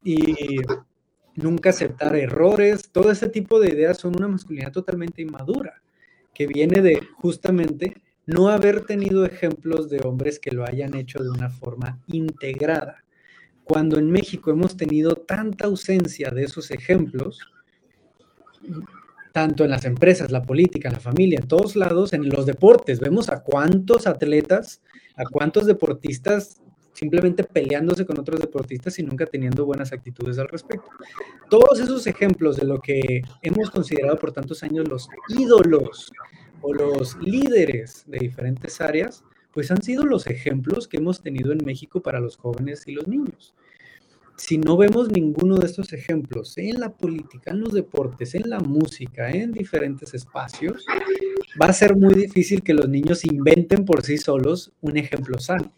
y 0.03 0.57
nunca 1.36 1.70
aceptar 1.72 2.16
errores. 2.16 2.89
Todo 2.91 3.12
ese 3.12 3.28
tipo 3.30 3.60
de 3.60 3.70
ideas 3.70 3.97
son 3.97 4.16
una 4.16 4.28
masculinidad 4.28 4.72
totalmente 4.72 5.22
inmadura, 5.22 5.82
que 6.34 6.47
viene 6.47 6.82
de 6.82 7.01
justamente 7.18 8.01
no 8.26 8.49
haber 8.49 8.86
tenido 8.86 9.26
ejemplos 9.26 9.89
de 9.89 10.01
hombres 10.01 10.39
que 10.39 10.51
lo 10.51 10.66
hayan 10.66 10.95
hecho 10.95 11.22
de 11.24 11.30
una 11.30 11.49
forma 11.49 11.99
integrada. 12.07 13.03
cuando 13.64 13.99
en 13.99 14.10
México 14.10 14.49
hemos 14.49 14.76
tenido 14.76 15.16
tanta 15.16 15.68
ausencia 15.68 16.32
de 16.32 16.43
esos 16.43 16.72
ejemplos, 16.72 17.39
tanto 19.32 19.63
en 19.63 19.71
las 19.71 19.86
empresas, 19.86 20.32
la 20.32 20.43
política, 20.43 20.89
la 20.89 20.99
familia, 20.99 21.39
en 21.39 21.47
todos 21.47 21.75
lados, 21.75 22.13
en 22.13 22.27
los 22.30 22.45
deportes, 22.45 22.99
vemos 22.99 23.30
a 23.30 23.41
cuántos 23.41 24.07
atletas, 24.07 24.82
a 25.15 25.23
cuántos 25.25 25.65
deportistas 25.65 26.61
simplemente 26.99 27.45
peleándose 27.45 28.05
con 28.05 28.19
otros 28.19 28.41
deportistas 28.41 28.99
y 28.99 29.03
nunca 29.03 29.25
teniendo 29.25 29.65
buenas 29.65 29.93
actitudes 29.93 30.38
al 30.38 30.49
respecto. 30.49 30.89
Todos 31.49 31.80
esos 31.80 32.05
ejemplos 32.07 32.57
de 32.57 32.65
lo 32.65 32.82
que 32.82 33.21
hemos 33.41 33.71
considerado 33.71 34.17
por 34.17 34.34
tantos 34.34 34.63
años 34.63 34.86
los 34.89 35.07
ídolos 35.30 36.11
o 36.61 36.73
los 36.73 37.15
líderes 37.21 38.03
de 38.05 38.19
diferentes 38.19 38.82
áreas, 38.82 39.23
pues 39.53 39.71
han 39.71 39.82
sido 39.82 40.05
los 40.05 40.27
ejemplos 40.27 40.89
que 40.89 40.97
hemos 40.97 41.21
tenido 41.21 41.53
en 41.53 41.63
México 41.63 42.01
para 42.01 42.19
los 42.19 42.36
jóvenes 42.36 42.86
y 42.86 42.91
los 42.91 43.07
niños. 43.07 43.53
Si 44.39 44.57
no 44.57 44.77
vemos 44.77 45.11
ninguno 45.11 45.57
de 45.57 45.65
estos 45.65 45.91
ejemplos 45.91 46.57
en 46.57 46.79
la 46.79 46.89
política, 46.93 47.51
en 47.51 47.59
los 47.59 47.73
deportes, 47.73 48.35
en 48.35 48.49
la 48.49 48.59
música, 48.59 49.29
en 49.29 49.51
diferentes 49.51 50.13
espacios, 50.13 50.85
va 51.61 51.65
a 51.67 51.73
ser 51.73 51.93
muy 51.97 52.13
difícil 52.13 52.63
que 52.63 52.73
los 52.73 52.87
niños 52.87 53.25
inventen 53.25 53.83
por 53.83 54.01
sí 54.01 54.17
solos 54.17 54.71
un 54.79 54.95
ejemplo 54.95 55.37
sano. 55.39 55.73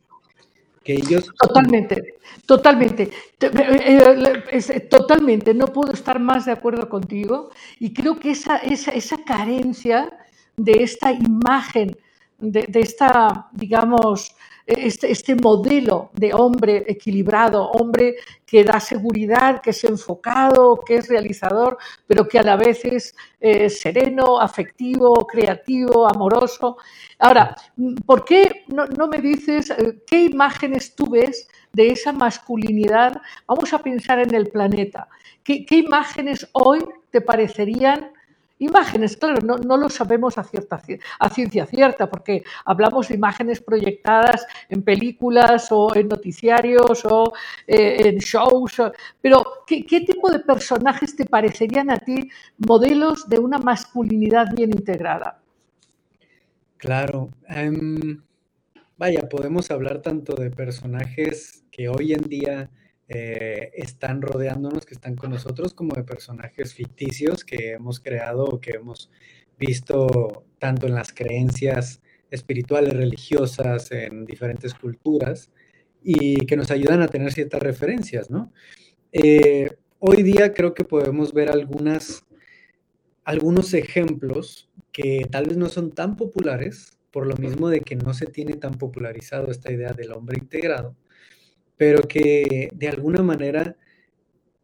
Que 0.84 0.93
ellos... 0.93 1.32
Totalmente, 1.39 2.16
totalmente, 2.45 3.09
eh, 3.39 4.43
eh, 4.51 4.80
totalmente. 4.82 5.55
No 5.55 5.68
puedo 5.68 5.91
estar 5.91 6.20
más 6.20 6.45
de 6.45 6.51
acuerdo 6.51 6.88
contigo 6.88 7.49
y 7.80 7.93
creo 7.93 8.20
que 8.20 8.30
esa, 8.30 8.57
esa, 8.57 8.91
esa 8.91 9.24
carencia 9.24 10.12
de 10.55 10.84
esta 10.84 11.12
imagen, 11.12 11.97
de, 12.38 12.68
esta, 12.76 13.49
digamos, 13.53 14.36
este, 14.66 15.12
este, 15.12 15.36
modelo 15.36 16.12
de 16.14 16.34
hombre 16.34 16.86
equilibrado, 16.88 17.70
hombre 17.72 18.16
que 18.45 18.64
da 18.64 18.80
seguridad, 18.80 19.62
que 19.62 19.72
es 19.72 19.84
enfocado, 19.84 20.80
que 20.86 20.95
es 20.95 21.07
realizador, 21.07 21.78
pero 22.07 22.28
que 22.28 22.39
a 22.39 22.43
la 22.43 22.55
vez 22.55 22.86
es 22.86 23.16
eh, 23.39 23.70
sereno, 23.70 24.39
afectivo, 24.39 25.26
creativo, 25.28 26.07
amoroso. 26.07 26.78
Ahora, 27.20 27.55
¿por 28.05 28.24
qué 28.26 28.66
no, 28.68 29.07
me 29.07 29.20
dices 29.20 29.72
eh, 29.72 29.97
qué 30.05 30.26
imágenes 30.26 30.95
tú 30.95 31.09
ves 31.09 31.47
de 31.74 31.88
esa 31.88 32.12
masculinidad? 32.12 33.22
Vamos 33.47 33.74
a 33.74 33.80
pensar 33.80 34.20
en 34.20 34.34
el 34.34 34.47
planeta. 34.47 35.07
qué 35.43 35.66
imágenes 35.76 36.47
hoy 36.53 36.84
te 37.09 37.20
parecerían 37.20 38.12
Imágenes, 38.62 39.18
claro, 39.18 39.41
no, 39.41 39.76
lo 39.76 39.89
sabemos 39.89 40.38
a 40.38 40.43
ciencia 40.43 41.66
cierta, 41.66 42.07
porque 42.07 42.43
hablamos 42.64 43.07
de 43.07 43.16
imágenes 43.16 43.59
proyectadas 43.59 44.45
en 44.70 44.84
películas 44.84 45.70
o 45.72 45.95
en 45.95 46.07
noticiarios 46.07 47.03
o 47.05 47.34
eh, 47.66 48.09
en 48.09 48.20
shows, 48.20 48.80
pero 49.20 49.43
¿qué, 49.66 49.82
tipo 49.82 50.30
de 50.30 50.41
personajes 50.41 51.16
te 51.16 51.26
parecerían 51.26 51.89
a 51.89 51.97
ti 51.97 52.30
modelos 52.59 53.28
de 53.28 53.39
una 53.39 53.57
masculinidad 53.57 54.45
bien 54.55 54.70
integrada? 54.70 55.39
Claro. 56.78 57.30
Em, 57.47 58.22
vaya, 58.95 59.28
podemos 59.28 59.72
hablar 59.72 60.03
tanto 60.03 60.36
de 60.36 60.51
personajes 60.51 61.64
que 61.72 61.89
hoy 61.89 62.14
en 62.14 62.30
día 62.30 62.70
eh, 63.14 63.72
están 63.74 64.22
rodeándonos, 64.22 64.86
que 64.86 64.93
están 64.93 65.16
con 65.16 65.32
nosotros, 65.32 65.74
como 65.74 65.95
de 65.95 66.03
personajes 66.03 66.74
ficticios 66.74 67.43
que 67.43 67.74
hemos 67.74 67.99
creado 67.99 68.45
o 68.45 68.62
que 68.62 68.72
hemos 68.72 69.09
visto 69.59 70.45
tanto 70.59 70.88
en 70.88 70.95
las 70.95 71.12
creencias 71.12 72.01
espirituales, 72.30 72.93
religiosas, 72.93 73.91
en 73.91 74.26
diferentes 74.26 74.74
culturas, 74.74 75.51
y 76.01 76.45
que 76.45 76.55
nos 76.55 76.72
ayudan 76.72 77.01
a 77.01 77.07
tener 77.07 77.34
ciertas 77.34 77.62
referencias, 77.62 78.30
¿no? 78.30 78.53
Eh, 79.12 79.70
hoy 79.99 80.24
día 80.24 80.53
creo 80.53 80.74
que 80.74 80.86
podemos 80.86 81.34
ver 81.34 81.49
algunas, 81.49 82.24
algunos 83.26 83.74
ejemplos 83.74 84.70
que 84.93 85.28
tal 85.30 85.47
vez 85.47 85.57
no 85.57 85.68
son 85.68 85.91
tan 85.91 86.16
populares, 86.16 86.97
por 87.12 87.28
lo 87.28 87.36
mismo 87.36 87.68
de 87.68 87.82
que 87.82 87.97
no 87.97 88.14
se 88.14 88.26
tiene 88.26 88.53
tan 88.53 88.78
popularizado 88.78 89.51
esta 89.51 89.70
idea 89.70 89.91
del 89.91 90.14
hombre 90.14 90.38
integrado, 90.39 90.95
pero 91.82 92.08
que 92.08 92.70
de 92.76 92.90
alguna 92.90 93.24
manera 93.24 93.76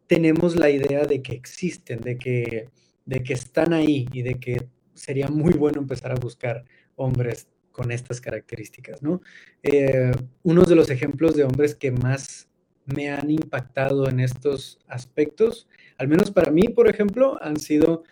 tenemos 0.05 0.55
la 0.55 0.69
idea 0.69 1.03
de 1.03 1.23
que 1.23 1.33
existen, 1.33 1.99
de 1.99 2.15
que, 2.15 2.69
de 3.07 3.23
que 3.23 3.33
están 3.33 3.73
ahí 3.73 4.07
y 4.13 4.21
de 4.21 4.35
que 4.35 4.67
sería 4.93 5.27
muy 5.27 5.53
bueno 5.53 5.81
empezar 5.81 6.11
a 6.11 6.19
buscar 6.19 6.63
hombres 6.95 7.47
con 7.71 7.91
estas 7.91 8.21
características, 8.21 9.01
¿no? 9.01 9.21
Eh, 9.63 10.11
uno 10.43 10.63
de 10.63 10.75
los 10.75 10.91
ejemplos 10.91 11.35
de 11.35 11.43
hombres 11.43 11.73
que 11.73 11.89
más 11.91 12.49
me 12.85 13.09
han 13.09 13.31
impactado 13.31 14.07
en 14.07 14.19
estos 14.19 14.77
aspectos, 14.87 15.67
al 15.97 16.07
menos 16.07 16.29
para 16.29 16.51
mí, 16.51 16.67
por 16.67 16.87
ejemplo, 16.87 17.39
han 17.41 17.57
sido, 17.59 18.03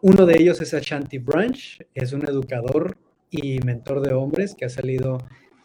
uno 0.00 0.26
de 0.26 0.40
ellos 0.40 0.60
es 0.60 0.74
Ashanti 0.74 1.18
Branch, 1.18 1.84
es 1.92 2.12
un 2.12 2.22
educador 2.22 2.98
y 3.30 3.58
mentor 3.64 4.00
de 4.00 4.14
hombres 4.14 4.54
que 4.54 4.64
ha 4.64 4.70
salido, 4.70 5.18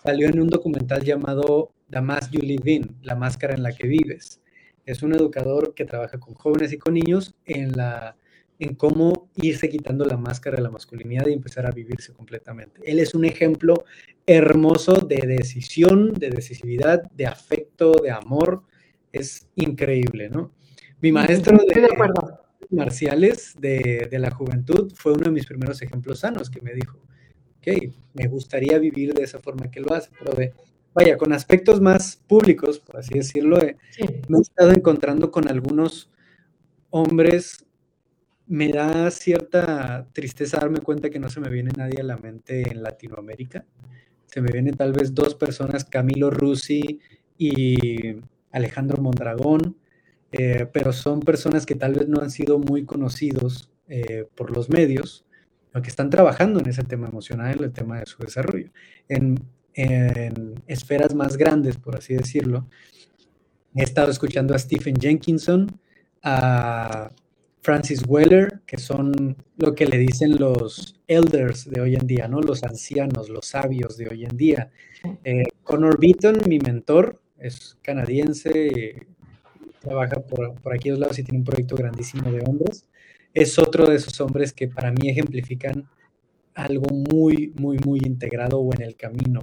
salió 0.04 0.28
en 0.28 0.42
un 0.42 0.50
documental 0.50 1.04
llamado 1.04 1.72
The 1.90 2.02
Mask 2.02 2.32
You 2.32 2.42
Live 2.42 2.72
In, 2.72 2.96
la 3.02 3.16
máscara 3.16 3.54
en 3.54 3.64
la 3.64 3.72
que 3.72 3.88
vives. 3.88 4.42
Es 4.86 5.04
un 5.04 5.14
educador 5.14 5.74
que 5.74 5.86
trabaja 5.86 6.20
con 6.20 6.34
jóvenes 6.34 6.74
y 6.74 6.78
con 6.78 6.94
niños 6.94 7.36
en, 7.46 7.74
la, 7.74 8.16
en 8.60 8.76
cómo 8.76 9.30
irse 9.36 9.70
quitando 9.70 10.06
la 10.06 10.18
máscara 10.18 10.58
de 10.58 10.64
la 10.64 10.70
masculinidad 10.70 11.28
y 11.28 11.34
empezar 11.34 11.66
a 11.66 11.72
vivirse 11.72 12.14
completamente. 12.14 12.82
Él 12.84 13.00
es 13.00 13.14
un 13.14 13.26
ejemplo 13.26 13.86
hermoso 14.26 14.96
de 14.96 15.26
decisión, 15.26 16.14
de 16.14 16.30
decisividad, 16.30 17.04
de 17.12 17.28
afecto, 17.28 17.94
de 18.04 18.12
amor. 18.12 18.64
Es 19.12 19.48
increíble, 19.56 20.30
¿no? 20.30 20.52
Mi 21.02 21.12
maestro 21.12 21.58
de, 21.58 21.90
marciales 22.70 23.56
de, 23.60 24.08
de, 24.12 24.20
la 24.20 24.32
juventud 24.32 24.92
fue 24.94 25.14
uno 25.14 25.26
de 25.26 25.32
mis 25.32 25.46
primeros 25.46 25.82
ejemplos 25.82 26.20
sanos 26.20 26.50
que 26.50 26.62
me 26.62 26.74
dijo, 26.74 27.00
ok, 27.58 27.94
me 28.14 28.28
gustaría 28.28 28.78
vivir 28.80 29.14
de 29.14 29.24
esa 29.24 29.40
forma 29.40 29.72
que 29.72 29.80
lo 29.80 29.94
hace, 29.94 30.10
pero 30.20 30.34
de 30.34 30.54
vaya, 30.94 31.18
con 31.18 31.34
aspectos 31.34 31.82
más 31.82 32.18
públicos, 32.28 32.80
por 32.80 32.98
así 32.98 33.14
decirlo, 33.14 33.62
eh, 33.62 33.78
me 34.28 34.38
he 34.38 34.42
estado 34.42 34.72
encontrando 34.72 35.32
con 35.32 35.48
algunos 35.48 36.10
hombres. 36.90 37.66
Me 38.48 38.70
da 38.70 39.12
cierta 39.12 40.08
tristeza 40.12 40.58
darme 40.58 40.80
cuenta 40.80 41.10
que 41.10 41.20
no 41.20 41.30
se 41.30 41.40
me 41.40 41.50
viene 41.50 41.72
nadie 41.78 42.02
a 42.02 42.04
la 42.04 42.18
mente 42.18 42.72
en 42.72 42.82
Latinoamérica. 42.82 43.66
Se 44.26 44.42
me 44.42 44.52
vienen 44.52 44.76
tal 44.76 44.94
vez 44.94 45.14
dos 45.14 45.36
personas, 45.36 45.86
Camilo 45.86 46.32
Rusi 46.32 47.00
y 47.38 48.16
Alejandro 48.52 49.02
Mondragón, 49.02 49.78
eh, 50.32 50.68
pero 50.72 50.94
son 50.94 51.20
personas 51.20 51.66
que 51.66 51.76
tal 51.76 51.94
vez 51.94 52.08
no 52.08 52.22
han 52.22 52.32
sido 52.32 52.60
muy 52.60 52.86
conocidos 52.86 53.72
eh, 53.88 54.28
por 54.36 54.56
los 54.56 54.70
medios, 54.70 55.26
o 55.74 55.82
que 55.82 55.90
están 55.90 56.10
trabajando 56.10 56.60
en 56.60 56.70
ese 56.70 56.84
tema 56.84 57.08
emocional, 57.08 57.58
en 57.58 57.64
el 57.64 57.72
tema 57.72 58.00
de 58.00 58.06
su 58.06 58.18
desarrollo. 58.24 58.72
En, 59.08 59.40
en 59.80 60.62
esferas 60.68 61.16
más 61.16 61.38
grandes, 61.38 61.78
por 61.78 61.96
así 61.96 62.14
decirlo. 62.14 62.68
He 63.74 63.84
estado 63.84 64.12
escuchando 64.12 64.54
a 64.54 64.60
Stephen 64.60 64.96
Jenkinson, 65.00 65.80
a 66.22 67.12
Francis 67.62 68.04
Weller, 68.06 68.62
que 68.66 68.78
son 68.78 69.38
lo 69.58 69.76
que 69.76 69.86
le 69.86 69.98
dicen 69.98 70.38
los 70.38 71.00
elders 71.08 71.70
de 71.70 71.80
hoy 71.80 71.96
en 71.96 72.08
día, 72.08 72.28
¿no? 72.28 72.42
Los 72.42 72.64
ancianos, 72.64 73.30
los 73.30 73.46
sabios 73.46 73.96
de 73.96 74.10
hoy 74.10 74.26
en 74.26 74.36
día. 74.36 74.70
Eh, 75.24 75.44
Connor 75.64 75.98
Beaton, 75.98 76.40
mi 76.48 76.60
mentor, 76.60 77.22
es 77.38 77.78
canadiense, 77.82 79.08
trabaja 79.80 80.20
por, 80.20 80.56
por 80.56 80.74
aquellos 80.74 81.00
lados 81.00 81.20
y 81.20 81.24
tiene 81.24 81.40
un 81.40 81.46
proyecto 81.46 81.78
grandísimo 81.78 82.30
de 82.32 82.42
hombres. 82.46 82.86
Es 83.34 83.58
otro 83.58 83.88
de 83.88 83.96
esos 83.96 84.20
hombres 84.20 84.52
que 84.52 84.68
para 84.68 84.92
mí 84.92 85.10
ejemplifican 85.10 85.88
algo 86.54 86.88
muy, 86.90 87.54
muy, 87.58 87.78
muy 87.78 88.00
integrado 88.04 88.60
o 88.60 88.74
en 88.74 88.82
el 88.82 88.98
camino 88.98 89.42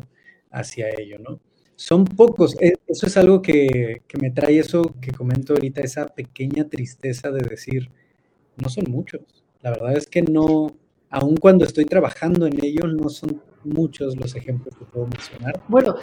hacia 0.51 0.89
ello, 0.97 1.19
¿no? 1.19 1.41
Son 1.77 2.05
pocos, 2.05 2.57
e, 2.61 2.73
eso 2.87 3.07
es 3.07 3.17
algo 3.17 3.43
que, 3.43 4.03
me 4.21 4.31
trae 4.31 4.59
eso 4.59 4.95
que 5.01 5.13
comento 5.13 5.53
ahorita, 5.53 5.83
esa 5.83 6.07
pequeña 6.07 6.65
tristeza 6.69 7.31
de 7.31 7.43
decir, 7.43 7.91
no 8.57 8.69
son 8.71 8.85
muchos. 8.89 9.21
La 9.61 9.71
verdad 9.71 9.97
es 9.97 10.07
que 10.07 10.23
no, 10.23 10.75
aun 11.11 11.37
cuando 11.37 11.65
estoy 11.65 11.85
trabajando 11.85 12.47
en 12.47 12.65
ello, 12.65 12.87
no 12.87 13.11
son 13.11 13.43
muchos 13.65 14.17
los 14.17 14.35
ejemplos 14.35 14.75
que 14.77 14.85
puedo 14.87 15.07
mencionar. 15.07 15.61
Bueno, 15.69 15.97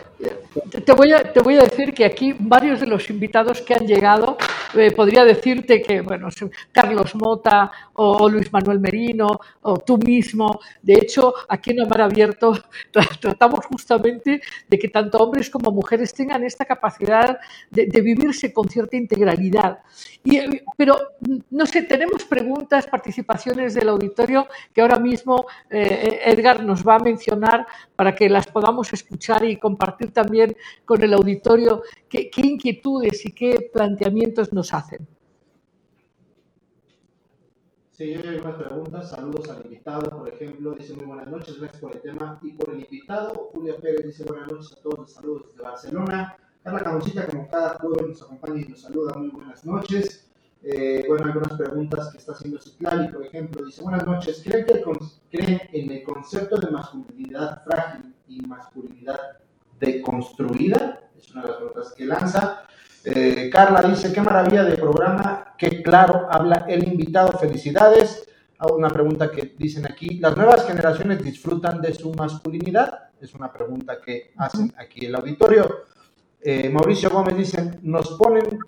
te 0.86 0.91
voy, 0.94 1.14
a, 1.14 1.34
te 1.34 1.39
voy 1.39 1.56
a 1.58 1.64
decir 1.64 1.94
que 1.94 2.06
aquí 2.06 2.36
varios 2.38 2.80
de 2.80 2.86
los 2.86 3.10
invitados 3.10 3.62
que 3.62 3.74
han 3.74 3.88
llegado 3.88 4.38
eh, 4.76 4.91
podría 4.91 5.24
decirte 5.24 5.82
que, 5.82 6.01
bueno, 6.01 6.30
Carlos 6.71 7.15
Mota 7.15 7.71
o, 7.93 8.28
Luis 8.30 8.51
Manuel 8.51 8.80
Merino 8.80 9.39
o 9.61 9.78
tú 9.78 9.97
mismo, 9.97 10.59
de 10.82 10.93
hecho, 10.93 11.34
aquí 11.47 11.71
en 11.71 11.82
Amar 11.82 12.01
Abierto 12.01 12.57
tratamos 13.21 13.65
justamente 13.65 14.41
de 14.67 14.80
que 14.80 14.88
tanto 14.89 15.17
hombres 15.19 15.49
como 15.49 15.71
mujeres 15.71 16.13
tengan 16.13 16.43
esta 16.43 16.65
capacidad 16.65 17.38
de, 17.69 17.86
vivirse 18.01 18.51
con 18.51 18.67
cierta 18.67 18.97
integralidad. 18.97 19.80
Y, 20.24 20.38
eh, 20.38 20.63
pero, 20.78 20.97
no 21.51 21.65
sé, 21.65 21.84
tenemos 21.84 22.26
preguntas, 22.26 22.88
participaciones 22.88 23.74
del 23.74 23.89
auditorio 23.89 24.47
que 24.74 24.82
ahora 24.82 24.99
mismo 24.99 25.45
eh, 25.69 26.21
Edgar 26.26 26.63
nos 26.63 26.86
va 26.86 26.95
a 26.95 26.99
mencionar 26.99 27.65
para 27.95 28.15
que 28.15 28.30
las 28.30 28.47
podamos 28.47 28.91
escuchar 28.93 29.45
y 29.45 29.57
compartir 29.57 30.11
también 30.11 30.55
con 30.86 31.03
el 31.03 31.13
auditorio 31.13 31.84
qué, 32.09 32.30
inquietudes 32.43 33.26
y 33.26 33.32
qué 33.32 33.69
planteamientos 33.74 34.53
nos 34.53 34.62
hacen. 34.72 35.07
Sí, 37.91 38.05
hay 38.16 38.28
algunas 38.28 38.55
preguntas. 38.55 39.09
Saludos 39.11 39.49
al 39.49 39.64
invitado, 39.66 40.09
por 40.09 40.28
ejemplo. 40.28 40.74
Dice 40.74 40.93
muy 40.93 41.05
buenas 41.05 41.28
noches, 41.28 41.59
gracias 41.59 41.80
por 41.80 41.95
el 41.95 42.01
tema 42.01 42.39
y 42.41 42.53
por 42.53 42.74
el 42.74 42.80
invitado. 42.80 43.51
Julia 43.53 43.76
Pérez 43.78 44.05
dice 44.07 44.24
buenas 44.24 44.51
noches 44.51 44.74
a 44.74 44.82
todos, 44.82 45.14
saludos 45.14 45.49
desde 45.49 45.61
Barcelona. 45.61 46.36
Carla 46.64 46.80
Camoncita, 46.80 47.28
como 47.28 47.47
cada 47.49 47.76
jueves, 47.76 48.07
nos 48.07 48.22
acompaña 48.24 48.61
y 48.61 48.66
nos 48.66 48.82
saluda. 48.82 49.14
Muy 49.16 49.30
buenas 49.30 49.64
noches. 49.64 50.32
Eh, 50.64 51.03
bueno, 51.07 51.26
algunas 51.26 51.53
preguntas 51.53 52.09
que 52.11 52.18
está 52.18 52.32
haciendo 52.32 52.59
Citlali, 52.59 53.09
por 53.09 53.26
ejemplo. 53.26 53.64
Dice 53.64 53.84
buenas 53.84 54.05
noches. 54.07 54.41
¿Creen, 54.43 54.66
que 54.66 54.82
¿Creen 55.30 55.61
en 55.72 55.91
el 55.91 56.03
concepto 56.03 56.57
de 56.57 56.72
masculinidad 56.72 57.64
frágil 57.64 58.16
y 58.28 58.41
masculinidad 58.41 59.20
deconstruida? 59.80 61.11
Es 61.16 61.30
una 61.32 61.43
de 61.43 61.47
las 61.49 61.57
preguntas 61.57 61.93
que 61.95 62.05
lanza. 62.05 62.64
Eh, 63.06 63.49
Carla 63.51 63.82
dice, 63.82 64.14
qué 64.14 64.22
maravilla 64.22 64.64
de 64.64 64.78
programa, 64.78 65.56
qué 65.58 65.84
claro 65.84 66.28
habla 66.30 66.66
el 66.68 66.88
invitado, 66.88 67.38
felicidades. 67.38 68.28
Una 68.72 68.89
pregunta 68.89 69.30
que 69.30 69.56
dicen 69.58 69.86
aquí, 69.86 70.20
¿las 70.20 70.38
nuevas 70.38 70.66
generaciones 70.66 71.22
disfrutan 71.22 71.82
de 71.82 71.93
su 71.93 72.14
masculinidad? 72.14 73.10
Es 73.20 73.34
una 73.34 73.51
pregunta 73.51 73.99
que 73.99 74.32
hacen 74.38 74.74
aquí 74.78 75.06
el 75.06 75.16
auditorio. 75.16 75.84
Eh, 76.39 76.70
Mauricio 76.70 77.10
Gómez 77.10 77.36
dice, 77.36 77.80
nos 77.82 78.12
ponen 78.12 78.60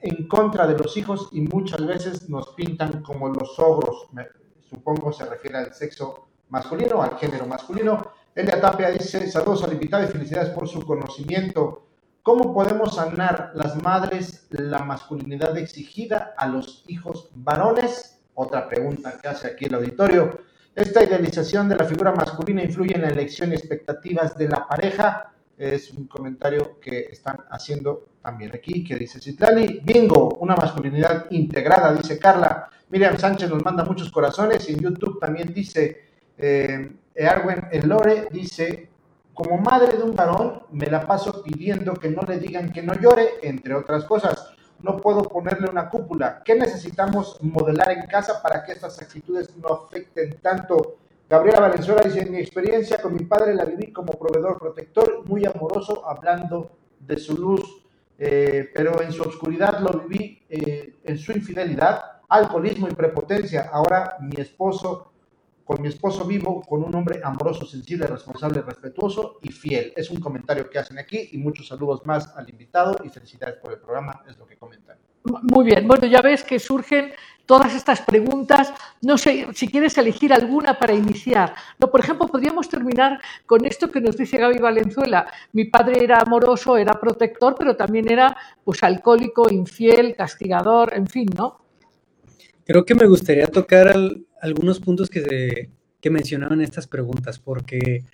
en 0.00 0.28
contra 0.28 0.68
de 0.68 0.78
los 0.78 0.96
hijos 0.96 1.30
y 1.32 1.40
muchas 1.40 1.84
veces 1.84 2.28
nos 2.28 2.50
pintan 2.50 3.02
como 3.02 3.28
los 3.28 3.58
ogros. 3.58 4.06
supongo 4.70 5.12
se 5.12 5.24
refiere 5.24 5.58
al 5.58 5.74
sexo 5.74 6.28
masculino, 6.50 7.02
al 7.02 7.18
género 7.18 7.46
masculino. 7.46 8.12
Elia 8.34 8.60
Tapia 8.60 8.90
dice, 8.90 9.28
saludos 9.28 9.64
al 9.64 9.72
invitado 9.72 10.04
y 10.04 10.08
felicidades 10.08 10.50
por 10.50 10.68
su 10.68 10.84
conocimiento. 10.84 11.86
¿Cómo 12.24 12.54
podemos 12.54 12.96
sanar 12.96 13.52
las 13.52 13.76
madres 13.82 14.46
la 14.48 14.78
masculinidad 14.78 15.58
exigida 15.58 16.32
a 16.38 16.48
los 16.48 16.82
hijos 16.88 17.28
varones? 17.34 18.18
Otra 18.32 18.66
pregunta 18.66 19.18
que 19.20 19.28
hace 19.28 19.48
aquí 19.48 19.66
el 19.66 19.74
auditorio. 19.74 20.40
¿Esta 20.74 21.04
idealización 21.04 21.68
de 21.68 21.76
la 21.76 21.84
figura 21.84 22.12
masculina 22.12 22.64
influye 22.64 22.94
en 22.94 23.02
la 23.02 23.10
elección 23.10 23.52
y 23.52 23.56
expectativas 23.56 24.38
de 24.38 24.48
la 24.48 24.66
pareja? 24.66 25.34
Es 25.58 25.90
un 25.90 26.06
comentario 26.06 26.80
que 26.80 27.00
están 27.12 27.44
haciendo 27.50 28.06
también 28.22 28.52
aquí, 28.54 28.82
que 28.82 28.96
dice 28.96 29.20
Citlali. 29.20 29.82
Bingo, 29.84 30.38
una 30.40 30.56
masculinidad 30.56 31.26
integrada, 31.30 31.92
dice 31.92 32.18
Carla. 32.18 32.70
Miriam 32.88 33.18
Sánchez 33.18 33.50
nos 33.50 33.62
manda 33.62 33.84
muchos 33.84 34.10
corazones 34.10 34.66
en 34.70 34.78
YouTube 34.78 35.20
también 35.20 35.52
dice, 35.52 36.06
eh, 36.38 36.90
Erwin 37.14 37.66
Elore 37.70 38.28
dice, 38.30 38.93
como 39.34 39.58
madre 39.58 39.96
de 39.98 40.02
un 40.04 40.14
varón, 40.14 40.62
me 40.70 40.86
la 40.86 41.06
paso 41.06 41.42
pidiendo 41.42 41.94
que 41.94 42.08
no 42.08 42.22
le 42.22 42.38
digan 42.38 42.72
que 42.72 42.82
no 42.82 42.94
llore, 42.94 43.30
entre 43.42 43.74
otras 43.74 44.04
cosas. 44.04 44.54
No 44.80 44.98
puedo 44.98 45.22
ponerle 45.22 45.68
una 45.68 45.88
cúpula. 45.88 46.42
¿Qué 46.44 46.54
necesitamos 46.54 47.38
modelar 47.42 47.90
en 47.90 48.06
casa 48.06 48.40
para 48.42 48.64
que 48.64 48.72
estas 48.72 49.00
actitudes 49.02 49.56
no 49.56 49.68
afecten 49.68 50.38
tanto? 50.40 50.96
Gabriela 51.28 51.60
Valenzuela 51.60 52.02
dice, 52.02 52.20
en 52.20 52.32
mi 52.32 52.38
experiencia 52.38 52.98
con 52.98 53.14
mi 53.14 53.24
padre 53.24 53.54
la 53.54 53.64
viví 53.64 53.92
como 53.92 54.12
proveedor 54.12 54.58
protector, 54.58 55.24
muy 55.26 55.44
amoroso, 55.46 56.06
hablando 56.06 56.70
de 57.00 57.16
su 57.16 57.36
luz, 57.36 57.82
eh, 58.18 58.70
pero 58.74 59.02
en 59.02 59.10
su 59.10 59.22
oscuridad 59.22 59.80
lo 59.80 60.06
viví 60.06 60.42
eh, 60.48 60.96
en 61.02 61.18
su 61.18 61.32
infidelidad, 61.32 62.20
alcoholismo 62.28 62.88
y 62.88 62.94
prepotencia. 62.94 63.70
Ahora 63.72 64.16
mi 64.20 64.40
esposo 64.40 65.13
con 65.64 65.80
mi 65.80 65.88
esposo 65.88 66.24
vivo, 66.24 66.60
con 66.62 66.84
un 66.84 66.94
hombre 66.94 67.20
amoroso, 67.24 67.64
sensible, 67.64 68.06
responsable, 68.06 68.60
respetuoso 68.62 69.38
y 69.42 69.50
fiel. 69.50 69.92
Es 69.96 70.10
un 70.10 70.20
comentario 70.20 70.68
que 70.68 70.78
hacen 70.78 70.98
aquí 70.98 71.30
y 71.32 71.38
muchos 71.38 71.68
saludos 71.68 72.04
más 72.04 72.36
al 72.36 72.48
invitado 72.50 72.96
y 73.04 73.08
felicidades 73.08 73.56
por 73.56 73.72
el 73.72 73.78
programa, 73.78 74.22
es 74.28 74.38
lo 74.38 74.46
que 74.46 74.56
comentan. 74.56 74.98
Muy 75.24 75.64
bien, 75.64 75.88
bueno, 75.88 76.06
ya 76.06 76.20
ves 76.20 76.44
que 76.44 76.58
surgen 76.58 77.12
todas 77.46 77.74
estas 77.74 78.02
preguntas. 78.02 78.74
No 79.00 79.16
sé 79.16 79.46
si 79.54 79.68
quieres 79.68 79.96
elegir 79.96 80.34
alguna 80.34 80.78
para 80.78 80.92
iniciar. 80.92 81.54
No, 81.78 81.90
por 81.90 82.00
ejemplo, 82.00 82.26
podríamos 82.26 82.68
terminar 82.68 83.20
con 83.46 83.64
esto 83.64 83.90
que 83.90 84.02
nos 84.02 84.18
dice 84.18 84.36
Gaby 84.36 84.58
Valenzuela. 84.58 85.26
Mi 85.52 85.64
padre 85.64 86.04
era 86.04 86.18
amoroso, 86.18 86.76
era 86.76 87.00
protector, 87.00 87.54
pero 87.58 87.74
también 87.74 88.10
era 88.10 88.36
pues 88.64 88.82
alcohólico, 88.82 89.50
infiel, 89.50 90.14
castigador, 90.14 90.92
en 90.94 91.06
fin, 91.06 91.28
¿no? 91.34 91.63
Creo 92.64 92.86
que 92.86 92.94
me 92.94 93.06
gustaría 93.06 93.46
tocar 93.46 93.94
algunos 94.40 94.80
puntos 94.80 95.10
que, 95.10 95.20
se, 96.00 96.10
mencionaban 96.10 96.62
estas 96.62 96.86
preguntas, 96.86 97.38
porque 97.38 98.04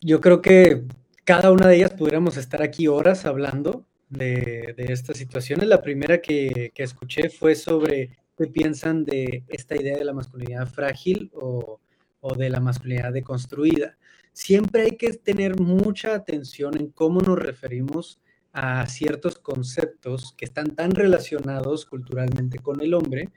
yo 0.00 0.20
creo 0.20 0.42
que 0.42 0.82
cada 1.24 1.52
una 1.52 1.68
de 1.68 1.76
ellas 1.76 1.94
pudiéramos 1.94 2.36
estar 2.36 2.62
aquí 2.62 2.88
horas 2.88 3.24
hablando 3.24 3.86
de, 4.10 4.74
estas 4.76 5.16
situaciones. 5.16 5.68
La 5.68 5.80
primera 5.80 6.20
que, 6.20 6.72
escuché 6.76 7.30
fue 7.30 7.54
sobre 7.54 8.10
qué 8.36 8.46
piensan 8.46 9.04
de 9.04 9.44
esta 9.48 9.74
idea 9.74 9.96
de 9.96 10.04
la 10.04 10.12
masculinidad 10.12 10.66
frágil 10.66 11.30
o, 11.34 11.80
o 12.20 12.34
de 12.34 12.50
la 12.50 12.60
masculinidad 12.60 13.12
deconstruida. 13.12 13.96
Siempre 14.34 14.82
hay 14.82 14.96
que 14.98 15.14
tener 15.14 15.58
mucha 15.58 16.14
atención 16.14 16.76
en 16.76 16.88
cómo 16.88 17.20
nos 17.20 17.38
referimos 17.38 18.20
a 18.52 18.86
ciertos 18.86 19.38
conceptos 19.38 20.34
que 20.36 20.44
están 20.44 20.74
tan 20.74 20.92
relacionados 20.92 21.86
culturalmente 21.86 22.58
con 22.58 22.80
el 22.80 22.94
hombre, 22.94 23.30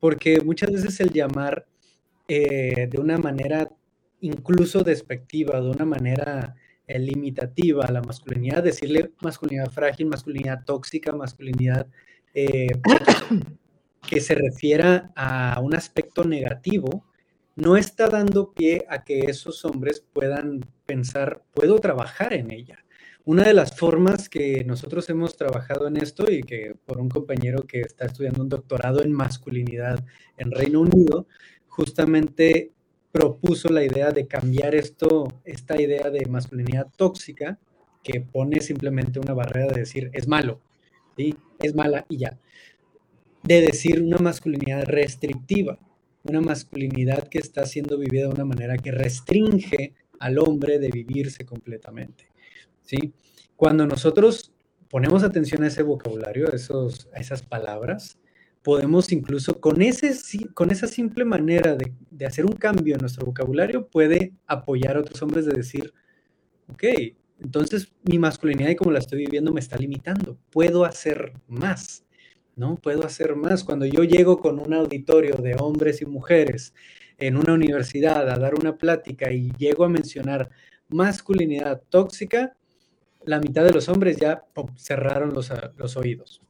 porque 0.00 0.40
muchas 0.40 0.72
veces 0.72 1.00
el 1.00 1.10
llamar 1.10 1.66
eh, 2.28 2.88
de 2.90 3.00
una 3.00 3.18
manera 3.18 3.68
incluso 4.20 4.82
despectiva, 4.82 5.60
de 5.60 5.70
una 5.70 5.84
manera 5.84 6.54
eh, 6.86 6.98
limitativa 6.98 7.84
a 7.84 7.92
la 7.92 8.00
masculinidad, 8.00 8.62
decirle 8.62 9.12
masculinidad 9.20 9.70
frágil, 9.70 10.06
masculinidad 10.06 10.64
tóxica, 10.64 11.12
masculinidad 11.12 11.86
eh, 12.34 12.68
que 14.08 14.20
se 14.20 14.34
refiera 14.34 15.12
a 15.14 15.60
un 15.60 15.74
aspecto 15.74 16.24
negativo, 16.24 17.04
no 17.56 17.76
está 17.76 18.08
dando 18.08 18.52
pie 18.52 18.86
a 18.88 19.04
que 19.04 19.20
esos 19.20 19.64
hombres 19.64 20.04
puedan 20.12 20.64
pensar, 20.86 21.42
puedo 21.52 21.78
trabajar 21.78 22.32
en 22.32 22.50
ella. 22.50 22.84
Una 23.24 23.44
de 23.44 23.54
las 23.54 23.76
formas 23.76 24.28
que 24.28 24.64
nosotros 24.64 25.08
hemos 25.08 25.36
trabajado 25.36 25.86
en 25.86 25.96
esto 25.96 26.28
y 26.28 26.42
que 26.42 26.74
por 26.84 27.00
un 27.00 27.08
compañero 27.08 27.62
que 27.62 27.80
está 27.80 28.06
estudiando 28.06 28.42
un 28.42 28.48
doctorado 28.48 29.00
en 29.00 29.12
masculinidad 29.12 30.04
en 30.36 30.50
Reino 30.50 30.80
Unido, 30.80 31.28
justamente 31.68 32.72
propuso 33.12 33.68
la 33.68 33.84
idea 33.84 34.10
de 34.10 34.26
cambiar 34.26 34.74
esto, 34.74 35.28
esta 35.44 35.80
idea 35.80 36.10
de 36.10 36.26
masculinidad 36.26 36.88
tóxica, 36.96 37.60
que 38.02 38.20
pone 38.20 38.60
simplemente 38.60 39.20
una 39.20 39.34
barrera 39.34 39.68
de 39.68 39.80
decir 39.80 40.10
es 40.12 40.26
malo, 40.26 40.60
¿sí? 41.16 41.36
es 41.60 41.76
mala 41.76 42.04
y 42.08 42.16
ya, 42.16 42.40
de 43.44 43.60
decir 43.60 44.02
una 44.02 44.18
masculinidad 44.18 44.84
restrictiva, 44.86 45.78
una 46.24 46.40
masculinidad 46.40 47.28
que 47.28 47.38
está 47.38 47.66
siendo 47.66 47.98
vivida 47.98 48.22
de 48.22 48.34
una 48.34 48.44
manera 48.46 48.76
que 48.78 48.90
restringe 48.90 49.94
al 50.18 50.38
hombre 50.38 50.80
de 50.80 50.90
vivirse 50.90 51.46
completamente. 51.46 52.31
¿Sí? 52.82 53.12
Cuando 53.56 53.86
nosotros 53.86 54.52
ponemos 54.88 55.22
atención 55.22 55.64
a 55.64 55.68
ese 55.68 55.82
vocabulario, 55.82 56.48
a, 56.52 56.56
esos, 56.56 57.08
a 57.14 57.20
esas 57.20 57.42
palabras, 57.42 58.18
podemos 58.62 59.10
incluso 59.12 59.60
con, 59.60 59.82
ese, 59.82 60.14
con 60.54 60.70
esa 60.70 60.86
simple 60.86 61.24
manera 61.24 61.74
de, 61.74 61.92
de, 62.10 62.26
hacer 62.26 62.44
un 62.44 62.52
cambio 62.52 62.94
en 62.94 63.00
nuestro 63.00 63.26
vocabulario, 63.26 63.88
puede 63.88 64.34
apoyar 64.46 64.96
a 64.96 65.00
otros 65.00 65.20
hombres 65.22 65.46
de 65.46 65.54
decir, 65.54 65.92
ok, 66.68 66.84
entonces 67.40 67.92
mi 68.04 68.18
masculinidad 68.18 68.70
y 68.70 68.76
como 68.76 68.92
la 68.92 69.00
estoy 69.00 69.18
viviendo 69.18 69.52
me 69.52 69.60
está 69.60 69.76
limitando, 69.76 70.38
puedo 70.50 70.84
hacer 70.84 71.32
más, 71.48 72.04
¿no? 72.54 72.76
Puedo 72.76 73.04
hacer 73.04 73.34
más. 73.34 73.64
Cuando 73.64 73.84
yo 73.86 74.04
llego 74.04 74.38
con 74.38 74.60
un 74.60 74.72
auditorio 74.74 75.36
de 75.36 75.56
hombres 75.58 76.02
y 76.02 76.06
mujeres 76.06 76.72
en 77.18 77.36
una 77.36 77.54
universidad 77.54 78.28
a 78.30 78.38
dar 78.38 78.54
una 78.54 78.76
plática 78.76 79.32
y 79.32 79.52
llego 79.58 79.84
a 79.84 79.88
mencionar 79.88 80.50
masculinidad 80.88 81.82
tóxica, 81.88 82.56
la 83.24 83.40
mitad 83.40 83.64
de 83.64 83.72
los 83.72 83.88
hombres 83.88 84.16
ya 84.16 84.44
cerraron 84.76 85.32
los, 85.32 85.50
los, 85.76 85.96
oídos. 85.96 86.40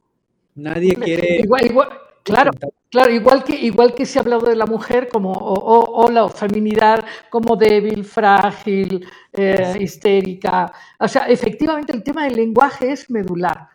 Nadie 0.55 0.95
quiere... 0.95 1.41
Igual, 1.41 1.65
igual, 1.65 1.89
claro, 2.23 2.51
claro, 2.89 3.11
igual 3.11 3.43
que, 3.43 3.55
igual 3.55 3.93
que 3.93 4.05
se 4.05 4.19
ha 4.19 4.21
hablado 4.21 4.47
de 4.47 4.55
la 4.55 4.65
mujer 4.65 5.09
como 5.09 5.31
o, 5.31 6.09
la 6.11 6.29
feminidad 6.29 7.03
como 7.29 7.55
débil, 7.55 8.03
frágil, 8.03 9.05
eh, 9.31 9.77
histérica. 9.79 10.71
O 10.99 11.07
sea, 11.07 11.27
efectivamente 11.27 11.93
el 11.93 12.03
tema 12.03 12.25
del 12.25 12.35
lenguaje 12.35 12.91
es 12.91 13.09
medular, 13.09 13.69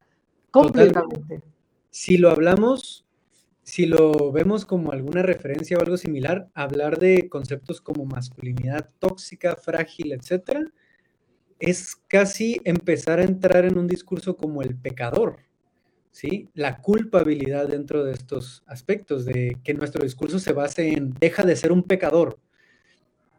completamente. 0.50 1.42
si 1.90 2.16
lo 2.16 2.30
hablamos, 2.30 3.04
si 3.62 3.86
lo 3.86 4.32
vemos 4.32 4.64
como 4.64 4.92
alguna 4.92 5.22
referencia 5.22 5.76
o 5.76 5.80
algo 5.80 5.96
similar, 5.96 6.48
hablar 6.54 6.98
de 6.98 7.28
conceptos 7.28 7.80
como 7.80 8.04
masculinidad 8.04 8.88
tóxica, 8.98 9.56
frágil, 9.56 10.12
etcétera, 10.12 10.64
es 11.58 11.96
casi 12.08 12.60
empezar 12.64 13.18
a 13.18 13.24
entrar 13.24 13.64
en 13.64 13.78
un 13.78 13.86
discurso 13.86 14.36
como 14.36 14.62
el 14.62 14.76
pecador, 14.76 15.40
¿sí? 16.10 16.48
La 16.54 16.78
culpabilidad 16.78 17.68
dentro 17.68 18.04
de 18.04 18.12
estos 18.12 18.62
aspectos, 18.66 19.24
de 19.24 19.56
que 19.64 19.74
nuestro 19.74 20.02
discurso 20.04 20.38
se 20.38 20.52
base 20.52 20.92
en 20.92 21.14
deja 21.14 21.44
de 21.44 21.56
ser 21.56 21.72
un 21.72 21.82
pecador. 21.82 22.38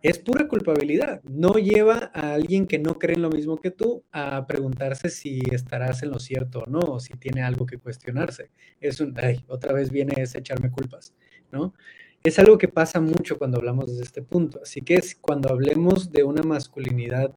Es 0.02 0.18
pura 0.18 0.48
culpabilidad. 0.48 1.22
No 1.24 1.54
lleva 1.56 2.10
a 2.14 2.34
alguien 2.34 2.68
que 2.68 2.80
no 2.80 2.98
cree 2.98 3.16
en 3.16 3.22
lo 3.22 3.30
mismo 3.30 3.58
que 3.58 3.70
tú 3.70 4.04
a 4.14 4.48
preguntarse 4.48 5.10
si 5.10 5.42
estarás 5.52 6.04
en 6.04 6.12
lo 6.12 6.20
cierto 6.20 6.60
o 6.60 6.66
no, 6.68 7.02
si 7.02 7.14
tiene 7.16 7.42
algo 7.42 7.66
que 7.66 7.78
cuestionarse. 7.78 8.50
Es 8.80 9.02
un, 9.02 9.14
ay, 9.18 9.44
otra 9.48 9.74
vez 9.74 9.92
viene 9.92 10.14
ese 10.22 10.40
echarme 10.40 10.72
culpas, 10.72 11.14
¿no? 11.52 11.74
Es 12.24 12.40
algo 12.40 12.58
que 12.58 12.70
pasa 12.70 13.02
mucho 13.02 13.38
cuando 13.38 13.58
hablamos 13.58 13.88
desde 13.88 14.04
este 14.04 14.22
punto. 14.22 14.62
Así 14.64 14.82
que 14.82 14.96
es 14.96 15.16
cuando 15.16 15.50
hablemos 15.50 16.12
de 16.12 16.24
una 16.24 16.44
masculinidad 16.44 17.34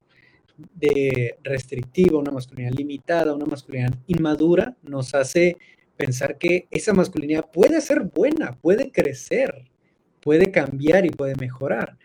de 0.57 1.37
restrictiva, 1.43 2.19
una 2.19 2.31
masculinidad 2.31 2.73
limitada, 2.73 3.33
una 3.33 3.45
masculinidad 3.45 3.93
inmadura, 4.07 4.75
nos 4.83 5.13
hace 5.15 5.57
pensar 5.97 6.37
que 6.37 6.67
esa 6.71 6.93
masculinidad 6.93 7.49
puede 7.51 7.81
ser 7.81 8.03
buena, 8.03 8.57
puede 8.59 8.91
crecer, 8.91 9.65
puede 10.21 10.51
cambiar 10.51 11.05
y 11.05 11.09
puede 11.09 11.35
mejorar. 11.35 11.97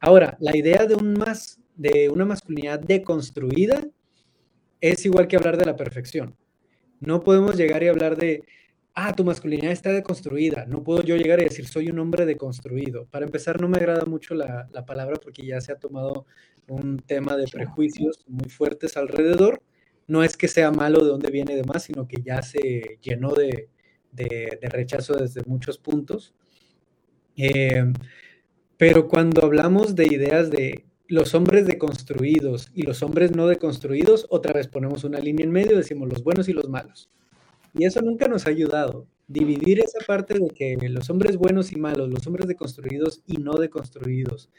Ahora, 0.00 0.36
la 0.40 0.56
idea 0.56 0.86
de, 0.86 0.94
un 0.94 1.14
más, 1.14 1.60
de 1.76 2.08
una 2.10 2.24
masculinidad 2.24 2.80
deconstruida 2.80 3.82
es 4.80 5.04
igual 5.06 5.26
que 5.28 5.36
hablar 5.36 5.56
de 5.56 5.64
la 5.64 5.76
perfección. 5.76 6.36
No 7.00 7.22
podemos 7.22 7.56
llegar 7.56 7.82
y 7.82 7.88
hablar 7.88 8.16
de, 8.16 8.44
ah, 8.94 9.14
tu 9.14 9.24
masculinidad 9.24 9.72
está 9.72 9.92
deconstruida. 9.92 10.66
No 10.66 10.82
puedo 10.82 11.02
yo 11.02 11.16
llegar 11.16 11.40
y 11.40 11.44
decir, 11.44 11.66
soy 11.66 11.88
un 11.88 11.98
hombre 11.98 12.26
deconstruido. 12.26 13.06
Para 13.06 13.24
empezar, 13.24 13.60
no 13.60 13.68
me 13.68 13.78
agrada 13.78 14.04
mucho 14.04 14.34
la, 14.34 14.68
la 14.72 14.84
palabra 14.84 15.16
porque 15.16 15.46
ya 15.46 15.60
se 15.60 15.72
ha 15.72 15.76
tomado 15.76 16.26
un 16.68 16.98
tema 16.98 17.36
de 17.36 17.46
prejuicios 17.46 18.24
muy 18.26 18.48
fuertes 18.48 18.96
alrededor. 18.96 19.62
No 20.06 20.22
es 20.22 20.36
que 20.36 20.48
sea 20.48 20.70
malo 20.70 21.00
de 21.00 21.10
dónde 21.10 21.30
viene 21.30 21.54
y 21.54 21.56
demás, 21.56 21.84
sino 21.84 22.06
que 22.06 22.22
ya 22.22 22.42
se 22.42 22.98
llenó 23.00 23.32
de, 23.32 23.68
de, 24.12 24.58
rechazo 24.62 25.14
desde 25.14 25.42
muchos 25.46 25.78
puntos. 25.78 26.34
Eh, 27.36 27.84
pero 28.76 29.08
cuando 29.08 29.44
hablamos 29.44 29.94
de 29.94 30.06
ideas 30.06 30.50
de 30.50 30.84
los 31.06 31.34
hombres 31.34 31.66
deconstruidos 31.66 32.70
y 32.74 32.82
los 32.82 33.02
hombres 33.02 33.34
no 33.36 33.46
deconstruidos, 33.46 34.26
otra 34.30 34.52
vez 34.52 34.68
ponemos 34.68 35.04
una 35.04 35.18
línea 35.18 35.44
en 35.44 35.52
medio, 35.52 35.76
decimos 35.76 36.08
los 36.08 36.22
buenos 36.22 36.48
y 36.48 36.52
los 36.52 36.68
malos. 36.68 37.10
Y 37.74 37.84
eso 37.84 38.00
nunca 38.02 38.28
nos 38.28 38.46
ha 38.46 38.50
ayudado. 38.50 39.06
Dividir 39.26 39.80
esa 39.80 39.98
parte 40.06 40.34
de 40.38 40.48
que 40.48 40.76
los 40.88 41.10
hombres 41.10 41.36
buenos 41.36 41.72
y 41.72 41.76
malos, 41.76 42.10
los 42.10 42.26
hombres 42.26 42.46
deconstruidos 42.46 43.22
y 43.26 43.38
no 43.38 43.54
deconstruidos, 43.54 44.50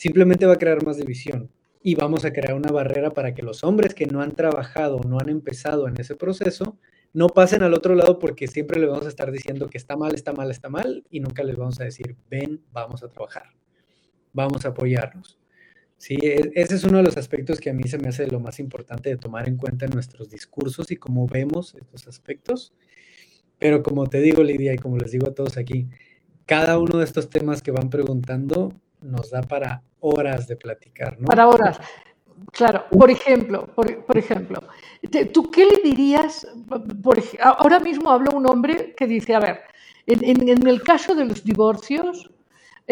simplemente 0.00 0.46
va 0.46 0.54
a 0.54 0.58
crear 0.58 0.82
más 0.82 0.96
división 0.96 1.50
y 1.82 1.94
vamos 1.94 2.24
a 2.24 2.32
crear 2.32 2.54
una 2.54 2.72
barrera 2.72 3.10
para 3.10 3.34
que 3.34 3.42
los 3.42 3.62
hombres 3.64 3.94
que 3.94 4.06
no 4.06 4.22
han 4.22 4.34
trabajado, 4.34 5.02
no 5.06 5.18
han 5.18 5.28
empezado 5.28 5.88
en 5.88 6.00
ese 6.00 6.16
proceso, 6.16 6.78
no 7.12 7.26
pasen 7.26 7.62
al 7.62 7.74
otro 7.74 7.94
lado 7.94 8.18
porque 8.18 8.48
siempre 8.48 8.80
le 8.80 8.86
vamos 8.86 9.04
a 9.04 9.10
estar 9.10 9.30
diciendo 9.30 9.68
que 9.68 9.76
está 9.76 9.98
mal, 9.98 10.14
está 10.14 10.32
mal, 10.32 10.50
está 10.50 10.70
mal 10.70 11.04
y 11.10 11.20
nunca 11.20 11.44
les 11.44 11.54
vamos 11.54 11.78
a 11.82 11.84
decir, 11.84 12.16
ven, 12.30 12.62
vamos 12.72 13.02
a 13.02 13.10
trabajar, 13.10 13.52
vamos 14.32 14.64
a 14.64 14.70
apoyarnos. 14.70 15.38
Sí, 15.98 16.16
e, 16.22 16.50
ese 16.54 16.76
es 16.76 16.84
uno 16.84 16.96
de 16.96 17.04
los 17.04 17.18
aspectos 17.18 17.60
que 17.60 17.68
a 17.68 17.74
mí 17.74 17.82
se 17.82 17.98
me 17.98 18.08
hace 18.08 18.26
lo 18.26 18.40
más 18.40 18.58
importante 18.58 19.10
de 19.10 19.18
tomar 19.18 19.48
en 19.48 19.58
cuenta 19.58 19.84
en 19.84 19.90
nuestros 19.90 20.30
discursos 20.30 20.90
y 20.90 20.96
cómo 20.96 21.26
vemos 21.26 21.74
estos 21.74 22.08
aspectos. 22.08 22.72
Pero 23.58 23.82
como 23.82 24.06
te 24.06 24.22
digo, 24.22 24.42
Lidia, 24.42 24.72
y 24.72 24.78
como 24.78 24.96
les 24.96 25.10
digo 25.10 25.28
a 25.28 25.34
todos 25.34 25.58
aquí, 25.58 25.88
cada 26.46 26.78
uno 26.78 26.96
de 26.96 27.04
estos 27.04 27.28
temas 27.28 27.60
que 27.60 27.70
van 27.70 27.90
preguntando 27.90 28.80
nos 29.02 29.30
da 29.30 29.42
para 29.42 29.82
horas 30.00 30.46
de 30.46 30.56
platicar, 30.56 31.18
¿no? 31.18 31.26
Para 31.26 31.48
horas. 31.48 31.80
Claro, 32.52 32.86
por 32.90 33.10
ejemplo, 33.10 33.66
por, 33.74 34.16
ejemplo, 34.16 34.62
¿tú 35.32 35.50
qué 35.50 35.66
le 35.66 35.82
dirías? 35.82 36.46
Ahora 37.42 37.78
mismo 37.80 38.10
habla 38.10 38.34
un 38.34 38.46
hombre 38.46 38.94
que 38.96 39.06
dice, 39.06 39.34
a 39.34 39.40
ver, 39.40 39.60
en, 40.06 40.48
en, 40.48 40.66
el 40.66 40.82
caso 40.82 41.14
de 41.14 41.26
los 41.26 41.44
divorcios, 41.44 42.30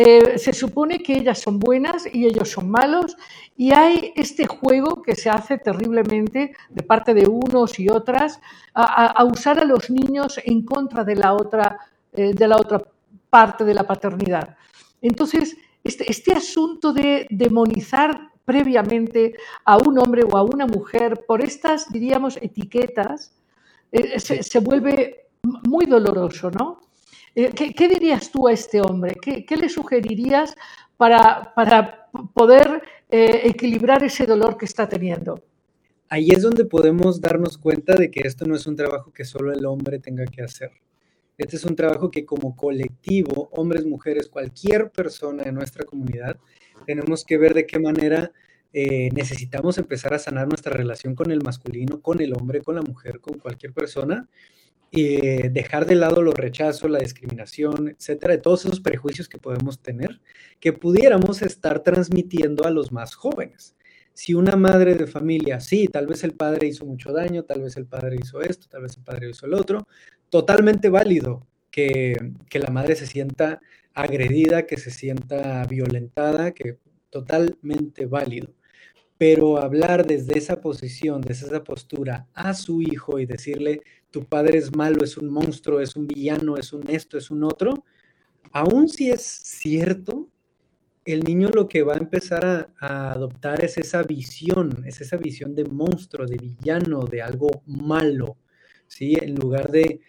eh, 0.01 0.39
se 0.39 0.53
supone 0.53 1.03
que 1.03 1.15
ellas 1.15 1.41
son 1.41 1.59
buenas 1.59 2.07
y 2.13 2.25
ellos 2.25 2.51
son 2.51 2.71
malos 2.71 3.17
y 3.57 3.73
hay 3.73 4.13
este 4.15 4.47
juego 4.47 5.03
que 5.03 5.17
se 5.17 5.29
hace 5.29 5.59
terriblemente 5.59 6.55
de 6.71 6.83
parte 6.85 7.15
de 7.15 7.27
unos 7.27 7.81
y 7.81 7.89
otras 7.89 8.41
a, 8.75 9.25
usar 9.25 9.59
a 9.59 9.65
los 9.65 9.91
niños 9.91 10.41
en 10.45 10.65
contra 10.65 11.03
de 11.03 11.17
la 11.17 11.33
otra, 11.33 11.79
eh, 12.13 12.33
de 12.33 12.47
la 12.47 12.57
otra 12.59 12.81
parte 13.29 13.65
de 13.65 13.75
la 13.75 13.83
paternidad. 13.89 14.57
Entonces, 15.03 15.57
este, 15.85 16.11
este, 16.11 16.33
asunto 16.33 16.93
de 16.93 17.27
demonizar 17.31 18.31
previamente 18.45 19.35
a 19.65 19.77
un 19.77 19.99
hombre 19.99 20.23
o 20.25 20.37
a 20.37 20.43
una 20.43 20.67
mujer 20.67 21.25
por 21.27 21.43
estas, 21.43 21.91
diríamos, 21.93 22.39
etiquetas, 22.41 23.33
eh, 23.93 24.19
se, 24.19 24.59
vuelve 24.61 25.29
muy 25.43 25.87
doloroso, 25.87 26.51
¿no? 26.51 26.81
Eh, 27.35 27.53
¿qué, 27.53 27.89
dirías 27.89 28.31
tú 28.31 28.49
a 28.49 28.53
este 28.53 28.81
hombre? 28.81 29.15
¿Qué, 29.21 29.57
le 29.57 29.69
sugerirías 29.69 30.57
para, 30.97 31.53
para 31.55 32.09
poder 32.35 32.83
eh, 33.11 33.43
equilibrar 33.45 34.03
ese 34.03 34.27
dolor 34.27 34.57
que 34.57 34.65
está 34.65 34.89
teniendo? 34.89 35.43
Ahí 36.11 36.31
es 36.31 36.43
donde 36.43 36.65
podemos 36.65 37.21
darnos 37.21 37.59
cuenta 37.59 37.95
de 37.95 38.11
que 38.11 38.21
esto 38.27 38.47
no 38.47 38.57
es 38.57 38.67
un 38.67 38.77
trabajo 38.77 39.13
que 39.13 39.25
solo 39.25 39.53
el 39.53 39.67
hombre 39.67 39.99
tenga 39.99 40.25
que 40.25 40.43
hacer. 40.43 40.73
Este 41.39 41.55
es 41.55 41.65
un 41.65 41.77
trabajo 41.77 42.11
que 42.11 42.27
como 42.27 42.57
colectivo, 42.57 43.49
hombres, 43.53 43.87
mujeres, 43.87 44.29
cualquier 44.29 44.91
persona 44.91 45.45
de 45.45 45.53
nuestra 45.53 45.85
comunidad, 45.85 46.37
tenemos 46.85 47.25
que 47.25 47.39
ver 47.39 47.55
de 47.55 47.65
qué 47.65 47.79
manera 47.79 48.33
eh, 48.73 49.11
necesitamos 49.13 49.79
empezar 49.79 50.13
a 50.15 50.19
sanar 50.19 50.49
nuestra 50.49 50.73
relación 50.73 51.15
con 51.15 51.31
el 51.31 51.41
masculino, 51.41 52.03
con 52.03 52.21
el 52.21 52.35
hombre, 52.35 52.61
con 52.61 52.75
la 52.75 52.83
mujer, 52.83 53.21
con 53.21 53.39
cualquier 53.39 53.73
persona, 53.73 54.29
y 54.91 55.25
eh, 55.25 55.51
dejar 55.53 55.87
de 55.87 55.95
lado 55.95 56.23
los 56.23 56.35
rechazos, 56.35 56.91
la 56.91 56.99
discriminación, 56.99 57.89
etcétera, 57.89 58.35
de 58.35 58.43
todos 58.43 58.65
esos 58.65 58.81
prejuicios 58.81 59.29
que 59.29 59.39
podemos 59.39 59.81
tener, 59.81 60.21
que 60.59 60.73
pudiéramos 60.73 61.43
estar 61.43 61.85
transmitiendo 61.85 62.65
a 62.65 62.71
los 62.71 62.91
más 62.91 63.15
jóvenes. 63.15 63.77
Si 64.19 64.35
una 64.35 64.57
madre 64.57 64.97
de 64.97 65.07
familia, 65.07 65.61
sí, 65.61 65.87
tal 65.87 66.09
vez 66.09 66.25
el 66.25 66.33
padre 66.33 66.67
hizo 66.67 66.85
mucho 66.85 67.13
daño, 67.13 67.45
tal 67.45 67.63
vez 67.63 67.77
el 67.77 67.87
padre 67.87 68.17
hizo 68.21 68.41
esto, 68.41 68.67
tal 68.69 68.83
vez 68.83 68.97
el 68.97 69.05
padre 69.05 69.31
hizo 69.31 69.47
el 69.47 69.55
otro, 69.55 69.87
totalmente 70.29 70.89
válido 70.89 71.47
que, 71.71 72.17
la 72.53 72.71
madre 72.73 72.97
se 72.97 73.07
sienta 73.07 73.61
agredida, 73.95 74.67
que 74.67 74.77
se 74.77 74.91
sienta 74.91 75.65
violentada, 75.67 76.51
que 76.51 76.79
totalmente 77.11 78.07
válido. 78.07 78.53
Pero 79.19 79.59
hablar 79.59 80.05
desde 80.05 80.37
esa 80.37 80.61
posición, 80.61 81.21
desde 81.21 81.47
esa 81.47 81.63
postura 81.63 82.27
a 82.35 82.55
su 82.55 82.83
hijo 82.83 83.21
y 83.21 83.27
decirle, 83.27 83.83
tu 84.11 84.25
padre 84.25 84.59
es 84.59 84.75
malo, 84.75 85.05
es 85.05 85.17
un 85.17 85.31
monstruo, 85.31 85.79
es 85.79 85.95
un 85.95 86.09
villano, 86.09 86.57
es 86.57 86.73
un 86.73 86.91
esto, 86.91 87.19
es 87.19 87.31
un 87.31 87.45
otro, 87.45 87.85
aun 88.51 88.89
si 88.89 89.13
es 89.13 89.23
cierto, 89.23 90.29
el 91.13 91.25
niño 91.25 91.49
lo 91.49 91.69
que 91.69 91.83
va 91.83 91.95
a 91.95 91.99
empezar 91.99 92.71
a, 92.81 93.13
adoptar 93.13 93.65
es 93.65 93.79
esa 93.79 94.03
visión, 94.03 94.85
es 94.87 95.01
esa 95.01 95.17
visión 95.17 95.55
de 95.55 95.65
monstruo, 95.65 96.27
de 96.27 96.37
villano, 96.37 97.01
de 97.05 97.23
algo 97.23 97.63
malo, 97.67 98.37
¿sí? 98.87 99.17
En 99.21 99.35
lugar 99.35 99.71
de, 99.71 100.01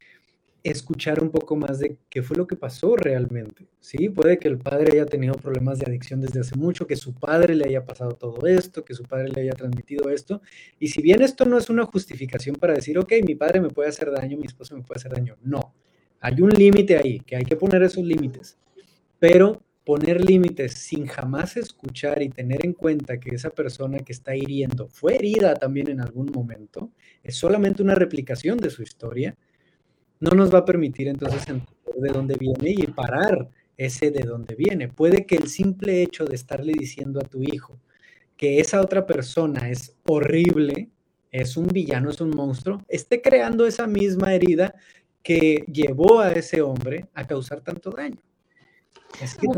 escuchar 0.63 1.23
un 1.23 1.29
poco 1.29 1.55
más 1.55 1.79
de 1.79 1.97
qué 2.09 2.21
fue 2.21 2.37
lo 2.37 2.47
que 2.47 2.55
pasó 2.55 2.95
realmente. 2.95 3.67
Sí, 3.79 4.09
puede 4.09 4.37
que 4.39 4.47
el 4.47 4.57
padre 4.57 4.91
haya 4.93 5.05
tenido 5.05 5.33
problemas 5.35 5.79
de 5.79 5.85
adicción 5.85 6.21
desde 6.21 6.41
hace 6.41 6.55
mucho, 6.55 6.85
que 6.85 6.95
su 6.95 7.13
padre 7.13 7.55
le 7.55 7.65
haya 7.65 7.85
pasado 7.85 8.11
todo 8.11 8.45
esto, 8.47 8.83
que 8.83 8.93
su 8.93 9.03
padre 9.03 9.29
le 9.29 9.41
haya 9.41 9.53
transmitido 9.53 10.09
esto. 10.09 10.41
Y 10.79 10.87
si 10.89 11.01
bien 11.01 11.21
esto 11.21 11.45
no 11.45 11.57
es 11.57 11.69
una 11.69 11.85
justificación 11.85 12.55
para 12.55 12.73
decir, 12.73 12.97
ok, 12.97 13.13
mi 13.25 13.35
padre 13.35 13.61
me 13.61 13.69
puede 13.69 13.89
hacer 13.89 14.11
daño, 14.11 14.37
mi 14.37 14.45
esposo 14.45 14.75
me 14.75 14.83
puede 14.83 14.99
hacer 14.99 15.13
daño. 15.13 15.37
No, 15.41 15.73
hay 16.19 16.41
un 16.41 16.49
límite 16.49 16.97
ahí, 16.97 17.19
que 17.21 17.35
hay 17.37 17.45
que 17.45 17.55
poner 17.55 17.81
esos 17.83 18.03
límites. 18.03 18.57
Pero 19.17 19.63
poner 19.89 20.23
límites 20.23 20.73
sin 20.73 21.07
jamás 21.07 21.57
escuchar 21.57 22.21
y 22.21 22.29
tener 22.29 22.63
en 22.63 22.73
cuenta 22.73 23.19
que 23.19 23.33
esa 23.33 23.49
persona 23.49 23.97
que 23.97 24.13
está 24.13 24.35
hiriendo 24.35 24.87
fue 24.87 25.15
herida 25.15 25.55
también 25.55 25.89
en 25.89 25.99
algún 25.99 26.27
momento, 26.31 26.91
es 27.23 27.37
solamente 27.37 27.81
una 27.81 27.95
replicación 27.95 28.59
de 28.59 28.69
su 28.69 28.83
historia 28.83 29.35
no 30.19 30.29
nos 30.35 30.53
va 30.53 30.59
a 30.59 30.65
permitir 30.65 31.07
entonces 31.07 31.41
entender 31.47 31.95
de 31.95 32.09
dónde 32.09 32.35
viene 32.35 32.69
y 32.69 32.85
parar 32.85 33.49
ese 33.77 34.11
de 34.11 34.25
dónde 34.25 34.53
viene. 34.53 34.89
Puede 34.89 35.25
que 35.25 35.37
el 35.37 35.47
simple 35.47 36.03
hecho 36.03 36.25
de 36.25 36.35
estarle 36.35 36.73
diciendo 36.77 37.19
a 37.19 37.27
tu 37.27 37.41
hijo 37.41 37.79
que 38.37 38.59
esa 38.59 38.81
otra 38.81 39.07
persona 39.07 39.71
es 39.71 39.97
horrible, 40.05 40.89
es 41.31 41.57
un 41.57 41.65
villano, 41.65 42.11
es 42.11 42.21
un 42.21 42.29
monstruo, 42.29 42.83
esté 42.89 43.23
creando 43.23 43.65
esa 43.65 43.87
misma 43.87 44.35
herida 44.35 44.75
que 45.23 45.65
llevó 45.65 46.19
a 46.19 46.31
ese 46.31 46.61
hombre 46.61 47.07
a 47.15 47.25
causar 47.25 47.61
tanto 47.61 47.89
daño. 47.89 48.21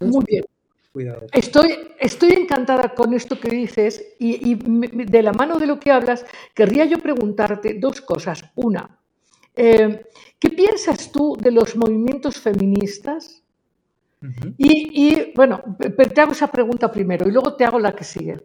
Muy 0.01 0.23
bien. 0.27 0.43
Cuidado. 0.91 1.25
Estoy, 1.31 1.69
estoy 1.99 2.33
encantada 2.33 2.93
con 2.93 3.13
esto 3.13 3.39
que 3.39 3.49
dices 3.49 4.03
y, 4.19 4.51
y 4.51 4.55
de 5.05 5.23
la 5.23 5.31
mano 5.31 5.57
de 5.57 5.65
lo 5.65 5.79
que 5.79 5.89
hablas, 5.91 6.25
querría 6.53 6.83
yo 6.85 6.99
preguntarte 6.99 7.75
dos 7.79 8.01
cosas. 8.01 8.43
Una, 8.55 8.99
Eh, 9.55 10.05
¿Qué 10.39 10.49
piensas 10.49 11.11
tú 11.11 11.37
de 11.39 11.51
los 11.51 11.75
movimientos 11.75 12.37
feministas? 12.39 13.43
y, 14.57 15.33
bueno, 15.33 15.63
te 16.13 16.21
hago 16.21 16.31
esa 16.33 16.47
pregunta 16.51 16.91
primero 16.91 17.27
y 17.27 17.31
luego 17.31 17.55
te 17.55 17.65
hago 17.65 17.79
la 17.79 17.95
que 17.95 18.03
sigue. 18.03 18.37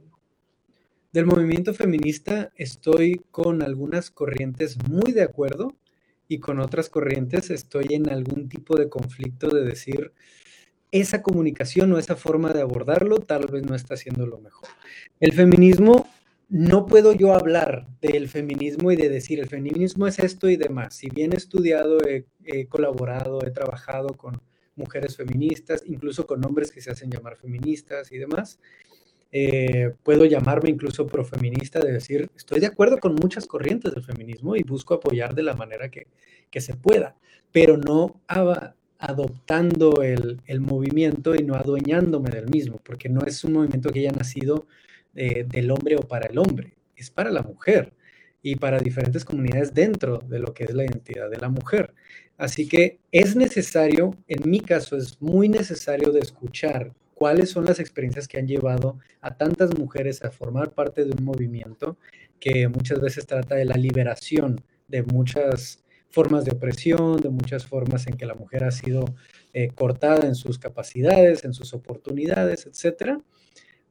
Del 1.13 1.27
movimiento 1.27 1.75
feminista 1.75 2.51
estoy 2.57 3.23
con 3.31 3.63
algunas 3.63 4.11
corrientes 4.11 4.79
muy 4.89 5.13
de 5.13 5.23
acuerdo 5.23 5.75
y 6.29 6.39
con 6.39 6.61
otras 6.61 6.89
corrientes 6.89 7.51
estoy 7.51 7.87
en 7.91 8.09
algún 8.11 8.49
tipo 8.49 8.75
de 8.77 8.89
conflicto 8.89 9.49
de 9.49 9.65
decir 9.65 10.13
esa 10.93 11.22
comunicación 11.22 11.93
o 11.93 11.99
esa 11.99 12.16
forma 12.16 12.53
de 12.53 12.62
abordarlo 12.62 13.18
tal 13.18 13.47
vez 13.47 13.64
no 13.64 13.74
está 13.74 13.97
siendo 13.97 14.26
lo 14.26 14.39
mejor. 14.39 14.68
El 15.20 15.32
feminismo, 15.32 16.07
no 16.49 16.87
puedo 16.87 17.12
yo 17.12 17.34
hablar 17.34 17.89
del 18.01 18.28
feminismo 18.28 18.93
y 18.93 18.97
de 18.97 19.09
decir 19.09 19.41
el 19.41 19.49
feminismo 19.49 20.07
es 20.07 20.18
esto 20.18 20.49
y 20.49 20.57
demás. 20.57 20.95
Si 20.95 21.09
bien 21.09 21.32
he 21.32 21.37
estudiado, 21.37 21.99
he, 22.07 22.66
colaborado, 22.66 23.45
he 23.45 23.51
trabajado 23.51 24.09
con 24.11 24.41
mujeres 24.76 25.16
feministas, 25.16 25.82
incluso 25.87 26.26
con 26.26 26.45
hombres 26.45 26.70
que 26.70 26.80
se 26.80 26.91
hacen 26.91 27.11
llamar 27.11 27.37
feministas 27.37 28.12
y 28.12 28.18
demás, 28.18 28.61
eh, 29.32 29.93
puedo 30.05 30.24
llamarme 30.24 30.70
incluso 30.70 31.07
profeminista 31.07 31.80
de 31.80 31.93
decir, 31.93 32.30
estoy 32.37 32.61
de 32.61 32.66
acuerdo 32.66 32.99
con 32.99 33.14
muchas 33.16 33.47
corrientes 33.47 33.93
del 33.93 34.05
feminismo 34.05 34.55
y 34.55 34.62
busco 34.62 34.95
apoyar 34.95 35.34
de 35.34 35.43
la 35.43 35.55
manera 35.55 35.91
que, 35.91 36.07
que 36.51 36.61
se 36.61 36.76
pueda, 36.76 37.16
pero 37.51 37.76
no 37.76 38.20
adoptando 38.99 40.03
el, 40.03 40.41
el, 40.47 40.61
movimiento 40.61 41.35
y 41.35 41.43
no 41.43 41.55
adueñándome 41.55 42.31
del 42.31 42.49
mismo, 42.49 42.79
porque 42.83 43.09
no 43.09 43.21
es 43.27 43.45
un 43.45 43.55
movimiento 43.55 43.91
que 43.91 44.01
haya 44.01 44.13
nacido 44.13 44.67
eh, 45.15 45.45
del 45.49 45.71
hombre 45.71 45.97
o 45.97 46.03
para 46.03 46.27
el 46.27 46.39
hombre, 46.39 46.75
es 46.97 47.11
para 47.11 47.31
la 47.31 47.43
mujer 47.43 47.93
y 48.43 48.57
para 48.57 48.79
diferentes 48.79 49.25
comunidades 49.25 49.75
dentro 49.75 50.19
de 50.19 50.39
lo 50.39 50.55
que 50.55 50.65
es 50.65 50.75
la 50.75 50.85
identidad 50.85 51.31
de 51.31 51.39
la 51.39 51.49
mujer. 51.49 51.95
Así 52.37 52.69
que 52.69 52.99
es 53.13 53.35
necesario, 53.35 54.15
en 54.29 54.49
mi 54.49 54.61
caso 54.61 54.97
es 54.97 55.21
muy 55.21 55.49
necesario 55.49 56.13
de 56.13 56.21
escuchar 56.21 56.93
cuáles 57.15 57.51
son 57.51 57.65
las 57.65 57.81
experiencias 57.81 58.29
que 58.29 58.39
han 58.39 58.47
llevado 58.47 58.99
a 59.23 59.37
tantas 59.37 59.77
mujeres 59.79 60.23
a 60.23 60.31
formar 60.31 60.73
parte 60.73 61.05
de 61.05 61.13
un 61.13 61.25
movimiento 61.25 61.97
que 62.39 62.69
muchas 62.69 63.01
veces 63.01 63.27
trata 63.27 63.55
de 63.55 63.65
la 63.65 63.77
liberación 63.77 64.61
de 64.87 65.03
muchas 65.03 65.83
formas 66.11 66.45
de 66.45 66.53
opresión, 66.53 67.21
de 67.21 67.31
muchas 67.31 67.67
formas 67.67 68.07
en 68.07 68.17
que 68.17 68.27
la 68.27 68.35
mujer 68.35 68.65
ha 68.65 68.71
sido 68.71 69.05
eh, 69.53 69.69
cortada 69.75 70.27
en 70.27 70.35
sus 70.35 70.59
capacidades, 70.59 71.45
en 71.45 71.55
sus 71.55 71.75
oportunidades, 71.75 72.67
etc. 72.67 73.19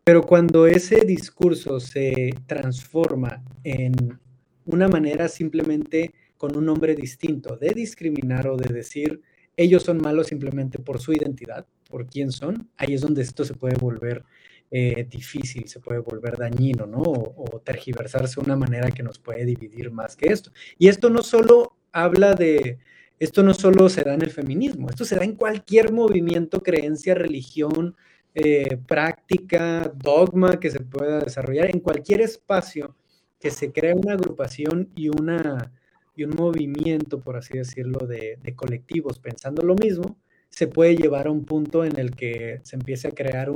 Pero 0.03 0.23
cuando 0.23 0.67
ese 0.67 1.05
discurso 1.05 1.79
se 1.79 2.33
transforma 2.45 3.43
en 3.63 4.19
una 4.65 4.87
manera 4.87 5.27
simplemente 5.27 6.13
con 6.37 6.55
un 6.55 6.65
nombre 6.65 6.95
distinto 6.95 7.57
de 7.57 7.69
discriminar 7.69 8.47
o 8.47 8.57
de 8.57 8.73
decir 8.73 9.21
ellos 9.57 9.83
son 9.83 9.99
malos 9.99 10.27
simplemente 10.27 10.79
por 10.79 10.99
su 10.99 11.13
identidad, 11.13 11.65
por 11.89 12.07
quién 12.07 12.31
son, 12.31 12.69
ahí 12.77 12.93
es 12.93 13.01
donde 13.01 13.21
esto 13.21 13.45
se 13.45 13.53
puede 13.53 13.75
volver 13.75 14.23
eh, 14.71 15.07
difícil, 15.09 15.67
se 15.67 15.79
puede 15.79 15.99
volver 15.99 16.37
dañino, 16.37 16.85
¿no? 16.85 16.97
O, 16.97 17.55
o, 17.55 17.59
tergiversarse 17.61 18.41
de 18.41 18.45
una 18.45 18.55
manera 18.55 18.91
que 18.91 19.03
nos 19.03 19.19
puede 19.19 19.45
dividir 19.45 19.91
más 19.91 20.15
que 20.15 20.27
esto. 20.27 20.51
Y 20.77 20.87
esto 20.87 21.09
no 21.09 21.21
solo 21.21 21.77
habla 21.95 22.33
de, 22.33 22.77
esto 23.19 23.41
no 23.41 23.53
solo 23.53 23.87
se 23.87 24.03
da 24.03 24.13
en 24.13 24.21
el 24.21 24.29
feminismo, 24.29 24.89
esto 24.89 25.05
se 25.05 25.15
da 25.15 25.23
en 25.23 25.35
cualquier 25.35 25.93
movimiento, 25.93 26.61
creencia, 26.61 27.15
religión, 27.15 27.95
eh, 28.33 28.77
práctica, 28.85 29.91
dogma 29.95 30.59
que 30.59 30.69
se 30.69 30.81
pueda 30.81 31.19
desarrollar, 31.21 31.69
en 31.73 31.79
cualquier 31.79 32.19
espacio 32.19 32.95
que 33.39 33.49
se 33.49 33.71
crea 33.71 33.95
una 33.95 34.13
agrupación 34.13 34.89
y 34.93 35.07
una 35.07 35.71
y 36.17 36.23
un 36.23 36.31
movimiento, 36.31 37.19
por 37.19 37.37
así 37.37 37.57
decirlo, 37.57 38.07
de, 38.07 38.39
colectivos 38.55 39.19
pensando 39.19 39.61
lo 39.63 39.75
mismo, 39.75 40.17
se 40.49 40.67
puede 40.67 40.95
llevar 40.95 41.27
a 41.27 41.31
un 41.31 41.43
punto 41.43 41.83
en 41.83 41.99
el 41.99 42.11
que 42.15 42.61
se 42.63 42.75
empiece 42.77 43.09
a 43.09 43.11
crear 43.11 43.51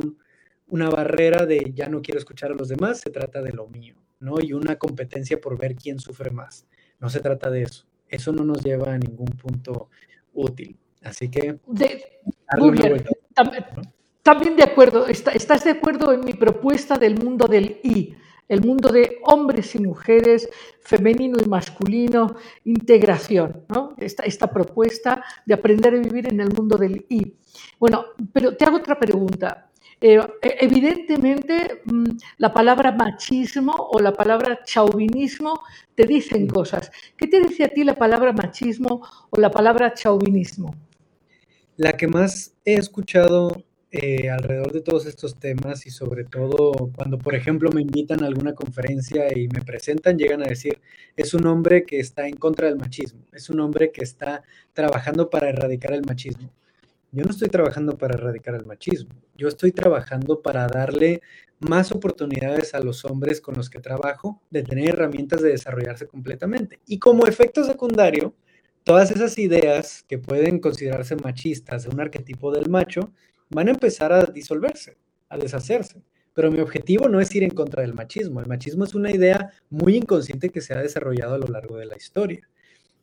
una 0.67 0.89
barrera 0.89 1.45
de 1.45 1.71
ya 1.73 1.87
no 1.87 2.01
quiero 2.01 2.19
escuchar 2.19 2.51
a 2.51 2.55
los 2.55 2.67
demás, 2.67 2.99
se 2.99 3.11
trata 3.11 3.41
de 3.41 3.53
lo 3.53 3.67
mío, 3.67 3.95
¿no? 4.19 4.41
Y 4.41 4.51
una 4.53 4.77
competencia 4.77 5.39
por 5.39 5.57
ver 5.57 5.75
quién 5.75 5.99
sufre 5.99 6.31
más. 6.31 6.67
No 6.99 7.09
se 7.09 7.21
trata 7.21 7.49
de 7.49 7.63
eso. 7.63 7.88
Eso 8.09 8.31
no 8.31 8.43
nos 8.43 8.63
lleva 8.63 8.93
a 8.93 8.97
ningún 8.97 9.27
punto 9.27 9.89
útil. 10.33 10.75
Así 11.03 11.29
que... 11.29 11.59
muy 12.57 12.71
bien. 12.71 13.05
También, 14.23 14.55
de 14.55 14.63
acuerdo. 14.63 15.07
¿Estás 15.07 15.63
de 15.63 15.71
acuerdo 15.71 16.11
en 16.13 16.21
mi 16.21 16.33
propuesta 16.33 16.97
del 16.97 17.15
mundo 17.17 17.47
del 17.47 17.79
I? 17.83 18.15
el 18.49 18.65
mundo 18.65 18.89
de 18.89 19.19
hombres 19.25 19.75
y 19.75 19.79
mujeres, 19.79 20.49
femenino 20.81 21.37
y 21.39 21.47
masculino, 21.47 22.35
integración, 22.65 23.63
¿no? 23.69 23.93
esta, 23.97 24.23
esta 24.23 24.47
propuesta 24.47 25.23
de 25.45 25.53
aprender 25.53 25.93
a 25.93 25.99
vivir 25.99 26.27
en 26.27 26.41
el 26.41 26.51
mundo 26.51 26.75
del 26.75 27.05
I. 27.09 27.37
Bueno, 27.79 28.05
pero 28.33 28.57
te 28.57 28.65
hago 28.65 28.77
otra 28.77 28.99
pregunta. 28.99 29.68
Eh, 30.01 30.17
evidentemente, 30.41 31.81
mm, 31.83 32.17
la 32.37 32.53
palabra 32.53 32.91
machismo 32.93 33.73
o 33.75 33.99
la 33.99 34.13
palabra 34.13 34.61
chauvinismo 34.63 35.59
te 35.95 36.05
dicen 36.05 36.47
cosas. 36.47 36.89
¿Qué 37.17 37.27
te 37.27 37.41
dice 37.41 37.65
a 37.65 37.69
ti 37.69 37.83
la 37.83 37.95
palabra 37.95 38.31
machismo 38.31 39.01
o 39.29 39.39
la 39.39 39.51
palabra 39.51 39.93
chauvinismo? 39.93 40.73
La 41.75 41.93
que 41.97 42.07
más 42.07 42.53
he 42.63 42.75
escuchado 42.75 43.63
eh, 43.91 44.29
alrededor 44.29 44.71
de 44.71 44.81
todos 44.81 45.05
estos 45.05 45.39
temas 45.39 45.85
y 45.85 45.89
sobre 45.89 46.23
todo 46.23 46.91
cuando, 46.95 47.17
por 47.17 47.35
ejemplo, 47.35 47.71
me 47.71 47.81
invitan 47.81 48.23
a 48.23 48.27
alguna 48.27 48.53
conferencia 48.53 49.35
y 49.35 49.47
me 49.47 49.61
presentan, 49.61 50.17
llegan 50.17 50.43
a 50.43 50.47
decir, 50.47 50.79
es 51.17 51.33
un 51.33 51.47
hombre 51.47 51.83
que 51.83 51.99
está 51.99 52.27
en 52.27 52.35
contra 52.35 52.67
del 52.67 52.77
machismo, 52.77 53.21
es 53.33 53.49
un 53.49 53.59
hombre 53.59 53.91
que 53.91 54.03
está 54.03 54.43
trabajando 54.73 55.29
para 55.29 55.49
erradicar 55.49 55.93
el 55.93 56.03
machismo. 56.05 56.51
Yo 57.11 57.23
no 57.25 57.31
estoy 57.31 57.49
trabajando 57.49 57.97
para 57.97 58.15
erradicar 58.15 58.53
el 58.53 58.65
machismo, 58.65 59.15
yo 59.35 59.47
estoy 59.47 59.71
trabajando 59.71 60.41
para 60.43 60.67
darle 60.67 61.21
más 61.59 61.91
oportunidades 61.91 62.75
a 62.75 62.79
los 62.79 63.03
hombres 63.03 63.41
con 63.41 63.55
los 63.55 63.69
que 63.69 63.79
trabajo 63.79 64.41
de 64.51 64.61
tener 64.61 64.89
herramientas 64.89 65.41
de 65.41 65.49
desarrollarse 65.49 66.05
completamente. 66.07 66.79
Y 66.85 66.99
como 66.99 67.25
efecto 67.25 67.63
secundario, 67.63 68.35
todas 68.83 69.09
esas 69.11 69.37
ideas 69.39 70.05
que 70.07 70.19
pueden 70.19 70.59
considerarse 70.59 71.15
machistas 71.15 71.83
de 71.83 71.89
un 71.89 71.99
arquetipo 71.99 72.51
del 72.51 72.69
macho, 72.69 73.11
van 73.49 73.67
a 73.67 73.71
empezar 73.71 74.13
a 74.13 74.25
disolverse, 74.25 74.95
a 75.29 75.37
deshacerse. 75.37 76.01
Pero 76.33 76.51
mi 76.51 76.59
objetivo 76.59 77.09
no 77.09 77.19
es 77.19 77.33
ir 77.33 77.43
en 77.43 77.49
contra 77.49 77.81
del 77.81 77.95
machismo. 77.95 78.39
El 78.39 78.47
machismo 78.47 78.85
es 78.85 78.93
una 78.93 79.11
idea 79.11 79.51
muy 79.69 79.97
inconsciente 79.97 80.49
que 80.49 80.61
se 80.61 80.73
ha 80.73 80.81
desarrollado 80.81 81.33
a 81.33 81.39
lo 81.39 81.47
largo 81.47 81.77
de 81.77 81.87
la 81.87 81.97
historia. 81.97 82.47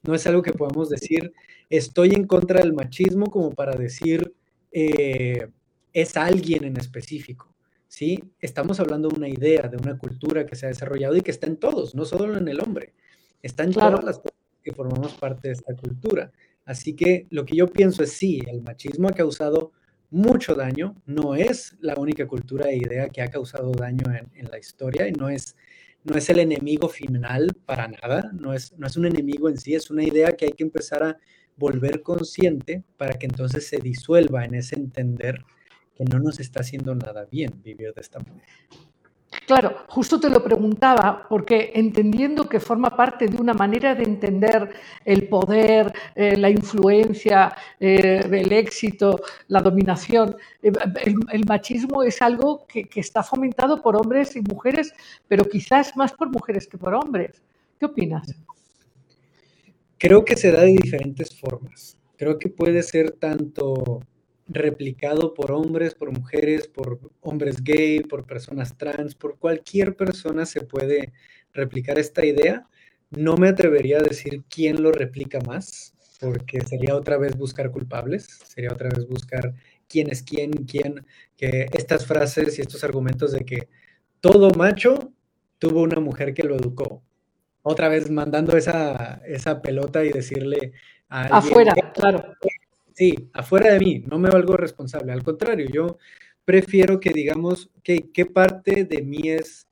No 0.07 0.15
es 0.15 0.27
algo 0.27 0.43
que 0.43 0.53
podamos 0.53 0.89
decir, 0.89 1.33
estoy 1.69 2.11
en 2.15 2.27
contra 2.27 2.61
del 2.61 2.73
machismo 2.73 3.27
como 3.27 3.53
para 3.53 3.77
decir, 3.77 4.35
eh, 4.73 5.49
es 5.93 6.17
alguien 6.17 6.65
en 6.65 6.77
específico. 6.77 7.55
¿sí? 7.89 8.23
Estamos 8.41 8.81
hablando 8.81 9.09
de 9.09 9.17
una 9.17 9.29
idea, 9.29 9.69
de 9.69 9.77
una 9.77 9.99
cultura 9.99 10.47
que 10.47 10.57
se 10.57 10.67
ha 10.67 10.69
desarrollado 10.69 11.17
y 11.17 11.23
que 11.23 11.31
está 11.31 11.47
en 11.47 11.57
todos, 11.57 11.95
no 11.95 12.05
solo 12.05 12.37
en 12.37 12.49
el 12.49 12.61
hombre. 12.61 12.93
Está 13.43 13.65
en 13.65 13.73
todas 13.73 14.05
las 14.05 14.19
personas 14.19 14.61
que 14.63 14.73
formamos 14.73 15.15
parte 15.15 15.49
de 15.49 15.55
esta 15.55 15.75
cultura. 15.75 16.33
Así 16.65 16.95
que 16.95 17.27
lo 17.31 17.45
que 17.45 17.57
yo 17.57 17.69
pienso 17.69 18.03
es 18.03 18.13
sí, 18.13 18.43
el 18.47 18.63
machismo 18.63 19.09
ha 19.09 19.13
causado 19.13 19.73
mucho 20.11 20.55
daño, 20.55 20.95
no 21.07 21.35
es 21.35 21.77
la 21.81 21.95
única 21.95 22.27
cultura 22.27 22.71
e 22.71 22.77
idea 22.77 23.09
que 23.09 23.23
ha 23.23 23.29
causado 23.29 23.73
daño 23.73 24.05
en, 24.35 24.51
la 24.51 24.59
historia 24.59 25.09
y 25.09 25.13
no 25.13 25.29
es, 25.29 25.57
no 26.07 26.17
es 26.17 26.31
el 26.31 26.39
enemigo 26.39 26.89
final 26.89 27.55
para 27.67 27.89
nada, 27.89 28.31
no 28.33 28.53
es, 28.53 28.73
no 28.79 28.87
es 28.87 28.97
un 28.97 29.07
enemigo 29.07 29.49
en 29.49 29.59
sí, 29.59 29.75
es 29.75 29.91
una 29.91 30.05
idea 30.05 30.33
que 30.33 30.47
hay 30.47 30.53
que 30.53 30.63
empezar 30.63 31.03
a 31.03 31.19
volver 31.57 32.03
consciente 32.03 32.85
para 32.97 33.15
que 33.15 33.27
entonces 33.27 33.67
se 33.67 33.79
disuelva 33.79 34.45
en 34.45 34.55
ese 34.55 34.77
entender 34.77 35.45
que 35.95 36.05
no 36.05 36.21
nos 36.21 36.39
está 36.39 36.61
haciendo 36.61 36.95
nada 36.95 37.27
bien 37.31 37.61
vivir 37.63 37.93
de 37.93 38.01
esta 38.01 38.21
manera. 38.21 38.47
Claro, 39.45 39.85
justo 39.89 40.19
te 40.19 40.31
lo 40.31 40.43
preguntaba 40.43 41.27
porque 41.29 41.73
entendiendo 41.75 42.49
que 42.49 42.61
forma 42.61 42.97
parte 42.97 43.29
de 43.29 43.37
una 43.37 43.55
manera 43.55 43.95
de 43.95 44.05
entender 44.05 44.71
el 45.05 45.29
poder, 45.29 45.93
eh, 46.15 46.37
la 46.37 46.49
influencia, 46.49 47.55
eh, 47.79 48.21
el 48.25 48.53
éxito, 48.53 49.21
la 49.49 49.61
dominación, 49.61 50.37
eh, 50.63 50.73
el, 51.33 51.45
machismo 51.47 52.03
es 52.03 52.23
algo 52.23 52.67
que, 52.67 52.89
está 52.97 53.23
fomentado 53.23 53.83
por 53.83 53.97
hombres 53.97 54.35
y 54.37 54.41
mujeres, 54.41 54.93
pero 55.29 55.45
quizás 55.45 55.97
más 55.97 56.13
por 56.13 56.31
mujeres 56.31 56.67
que 56.67 56.79
por 56.79 56.95
hombres. 56.95 57.43
¿Qué 57.79 57.87
opinas? 57.87 58.35
Creo 59.99 60.25
que 60.25 60.37
se 60.37 60.51
da 60.51 60.63
de 60.63 60.77
diferentes 60.83 61.39
formas. 61.39 61.99
Creo 62.17 62.39
que 62.39 62.49
puede 62.49 62.83
ser 62.83 63.13
tanto 63.13 64.01
replicado 64.49 65.35
por 65.35 65.51
hombres, 65.53 65.95
por 65.95 66.13
mujeres, 66.13 66.69
por 66.69 67.01
hombres 67.21 67.63
gay, 67.63 68.01
por 68.01 68.27
personas 68.27 68.77
trans, 68.77 69.15
por 69.15 69.39
cualquier 69.39 69.97
persona 69.97 70.47
se 70.47 70.61
puede 70.61 71.13
replicar 71.53 71.99
esta 71.99 72.25
idea. 72.25 72.69
No 73.11 73.37
me 73.37 73.49
atrevería 73.49 73.99
a 73.99 74.03
decir 74.03 74.45
quién 74.49 74.83
lo 74.83 74.93
replica 74.93 75.41
más, 75.41 75.95
porque 76.21 76.61
sería 76.61 76.95
otra 76.95 77.19
vez 77.19 77.37
buscar 77.37 77.71
culpables, 77.71 78.27
sería 78.47 78.73
otra 78.73 78.89
vez 78.89 79.07
buscar 79.07 79.55
quién 79.89 80.11
es 80.11 80.23
quién, 80.23 80.51
quién, 80.51 81.05
que 81.37 81.67
estas 81.73 82.07
frases 82.07 82.59
y 82.59 82.63
estos 82.63 82.85
argumentos 82.85 83.33
de 83.33 83.45
que 83.45 83.69
todo 84.21 84.51
macho 84.51 85.13
tuvo 85.59 85.83
una 85.83 86.01
mujer 86.01 86.35
que 86.35 86.43
lo 86.43 86.57
educó. 86.57 87.03
otra 87.63 87.89
vez 87.89 88.11
mandando 88.11 88.57
esa, 88.57 89.21
esa 89.27 89.61
pelota 89.61 90.05
y 90.05 90.11
decirle 90.11 90.73
a 91.09 91.23
alguien, 91.23 91.39
Afuera, 91.39 91.75
claro. 91.95 92.23
Sí, 92.97 93.29
afuera 93.35 93.75
de 93.75 93.79
mí, 93.79 93.99
no 94.07 94.19
me 94.19 94.31
valgo 94.31 94.57
responsable. 94.57 95.13
Al 95.13 95.23
contrario, 95.23 95.69
yo 95.71 95.99
prefiero 96.47 96.99
que 96.99 97.11
digamos, 97.13 97.71
que 97.83 98.11
¿qué 98.11 98.25
parte 98.25 98.85
de 98.85 99.03
mí 99.03 99.29
es, 99.29 99.69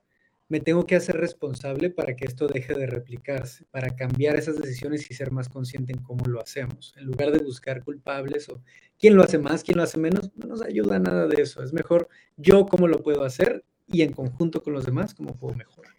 me 0.50 0.60
tengo 0.60 0.84
que 0.84 0.94
hacer 0.96 1.16
responsable 1.16 1.88
para 1.88 2.16
que 2.16 2.26
esto 2.26 2.48
deje 2.48 2.74
de 2.74 2.86
replicarse, 2.86 3.64
para 3.70 3.96
cambiar 3.96 4.36
esas 4.36 4.60
decisiones 4.60 5.10
y 5.10 5.14
ser 5.14 5.30
más 5.30 5.48
consciente 5.48 5.94
en 5.94 6.02
cómo 6.02 6.26
lo 6.26 6.38
hacemos, 6.42 6.92
en 6.98 7.06
lugar 7.06 7.32
de 7.32 7.38
buscar 7.38 7.82
culpables 7.82 8.50
o 8.50 8.60
quién 8.98 9.16
lo 9.16 9.22
hace 9.22 9.38
más, 9.38 9.64
quién 9.64 9.78
lo 9.78 9.84
hace 9.84 9.98
menos, 9.98 10.30
no 10.36 10.46
nos 10.46 10.60
ayuda 10.60 10.98
nada 10.98 11.26
de 11.26 11.40
eso. 11.40 11.62
Es 11.62 11.72
mejor 11.72 12.10
yo 12.36 12.66
cómo 12.66 12.88
lo 12.88 13.02
puedo 13.02 13.24
hacer 13.24 13.64
y 13.86 14.02
en 14.02 14.12
conjunto 14.12 14.62
con 14.62 14.74
los 14.74 14.84
demás 14.84 15.14
cómo 15.14 15.34
puedo 15.34 15.54
mejorar. 15.54 15.93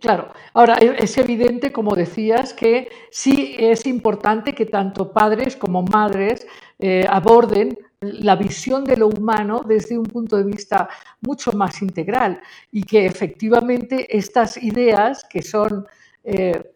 Claro, 0.00 0.32
ahora 0.54 0.76
e, 0.80 1.04
es 1.04 1.16
evidente, 1.18 1.72
como 1.72 1.94
decías, 1.94 2.54
que 2.54 2.88
sí 3.10 3.56
es 3.58 3.86
importante 3.86 4.54
que 4.54 4.66
tanto 4.66 5.12
padres 5.12 5.56
como 5.56 5.82
madres 5.82 6.46
eh, 6.78 7.06
aborden 7.08 7.76
la 8.00 8.36
visión 8.36 8.84
de 8.84 8.96
lo 8.96 9.06
humano 9.06 9.62
desde 9.66 9.96
un 9.96 10.04
punto 10.04 10.36
de 10.36 10.44
vista 10.44 10.88
mucho 11.20 11.52
más 11.52 11.82
integral 11.82 12.40
y 12.72 12.82
que 12.82 13.06
efectivamente 13.06 14.16
estas 14.16 14.56
ideas 14.56 15.24
que 15.24 15.42
son 15.42 15.86
eh, 16.24 16.72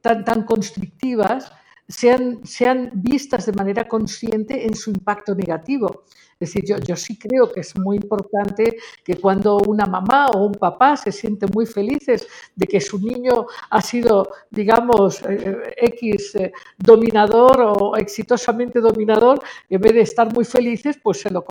tan, 0.00 0.24
tan 0.24 0.42
constrictivas 0.42 1.52
sean, 1.88 2.44
sean 2.44 2.90
vistas 2.94 3.46
de 3.46 3.52
manera 3.52 3.88
consciente 3.88 4.66
en 4.66 4.74
su 4.74 4.90
impacto 4.90 5.34
negativo. 5.34 6.04
Es 6.40 6.52
decir, 6.52 6.64
yo, 6.68 6.76
yo 6.78 6.94
sí 6.94 7.18
creo 7.18 7.50
que 7.50 7.60
es 7.60 7.76
muy 7.76 7.96
importante 7.96 8.76
que 9.02 9.16
cuando 9.16 9.58
una 9.66 9.86
mamá 9.86 10.28
o 10.28 10.46
un 10.46 10.52
papá 10.52 10.96
se 10.96 11.10
siente 11.10 11.46
muy 11.48 11.66
felices 11.66 12.28
de 12.54 12.66
que 12.66 12.80
su 12.80 12.98
niño 13.00 13.46
ha 13.70 13.82
sido, 13.82 14.28
digamos, 14.50 15.20
eh, 15.22 15.26
eh, 15.28 15.74
X 15.96 16.36
eh, 16.36 16.52
dominador 16.76 17.74
o 17.76 17.96
exitosamente 17.96 18.80
dominador, 18.80 19.42
en 19.68 19.80
vez 19.80 19.94
de 19.94 20.00
estar 20.02 20.32
muy 20.32 20.44
felices, 20.44 20.96
pues 21.02 21.20
se 21.22 21.30
lo, 21.30 21.44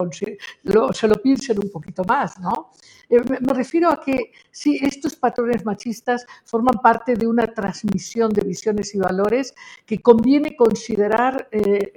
se 0.93 1.07
lo 1.07 1.15
piensen 1.21 1.59
un 1.61 1.69
poquito 1.69 2.05
más, 2.05 2.39
¿no? 2.39 2.71
Me 3.09 3.53
refiero 3.53 3.89
a 3.89 4.01
que 4.01 4.31
sí, 4.51 4.79
estos 4.81 5.15
patrones 5.15 5.65
machistas 5.65 6.25
forman 6.43 6.79
parte 6.81 7.15
de 7.15 7.27
una 7.27 7.47
transmisión 7.47 8.31
de 8.31 8.45
visiones 8.45 8.93
y 8.95 8.99
valores 8.99 9.53
que 9.85 10.01
conviene 10.01 10.55
considerar 10.55 11.49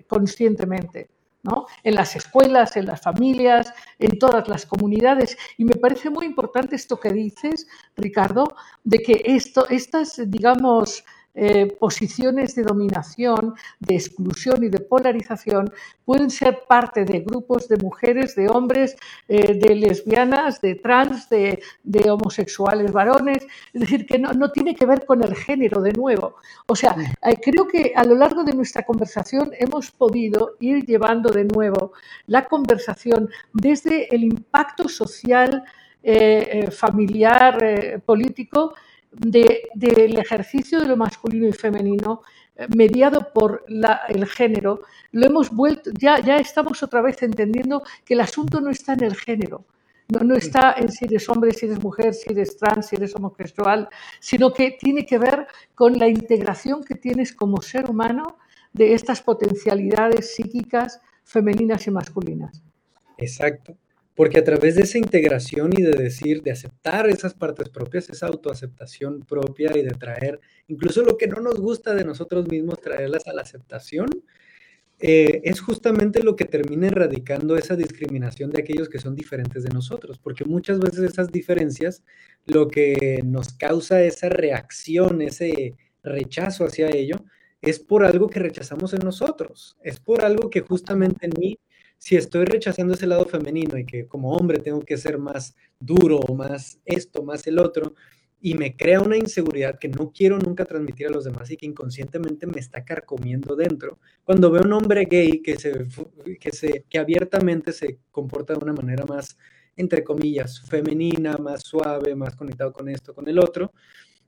conscientemente 0.09 1.09
en 1.85 1.95
las 1.95 2.17
escuelas, 2.17 2.77
en 2.77 2.87
las 2.87 3.01
familias, 3.01 3.73
en 3.99 4.19
todas 4.19 4.49
las 4.49 4.67
comunidades. 4.67 5.37
Y 5.57 5.65
me 5.65 5.77
parece 5.77 6.11
muy 6.11 6.27
importante 6.27 6.77
esto 6.77 6.99
que 7.01 7.13
dices, 7.13 7.67
Ricardo, 7.97 8.55
de 8.85 8.99
que 8.99 9.23
esto, 9.25 9.69
estas, 9.69 10.21
digamos, 10.31 11.05
eh, 11.33 11.77
posiciones 11.79 12.57
de 12.57 12.65
dominación, 12.65 13.55
de 13.79 13.95
exclusión 13.95 14.65
y 14.65 14.69
de 14.69 14.81
polarización 14.81 15.73
pueden 16.05 16.29
ser 16.29 16.63
parte 16.67 17.05
de 17.05 17.21
grupos 17.21 17.69
de 17.69 17.77
mujeres, 17.77 18.35
de 18.35 18.49
hombres, 18.49 18.97
eh, 19.29 19.55
de 19.55 19.77
lesbianas, 19.77 20.61
de 20.61 20.75
trans, 20.75 21.29
de, 21.29 21.61
homosexuales 22.11 22.91
varones. 22.91 23.47
Es 23.73 23.81
decir, 23.81 24.07
que 24.07 24.19
no, 24.19 24.33
no, 24.33 24.51
tiene 24.51 24.75
que 24.75 24.87
ver 24.87 25.07
con 25.07 25.23
el 25.23 25.37
género 25.37 25.81
de 25.81 25.93
nuevo. 25.93 26.35
O 26.67 26.75
sea, 26.75 26.97
eh, 27.23 27.37
creo 27.41 27.69
que 27.69 27.93
a 27.95 28.03
lo 28.03 28.17
largo 28.17 28.43
de 28.43 28.53
nuestra 28.53 28.83
conversación 28.83 29.53
hemos 29.57 29.93
podido 29.93 30.57
ir 30.59 30.85
llevando 30.85 31.31
de 31.31 31.45
nuevo 31.45 31.93
la 32.27 32.47
conversación 32.47 33.31
desde 33.53 34.13
el 34.13 34.25
impacto 34.25 34.89
social, 34.89 35.63
familiar, 36.73 38.01
político, 38.07 38.73
del 39.13 40.19
ejercicio 40.19 40.81
de 40.81 40.87
lo 40.87 40.97
masculino 40.97 41.49
y 41.49 41.53
femenino 41.53 42.23
eh, 42.57 42.67
mediado 42.77 43.33
por 43.33 43.65
el 44.09 44.27
género, 44.27 44.83
lo 45.13 45.27
hemos 45.27 45.51
vuelto, 45.51 45.91
ya, 45.99 46.21
ya 46.21 46.37
estamos 46.37 46.83
otra 46.83 47.03
vez 47.03 47.23
entendiendo 47.23 47.83
que 48.05 48.15
el 48.15 48.21
asunto 48.21 48.61
no 48.61 48.71
está 48.71 48.93
en 48.93 49.05
el 49.05 49.17
género, 49.17 49.65
no, 50.09 50.21
no, 50.21 50.35
está 50.35 50.75
en 50.77 50.91
si 50.91 51.05
eres 51.05 51.29
hombre, 51.29 51.53
si 51.53 51.67
eres 51.67 51.83
mujer, 51.83 52.15
si 52.15 52.33
eres 52.33 52.57
trans, 52.57 52.87
si 52.87 52.97
eres 52.97 53.15
homosexual, 53.15 53.89
sino 54.19 54.53
que 54.53 54.73
tiene 54.73 55.07
que 55.07 55.19
ver 55.19 55.47
con 55.75 55.99
la 55.99 56.09
integración 56.09 56.83
que 56.83 56.97
tienes 56.97 57.33
como 57.33 57.63
ser 57.63 57.89
humano 57.89 58.39
de 58.73 58.95
estas 58.95 59.23
potencialidades 59.23 60.35
psíquicas 60.35 61.01
femeninas 61.25 61.87
y 61.87 61.91
masculinas. 61.91 62.63
Exacto. 63.19 63.77
Porque 64.21 64.39
a 64.39 64.45
través 64.45 64.75
de 64.75 64.83
esa 64.83 64.99
integración 64.99 65.71
y 65.75 65.81
de 65.81 65.93
decir, 65.93 66.43
de 66.43 66.51
aceptar 66.51 67.09
esas 67.09 67.33
partes 67.33 67.71
propias, 67.71 68.11
esa 68.11 68.27
autoaceptación 68.27 69.21
propia 69.21 69.75
y 69.75 69.81
de 69.81 69.93
traer 69.93 70.39
incluso 70.69 71.01
lo 71.03 71.17
que 71.17 71.27
no 71.27 71.41
nos 71.41 71.59
gusta 71.59 71.95
de 71.95 72.05
nosotros 72.05 72.47
mismos, 72.47 72.83
traerlas 72.83 73.27
a 73.29 73.33
la 73.33 73.41
aceptación, 73.41 74.11
eh, 74.99 75.41
es 75.45 75.63
justamente 75.63 76.23
lo 76.23 76.37
que 76.37 76.45
termina 76.45 76.89
erradicando 76.89 77.57
esa 77.57 77.77
discriminación 77.77 78.51
de 78.51 78.61
aquellos 78.61 78.91
que 78.91 78.99
son 78.99 79.17
diferentes 79.17 79.63
de 79.63 79.71
nosotros, 79.71 80.19
porque 80.19 80.45
muchas 80.45 80.81
veces 80.81 80.99
esas 80.99 81.33
diferencias 81.33 82.03
lo 82.45 82.69
que 82.69 83.23
nos 83.25 83.55
causa 83.55 84.03
esa 84.03 84.29
reacción, 84.29 85.23
ese 85.23 85.77
rechazo 86.03 86.67
hacia 86.67 86.91
ello, 86.91 87.25
es 87.63 87.79
por 87.79 88.05
algo 88.05 88.29
que 88.29 88.41
rechazamos 88.41 88.93
en 88.93 89.01
nosotros, 89.01 89.79
es 89.83 89.99
por 89.99 90.27
algo 90.27 90.51
que 90.51 90.61
justamente 90.61 91.25
en 91.25 91.33
mí 91.41 91.59
si 92.01 92.17
estoy 92.17 92.47
rechazando 92.47 92.95
ese 92.95 93.07
lado 93.07 93.27
femenino 93.27 93.77
y 93.77 93.85
que 93.85 94.09
como 94.09 94.33
hombre 94.33 94.59
tengo 94.59 94.81
que 94.81 94.97
ser 94.97 95.19
más 95.19 95.55
duro 95.79 96.17
o 96.17 96.35
más 96.35 96.81
esto, 96.87 97.23
más 97.23 97.47
el 97.47 97.59
otro, 97.59 97.95
y 98.41 98.55
me 98.55 98.75
crea 98.75 99.03
una 99.03 99.19
inseguridad 99.19 99.79
que 99.79 99.89
no 99.89 100.11
quiero 100.11 100.39
nunca 100.39 100.65
transmitir 100.65 101.09
a 101.09 101.11
los 101.11 101.25
demás 101.25 101.51
y 101.51 101.59
que 101.59 101.67
inconscientemente 101.67 102.47
me 102.47 102.59
está 102.59 102.87
carcomiendo 102.87 103.55
dentro. 103.55 103.99
Cuando 104.25 104.51
veo 104.51 104.63
un 104.63 104.73
hombre 104.73 105.05
gay 105.05 105.43
que, 105.43 105.59
se, 105.59 105.75
que, 106.41 106.51
se, 106.53 106.87
que 106.89 106.99
abiertamente 106.99 107.71
se 107.71 107.99
comporta 108.11 108.55
de 108.55 108.65
una 108.65 108.73
manera 108.73 109.05
más, 109.05 109.37
entre 109.77 110.03
comillas, 110.03 110.59
femenina, 110.63 111.37
más 111.37 111.63
suave, 111.65 112.15
más 112.15 112.35
conectado 112.35 112.73
con 112.73 112.89
esto, 112.89 113.15
con 113.15 113.29
el 113.29 113.39
otro, 113.39 113.75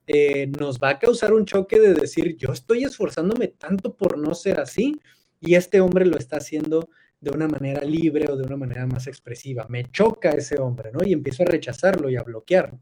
eh, 0.07 0.47
nos 0.59 0.79
va 0.79 0.91
a 0.91 0.99
causar 0.99 1.33
un 1.33 1.47
choque 1.47 1.81
de 1.81 1.95
decir, 1.95 2.37
yo 2.37 2.53
estoy 2.53 2.85
esforzándome 2.85 3.49
tanto 3.49 3.97
por 3.97 4.19
no 4.19 4.35
ser 4.35 4.61
así 4.61 5.01
y 5.41 5.55
este 5.55 5.81
hombre 5.81 6.05
lo 6.05 6.19
está 6.19 6.37
haciendo 6.37 6.91
de 7.23 7.31
una 7.31 7.47
manera 7.47 7.83
libre 7.83 8.27
o 8.29 8.37
de 8.37 8.43
una 8.43 8.57
manera 8.57 8.85
más 8.85 9.07
expresiva. 9.07 9.65
Me 9.69 9.85
choca 9.85 10.31
ese 10.33 10.61
hombre, 10.61 10.91
¿no? 10.93 11.07
Y 11.07 11.13
empiezo 11.13 11.45
a 11.45 11.47
rechazarlo 11.47 12.11
y 12.11 12.17
a 12.17 12.23
bloquearlo. 12.25 12.81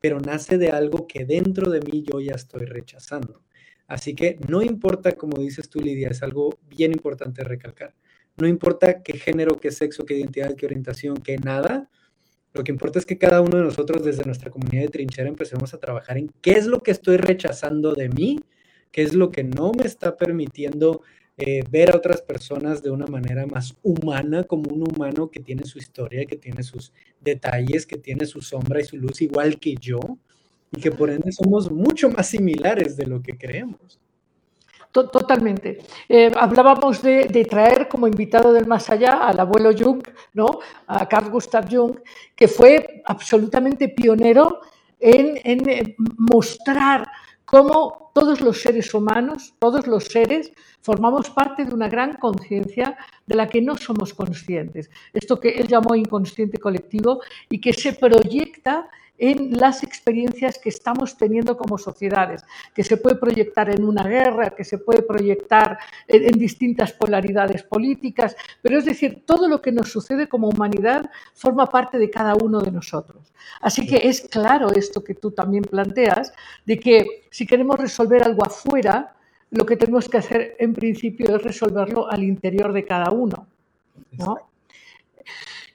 Pero 0.00 0.18
nace 0.18 0.58
de 0.58 0.70
algo 0.70 1.06
que 1.06 1.24
dentro 1.24 1.70
de 1.70 1.80
mí 1.80 2.02
yo 2.02 2.20
ya 2.20 2.34
estoy 2.34 2.66
rechazando. 2.66 3.42
Así 3.86 4.14
que 4.16 4.38
no 4.48 4.60
importa, 4.60 5.12
como 5.12 5.40
dices 5.40 5.70
tú, 5.70 5.80
Lidia, 5.80 6.08
es 6.08 6.22
algo 6.24 6.58
bien 6.68 6.90
importante 6.90 7.44
recalcar. 7.44 7.94
No 8.36 8.48
importa 8.48 9.04
qué 9.04 9.18
género, 9.18 9.54
qué 9.54 9.70
sexo, 9.70 10.04
qué 10.04 10.18
identidad, 10.18 10.56
qué 10.56 10.66
orientación, 10.66 11.18
qué 11.18 11.38
nada. 11.38 11.88
Lo 12.54 12.64
que 12.64 12.72
importa 12.72 12.98
es 12.98 13.06
que 13.06 13.18
cada 13.18 13.40
uno 13.40 13.56
de 13.56 13.62
nosotros 13.62 14.04
desde 14.04 14.24
nuestra 14.24 14.50
comunidad 14.50 14.82
de 14.82 14.88
trinchera 14.88 15.28
empecemos 15.28 15.72
a 15.74 15.78
trabajar 15.78 16.18
en 16.18 16.32
qué 16.40 16.52
es 16.52 16.66
lo 16.66 16.80
que 16.82 16.90
estoy 16.90 17.18
rechazando 17.18 17.94
de 17.94 18.08
mí, 18.08 18.40
qué 18.90 19.02
es 19.02 19.14
lo 19.14 19.30
que 19.30 19.44
no 19.44 19.70
me 19.72 19.84
está 19.84 20.16
permitiendo 20.16 21.02
eh, 21.38 21.62
ver 21.70 21.90
a 21.90 21.96
otras 21.96 22.22
personas 22.22 22.82
de 22.82 22.90
una 22.90 23.06
manera 23.06 23.46
más 23.46 23.76
humana, 23.82 24.44
como 24.44 24.72
un 24.72 24.82
humano 24.82 25.30
que 25.30 25.40
tiene 25.40 25.64
su 25.64 25.78
historia, 25.78 26.24
que 26.24 26.36
tiene 26.36 26.62
sus 26.62 26.92
detalles, 27.20 27.84
que 27.84 27.98
tiene 27.98 28.24
su 28.24 28.40
sombra 28.40 28.80
y 28.80 28.84
su 28.84 28.96
luz 28.96 29.20
igual 29.20 29.58
que 29.58 29.74
yo, 29.74 30.00
y 30.72 30.80
que 30.80 30.90
por 30.90 31.10
ende 31.10 31.30
somos 31.32 31.70
mucho 31.70 32.08
más 32.08 32.28
similares 32.28 32.96
de 32.96 33.06
lo 33.06 33.20
que 33.20 33.36
creemos. 33.36 34.00
Totalmente. 34.90 35.78
Eh, 36.08 36.32
hablábamos 36.34 37.02
de, 37.02 37.46
traer 37.50 37.86
como 37.86 38.06
invitado 38.06 38.54
del 38.54 38.66
más 38.66 38.88
allá 38.88 39.26
al 39.26 39.38
abuelo 39.38 39.72
Jung, 39.78 40.02
¿no? 40.32 40.60
a 40.86 41.06
Carl 41.06 41.30
Gustav 41.30 41.68
Jung, 41.70 41.98
que 42.34 42.48
fue 42.48 43.02
absolutamente 43.04 43.90
pionero 43.90 44.60
en, 44.98 45.38
en 45.44 45.94
mostrar 46.16 47.06
cómo 47.46 48.10
todos 48.12 48.40
los 48.40 48.60
seres 48.60 48.92
humanos, 48.92 49.54
todos 49.58 49.86
los 49.86 50.04
seres, 50.04 50.52
formamos 50.82 51.30
parte 51.30 51.64
de 51.64 51.72
una 51.72 51.88
gran 51.88 52.14
conciencia 52.16 52.98
de 53.26 53.36
la 53.36 53.48
que 53.48 53.62
no 53.62 53.76
somos 53.76 54.12
conscientes. 54.12 54.90
Esto 55.14 55.40
que 55.40 55.50
él 55.50 55.68
llamó 55.68 55.94
inconsciente 55.94 56.58
colectivo 56.58 57.20
y 57.48 57.60
que 57.60 57.72
se 57.72 57.94
proyecta 57.94 58.90
en 59.18 59.52
las 59.58 59.82
experiencias 59.82 60.58
que 60.58 60.68
estamos 60.68 61.16
teniendo 61.16 61.56
como 61.56 61.78
sociedades, 61.78 62.44
que 62.74 62.84
se 62.84 62.96
puede 62.96 63.16
proyectar 63.16 63.70
en 63.70 63.84
una 63.84 64.02
guerra, 64.02 64.50
que 64.50 64.64
se 64.64 64.78
puede 64.78 65.02
proyectar 65.02 65.78
en, 66.06 66.38
distintas 66.38 66.92
polaridades 66.92 67.62
políticas, 67.62 68.36
pero 68.62 68.78
es 68.78 68.84
decir, 68.84 69.22
todo 69.24 69.48
lo 69.48 69.62
que 69.62 69.72
nos 69.72 69.90
sucede 69.90 70.28
como 70.28 70.48
humanidad 70.48 71.10
forma 71.34 71.66
parte 71.66 71.98
de 71.98 72.10
cada 72.10 72.34
uno 72.34 72.60
de 72.60 72.70
nosotros. 72.70 73.32
Así 73.60 73.86
que 73.86 74.08
es 74.08 74.22
claro 74.22 74.72
esto 74.72 75.02
que 75.02 75.14
tú 75.14 75.30
también 75.30 75.64
planteas, 75.64 76.32
de 76.64 76.78
que 76.78 77.26
si 77.30 77.46
queremos 77.46 77.78
resolver 77.78 78.22
algo 78.22 78.44
afuera, 78.44 79.14
lo 79.50 79.64
que 79.64 79.76
tenemos 79.76 80.08
que 80.08 80.18
hacer 80.18 80.56
en 80.58 80.74
principio 80.74 81.36
es 81.36 81.42
resolverlo 81.42 82.10
al 82.10 82.22
interior 82.22 82.72
de 82.72 82.84
cada 82.84 83.10
uno. 83.10 83.46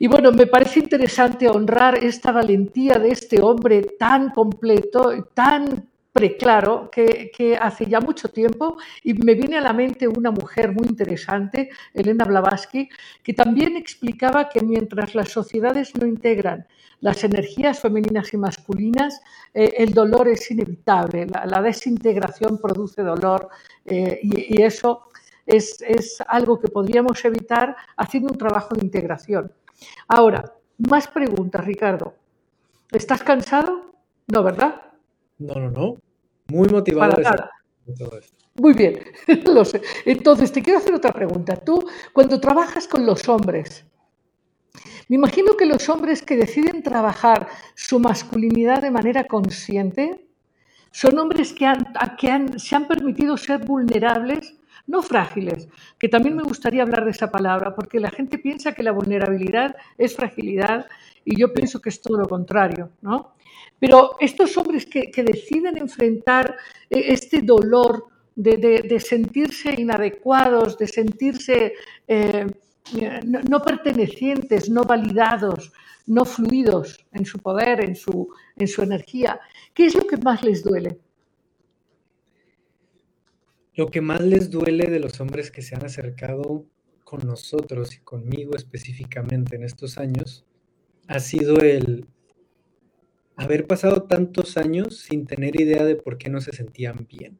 Y 0.04 0.08
bueno, 0.08 0.32
me 0.32 0.47
parece 0.47 0.80
interesante 0.80 1.47
honrar 1.47 2.04
esta 2.04 2.32
valentía 2.32 2.95
de 2.95 3.10
este 3.10 3.39
hombre 3.39 3.84
tan 3.99 4.32
completo, 4.32 5.28
tan 5.36 5.91
preclaro 6.12 6.89
que, 6.89 7.30
que, 7.38 7.56
hace 7.56 7.86
ya 7.86 7.99
mucho 7.99 8.28
tiempo 8.30 8.78
y 9.04 9.14
me 9.14 9.36
viene 9.36 9.60
a 9.60 9.62
la 9.62 9.74
mente 9.74 10.08
una 10.08 10.32
mujer 10.32 10.72
muy 10.74 10.88
interesante, 10.88 11.70
Elena 11.93 12.26
Blavatsky, 12.26 12.89
que 13.22 13.34
también 13.36 13.78
explicaba 13.78 14.49
que 14.49 14.62
mientras 14.62 15.14
las 15.14 15.30
sociedades 15.30 15.95
no 15.95 16.08
integran 16.08 16.66
las 16.99 17.24
energías 17.24 17.80
femeninas 17.80 18.34
y 18.34 18.38
masculinas, 18.38 19.22
eh, 19.54 19.72
el 19.78 19.93
dolor 19.93 20.30
es 20.30 20.49
inevitable, 20.49 21.28
la, 21.28 21.62
desintegración 21.62 22.58
produce 22.58 23.04
dolor 23.04 23.49
eh, 23.86 24.20
y, 24.24 24.64
eso 24.64 25.04
es, 25.45 25.80
es 25.88 26.24
algo 26.28 26.60
que 26.60 26.70
podríamos 26.70 27.24
evitar 27.24 27.76
haciendo 27.97 28.32
un 28.32 28.39
trabajo 28.39 28.74
de 28.74 28.84
integración. 28.84 29.52
Ahora, 30.08 30.54
más 30.78 31.08
preguntas, 31.08 31.66
Ricardo. 31.66 32.16
¿Estás 32.92 33.24
cansado? 33.24 33.94
No, 34.28 34.44
¿verdad? 34.44 34.82
No, 35.40 35.56
no, 35.56 35.72
no. 35.72 35.98
Muy 36.48 36.68
motivado. 36.68 37.16
Para 37.16 37.30
nada. 37.30 37.52
Muy 38.56 38.74
bien, 38.74 39.00
lo 39.46 39.64
sé. 39.66 39.82
Entonces, 40.06 40.52
te 40.52 40.62
quiero 40.62 40.80
hacer 40.80 40.94
otra 40.94 41.14
pregunta. 41.14 41.56
Tú, 41.56 41.84
cuando 42.14 42.40
trabajas 42.40 42.88
con 42.88 43.06
los 43.06 43.28
hombres, 43.30 43.86
me 45.08 45.16
imagino 45.16 45.56
que 45.58 45.66
los 45.66 45.90
hombres 45.90 46.22
que 46.22 46.38
deciden 46.38 46.84
trabajar 46.84 47.48
su 47.76 48.00
masculinidad 48.00 48.82
de 48.82 48.92
manera 48.92 49.26
consciente 49.26 50.26
son 50.92 51.18
hombres 51.20 51.54
que, 51.54 51.66
han, 51.66 51.86
que 52.18 52.30
han, 52.30 52.60
se 52.60 52.76
han 52.76 52.88
permitido 52.88 53.38
ser 53.38 53.66
vulnerables, 53.66 54.56
no 54.92 55.02
frágiles, 55.02 55.70
que 55.98 56.10
también 56.10 56.36
me 56.36 56.44
gustaría 56.44 56.84
hablar 56.84 57.06
de 57.06 57.12
esa 57.12 57.32
palabra, 57.32 57.74
porque 57.74 58.00
la 58.00 58.12
gente 58.12 58.38
piensa 58.38 58.74
que 58.74 58.84
la 58.84 58.92
vulnerabilidad 58.92 59.76
es 59.98 60.16
fragilidad 60.16 60.86
y 61.24 61.39
yo 61.39 61.54
pienso 61.54 61.82
que 61.82 61.89
es 61.89 62.02
todo 62.02 62.18
lo 62.18 62.28
contrario, 62.28 62.92
¿no? 63.02 63.34
Pero 63.80 64.18
estos 64.20 64.56
hombres 64.58 64.86
que, 64.86 65.10
que 65.10 65.24
deciden 65.24 65.78
enfrentar 65.78 66.58
eh, 66.89 67.06
este 67.08 67.42
dolor 67.42 68.06
de, 68.36 68.58
de, 68.58 69.00
sentirse 69.00 69.74
inadecuados, 69.80 70.78
de 70.78 70.88
sentirse 70.88 71.74
eh, 72.08 72.48
no, 73.26 73.39
no, 73.50 73.62
pertenecientes, 73.62 74.70
no 74.70 74.84
validados, 74.84 75.72
no 76.08 76.26
fluidos 76.26 77.06
en 77.12 77.26
su 77.26 77.39
poder, 77.39 77.84
en 77.84 77.96
su, 77.96 78.30
en 78.58 78.68
su 78.68 78.82
energía, 78.82 79.39
¿qué 79.74 79.86
es 79.86 79.96
lo 79.96 80.06
que 80.08 80.18
más 80.18 80.44
les 80.44 80.64
duele? 80.64 81.00
Lo 83.82 83.90
que 83.90 84.00
más 84.00 84.22
les 84.22 84.52
duele 84.52 84.92
de 84.92 85.00
los 85.00 85.20
hombres 85.22 85.50
que 85.50 85.64
se 85.64 85.74
han 85.74 85.84
acercado 85.84 86.68
con 87.04 87.26
nosotros 87.26 87.96
y 87.96 88.00
conmigo 88.02 88.56
específicamente 88.56 89.56
en 89.56 89.64
estos 89.64 89.98
años 89.98 90.46
ha 91.08 91.20
sido 91.20 91.58
el 91.62 92.06
haber 93.36 93.66
pasado 93.66 94.04
tantos 94.04 94.56
años 94.58 95.00
sin 95.00 95.26
tener 95.26 95.60
idea 95.60 95.84
de 95.84 95.96
por 95.96 96.20
qué 96.20 96.30
no 96.30 96.42
se 96.42 96.52
sentían 96.52 97.08
bien, 97.10 97.40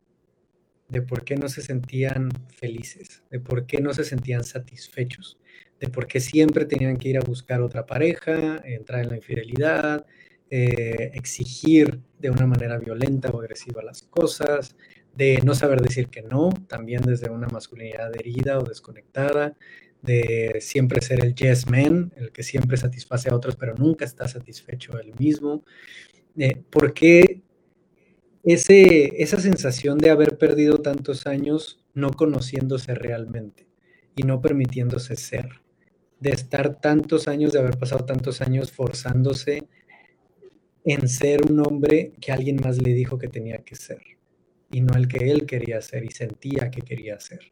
de 0.90 1.04
por 1.04 1.24
qué 1.24 1.36
no 1.36 1.48
se 1.48 1.62
sentían 1.62 2.32
felices, 2.56 3.22
de 3.30 3.40
por 3.40 3.68
qué 3.68 3.80
no 3.80 3.94
se 3.94 4.04
sentían 4.04 4.44
satisfechos, 4.44 5.38
de 5.80 5.90
por 5.90 6.08
qué 6.08 6.20
siempre 6.20 6.66
tenían 6.66 6.98
que 6.98 7.10
ir 7.10 7.20
a 7.20 7.24
buscar 7.24 7.62
otra 7.62 7.86
pareja, 7.86 8.60
entrar 8.66 9.02
en 9.04 9.10
la 9.10 9.18
infidelidad, 9.18 10.08
eh, 10.50 11.12
exigir 11.14 12.02
de 12.18 12.32
una 12.32 12.48
manera 12.48 12.80
violenta 12.80 13.30
o 13.30 13.40
agresiva 13.40 13.84
las 13.84 14.02
cosas, 14.02 14.76
de 15.22 15.40
no 15.44 15.54
saber 15.54 15.82
decir 15.82 16.08
que 16.08 16.24
no, 16.24 16.50
también 16.68 17.04
desde 17.04 17.30
una 17.30 17.48
masculinidad 17.48 18.12
herida 18.16 18.58
o 18.58 18.64
desconectada, 18.64 19.56
de 20.02 20.58
siempre 20.62 21.00
ser 21.00 21.24
el 21.24 21.36
yes 21.36 21.70
man, 21.70 22.12
el 22.16 22.32
que 22.32 22.42
siempre 22.42 22.76
satisface 22.76 23.30
a 23.30 23.36
otros, 23.36 23.56
pero 23.56 23.76
nunca 23.76 24.04
está 24.04 24.28
satisfecho 24.28 24.98
él 24.98 25.14
mismo. 25.20 25.64
Eh, 26.40 26.56
¿Por 26.72 26.96
qué 26.96 27.44
ese, 28.44 29.22
esa 29.22 29.40
sensación 29.40 30.00
de 30.00 30.10
haber 30.10 30.40
perdido 30.40 30.80
tantos 30.80 31.28
años 31.28 31.86
no 31.94 32.10
conociéndose 32.14 32.96
realmente 32.96 33.68
y 34.16 34.24
no 34.24 34.42
permitiéndose 34.42 35.16
ser? 35.18 35.50
De 36.20 36.32
estar 36.32 36.82
tantos 36.82 37.28
años, 37.28 37.54
de 37.54 37.60
haber 37.60 37.78
pasado 37.78 38.06
tantos 38.06 38.42
años 38.42 38.72
forzándose 38.72 39.68
en 40.84 41.08
ser 41.08 41.44
un 41.48 41.60
hombre 41.60 42.14
que 42.20 42.32
alguien 42.32 42.56
más 42.56 42.82
le 42.82 42.96
dijo 42.96 43.20
que 43.20 43.28
tenía 43.28 43.60
que 43.60 43.76
ser 43.76 44.02
y 44.72 44.82
no 44.82 44.94
el 44.96 45.08
que 45.08 45.32
él 45.32 45.46
quería 45.46 45.82
ser 45.82 46.06
y 46.06 46.12
sentía 46.12 46.72
que 46.72 46.82
quería 46.82 47.20
ser. 47.20 47.52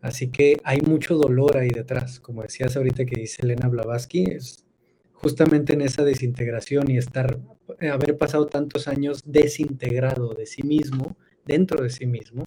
Así 0.00 0.30
que 0.30 0.58
hay 0.64 0.80
mucho 0.80 1.16
dolor 1.16 1.58
ahí 1.58 1.68
detrás, 1.68 2.20
como 2.20 2.42
decías 2.42 2.76
ahorita 2.76 3.04
que 3.04 3.20
dice 3.20 3.42
Elena 3.42 3.68
Blavatsky, 3.68 4.24
es 4.24 4.64
justamente 5.12 5.74
en 5.74 5.82
esa 5.82 6.04
desintegración 6.04 6.90
y 6.90 6.96
estar, 6.96 7.38
haber 7.80 8.16
pasado 8.16 8.46
tantos 8.46 8.88
años 8.88 9.20
desintegrado 9.26 10.32
de 10.32 10.46
sí 10.46 10.62
mismo, 10.62 11.16
dentro 11.44 11.82
de 11.82 11.90
sí 11.90 12.06
mismo, 12.06 12.44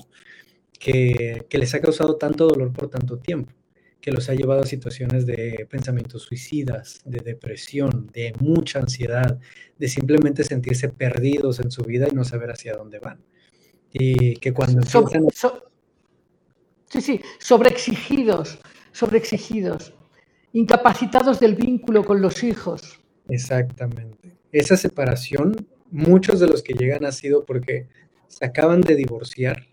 que, 0.79 1.45
que 1.47 1.57
les 1.59 1.75
ha 1.75 1.81
causado 1.81 2.17
tanto 2.17 2.47
dolor 2.47 2.73
por 2.73 2.89
tanto 2.89 3.19
tiempo, 3.19 3.53
que 4.01 4.11
los 4.11 4.29
ha 4.29 4.33
llevado 4.33 4.63
a 4.63 4.65
situaciones 4.65 5.27
de 5.27 5.67
pensamientos 5.69 6.23
suicidas, 6.23 7.01
de 7.05 7.19
depresión, 7.19 8.09
de 8.11 8.33
mucha 8.39 8.79
ansiedad, 8.79 9.39
de 9.77 9.87
simplemente 9.87 10.43
sentirse 10.43 10.89
perdidos 10.89 11.59
en 11.59 11.69
su 11.69 11.83
vida 11.83 12.07
y 12.11 12.15
no 12.15 12.23
saber 12.23 12.49
hacia 12.49 12.75
dónde 12.75 12.97
van. 12.97 13.19
Y 13.93 14.35
que 14.37 14.53
cuando 14.53 14.81
empiezan... 14.81 15.29
So, 15.33 15.49
so, 15.49 15.73
Sí, 16.93 17.01
sí, 17.01 17.21
sobreexigidos, 17.39 18.59
sobreexigidos, 18.91 19.95
incapacitados 20.51 21.39
del 21.39 21.55
vínculo 21.55 22.05
con 22.05 22.21
los 22.21 22.43
hijos. 22.43 22.99
Exactamente. 23.29 24.37
Esa 24.51 24.77
separación, 24.77 25.55
muchos 25.89 26.39
de 26.39 26.45
los 26.45 26.61
que 26.61 26.73
llegan 26.73 27.03
ha 27.05 27.11
sido 27.11 27.47
porque 27.47 27.87
se 28.27 28.45
acaban 28.45 28.81
de 28.81 28.95
divorciar, 28.95 29.65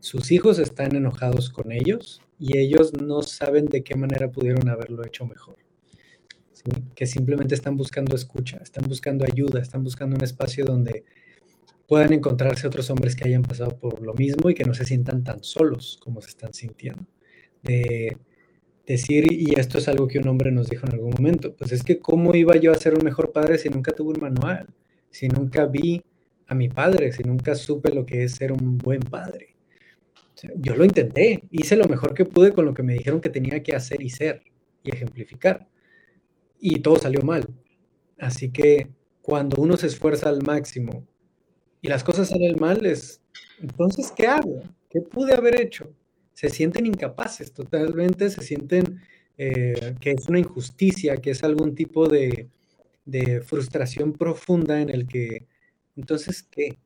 sus 0.00 0.32
hijos 0.32 0.58
están 0.58 0.96
enojados 0.96 1.50
con 1.50 1.70
ellos 1.70 2.20
y 2.36 2.58
ellos 2.58 2.92
no 3.00 3.22
saben 3.22 3.66
de 3.66 3.84
qué 3.84 3.94
manera 3.94 4.32
pudieron 4.32 4.68
haberlo 4.68 5.06
hecho 5.06 5.24
mejor. 5.24 5.58
¿Sí? 6.52 6.64
Que 6.96 7.06
simplemente 7.06 7.54
están 7.54 7.76
buscando 7.76 8.16
escucha, 8.16 8.58
están 8.60 8.88
buscando 8.88 9.24
ayuda, 9.24 9.60
están 9.60 9.84
buscando 9.84 10.16
un 10.16 10.24
espacio 10.24 10.64
donde 10.64 11.04
puedan 11.86 12.12
encontrarse 12.12 12.66
otros 12.66 12.90
hombres 12.90 13.14
que 13.14 13.28
hayan 13.28 13.42
pasado 13.42 13.78
por 13.78 14.02
lo 14.02 14.14
mismo 14.14 14.50
y 14.50 14.54
que 14.54 14.64
no 14.64 14.74
se 14.74 14.84
sientan 14.84 15.22
tan 15.24 15.42
solos 15.42 15.98
como 16.02 16.20
se 16.20 16.30
están 16.30 16.52
sintiendo. 16.52 17.06
De 17.62 18.16
decir, 18.86 19.32
y 19.32 19.58
esto 19.58 19.78
es 19.78 19.88
algo 19.88 20.06
que 20.06 20.18
un 20.18 20.28
hombre 20.28 20.52
nos 20.52 20.68
dijo 20.68 20.86
en 20.86 20.94
algún 20.94 21.10
momento, 21.10 21.54
pues 21.54 21.72
es 21.72 21.82
que 21.82 21.98
cómo 21.98 22.34
iba 22.34 22.56
yo 22.56 22.72
a 22.72 22.76
ser 22.76 22.94
un 22.94 23.04
mejor 23.04 23.32
padre 23.32 23.58
si 23.58 23.68
nunca 23.68 23.92
tuve 23.92 24.14
un 24.14 24.20
manual, 24.20 24.66
si 25.10 25.28
nunca 25.28 25.66
vi 25.66 26.02
a 26.46 26.54
mi 26.54 26.68
padre, 26.68 27.12
si 27.12 27.22
nunca 27.24 27.54
supe 27.54 27.92
lo 27.92 28.06
que 28.06 28.24
es 28.24 28.32
ser 28.32 28.52
un 28.52 28.78
buen 28.78 29.00
padre. 29.00 29.56
O 30.34 30.38
sea, 30.38 30.50
yo 30.56 30.76
lo 30.76 30.84
intenté, 30.84 31.44
hice 31.50 31.76
lo 31.76 31.88
mejor 31.88 32.14
que 32.14 32.24
pude 32.24 32.52
con 32.52 32.66
lo 32.66 32.74
que 32.74 32.82
me 32.82 32.94
dijeron 32.94 33.20
que 33.20 33.30
tenía 33.30 33.62
que 33.62 33.74
hacer 33.74 34.02
y 34.02 34.10
ser 34.10 34.42
y 34.82 34.90
ejemplificar. 34.90 35.68
Y 36.60 36.80
todo 36.80 36.96
salió 36.96 37.22
mal. 37.22 37.48
Así 38.18 38.50
que 38.50 38.88
cuando 39.22 39.60
uno 39.60 39.76
se 39.76 39.86
esfuerza 39.88 40.28
al 40.28 40.42
máximo 40.42 41.06
y 41.80 41.88
las 41.88 42.04
cosas 42.04 42.28
salen 42.28 42.56
mal, 42.58 42.84
es, 42.86 43.20
entonces, 43.60 44.12
¿qué 44.14 44.26
hago? 44.26 44.62
¿Qué 44.90 45.00
pude 45.00 45.34
haber 45.34 45.60
hecho? 45.60 45.92
Se 46.34 46.50
sienten 46.50 46.86
incapaces 46.86 47.52
totalmente, 47.52 48.30
se 48.30 48.42
sienten 48.42 49.00
eh, 49.38 49.94
que 50.00 50.12
es 50.12 50.28
una 50.28 50.38
injusticia, 50.38 51.16
que 51.16 51.30
es 51.30 51.44
algún 51.44 51.74
tipo 51.74 52.08
de, 52.08 52.48
de, 53.04 53.40
frustración 53.42 54.12
profunda 54.12 54.80
en 54.80 54.90
el 54.90 55.06
que, 55.06 55.46
entonces, 55.96 56.42
¿qué? 56.42 56.78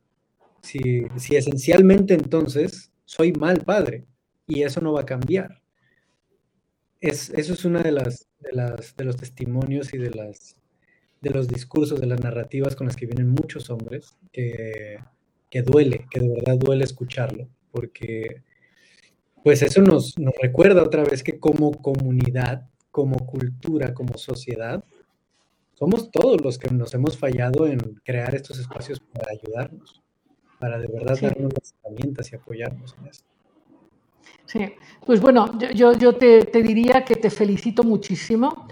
Si, 0.62 1.04
si 1.16 1.36
esencialmente 1.36 2.14
entonces 2.14 2.92
soy 3.04 3.32
mal 3.32 3.64
padre 3.64 4.04
y 4.46 4.62
eso 4.62 4.80
no 4.80 4.92
va 4.92 5.02
a 5.02 5.06
cambiar. 5.06 5.62
Es, 7.00 7.30
eso 7.30 7.54
es 7.54 7.64
una 7.64 7.82
de 7.82 7.92
las, 7.92 8.28
de 8.40 8.52
las 8.52 8.94
de 8.96 9.04
los 9.04 9.16
testimonios 9.16 9.94
y 9.94 9.98
de 9.98 10.10
las 10.10 10.56
de 11.20 11.30
los 11.30 11.48
discursos, 11.48 12.00
de 12.00 12.06
las 12.06 12.20
narrativas 12.20 12.74
con 12.74 12.86
las 12.86 12.96
que 12.96 13.06
vienen 13.06 13.28
muchos 13.28 13.70
hombres, 13.70 14.16
que, 14.32 14.98
que 15.50 15.62
duele, 15.62 16.06
que 16.10 16.20
de 16.20 16.28
verdad 16.28 16.56
duele 16.56 16.84
escucharlo, 16.84 17.48
porque 17.70 18.42
pues 19.42 19.62
eso 19.62 19.82
nos, 19.82 20.18
nos 20.18 20.34
recuerda 20.40 20.82
otra 20.82 21.04
vez 21.04 21.22
que 21.22 21.38
como 21.38 21.72
comunidad, 21.72 22.68
como 22.90 23.26
cultura, 23.26 23.94
como 23.94 24.16
sociedad, 24.18 24.84
somos 25.74 26.10
todos 26.10 26.42
los 26.42 26.58
que 26.58 26.70
nos 26.70 26.92
hemos 26.94 27.16
fallado 27.16 27.66
en 27.66 27.78
crear 28.04 28.34
estos 28.34 28.58
espacios 28.58 29.00
para 29.00 29.32
ayudarnos, 29.32 30.02
para 30.58 30.78
de 30.78 30.88
verdad 30.88 31.16
sí. 31.16 31.26
darnos 31.26 31.52
las 31.54 31.74
herramientas 31.82 32.32
y 32.32 32.36
apoyarnos 32.36 32.94
en 32.98 33.06
esto. 33.06 33.24
Sí, 34.44 34.74
pues 35.06 35.20
bueno, 35.20 35.58
yo, 35.74 35.92
yo 35.92 36.16
te, 36.16 36.44
te, 36.44 36.62
diría 36.62 37.04
que 37.04 37.14
te 37.14 37.30
felicito 37.30 37.82
muchísimo 37.82 38.68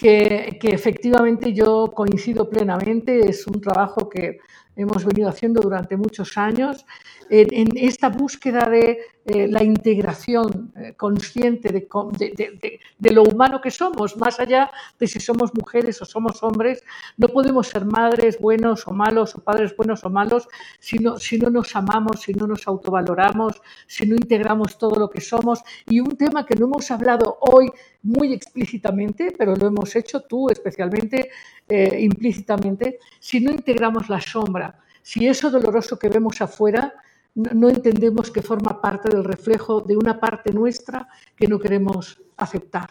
que, 0.00 0.58
efectivamente 0.62 1.52
yo 1.52 1.92
coincido 1.94 2.48
plenamente, 2.48 3.28
es 3.28 3.46
un 3.46 3.60
trabajo 3.60 4.08
que 4.08 4.38
hemos 4.76 5.04
venido 5.04 5.28
haciendo 5.28 5.60
durante 5.60 5.96
muchos 5.96 6.38
años. 6.38 6.86
En 7.28 7.68
esta 7.76 8.08
búsqueda 8.08 8.68
de 8.68 8.98
eh, 9.26 9.46
la 9.48 9.62
integración 9.62 10.72
eh, 10.76 10.94
consciente 10.96 11.68
de, 11.70 13.12
lo 13.12 13.22
humano 13.22 13.60
que 13.60 13.70
somos, 13.70 14.16
más 14.16 14.40
allá 14.40 14.70
de 14.98 15.06
si 15.06 15.20
somos 15.20 15.52
mujeres 15.54 16.00
o 16.00 16.06
somos 16.06 16.42
hombres. 16.42 16.82
No 17.18 17.28
podemos 17.28 17.68
ser 17.68 17.84
madres 17.84 18.38
buenos 18.40 18.86
o 18.86 18.92
malos 18.92 19.34
o 19.34 19.40
padres 19.40 19.76
buenos 19.76 20.02
o 20.04 20.10
malos 20.10 20.48
si 20.78 20.98
no, 20.98 21.18
si 21.18 21.38
no 21.38 21.50
nos 21.50 21.76
amamos, 21.76 22.22
si 22.22 22.32
no 22.32 22.46
nos 22.46 22.66
autovaloramos, 22.66 23.60
si 23.86 24.06
no 24.06 24.14
integramos 24.14 24.78
todo 24.78 24.98
lo 24.98 25.10
que 25.10 25.20
somos. 25.20 25.60
Y 25.86 26.00
un 26.00 26.16
tema 26.16 26.46
que 26.46 26.54
no 26.54 26.64
hemos 26.64 26.90
hablado 26.90 27.36
hoy 27.40 27.70
muy 28.02 28.32
explícitamente, 28.32 29.34
pero 29.36 29.54
lo 29.54 29.66
hemos 29.66 29.94
hecho 29.96 30.22
tú 30.22 30.48
especialmente 30.48 31.30
eh, 31.68 32.00
implícitamente, 32.00 32.98
si 33.18 33.40
no 33.40 33.50
integramos 33.50 34.08
la 34.08 34.20
sombra, 34.20 34.80
si 35.02 35.28
eso 35.28 35.50
doloroso 35.50 35.98
que 35.98 36.08
vemos 36.08 36.40
afuera 36.40 36.94
no, 37.34 37.68
entendemos 37.68 38.30
que 38.30 38.42
forma 38.42 38.80
parte 38.80 39.08
del 39.08 39.24
reflejo 39.24 39.80
de 39.80 39.96
una 39.96 40.18
parte 40.18 40.52
nuestra 40.52 41.08
que 41.36 41.46
no 41.46 41.58
queremos 41.58 42.20
aceptar. 42.36 42.90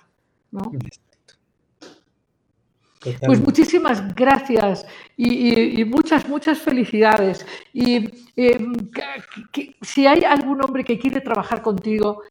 Pues 3.26 3.40
muchísimas 3.40 4.14
gracias 4.14 4.86
y, 5.16 5.84
muchas, 5.86 6.28
muchas 6.28 6.60
felicidades. 6.60 7.46
Y 7.74 8.10
em, 8.36 8.74
si 9.82 10.06
hay 10.06 10.24
algún 10.24 10.62
hombre 10.62 10.84
que 10.84 11.00
quiere 11.00 11.22
trabajar 11.22 11.62
contigo, 11.62 12.24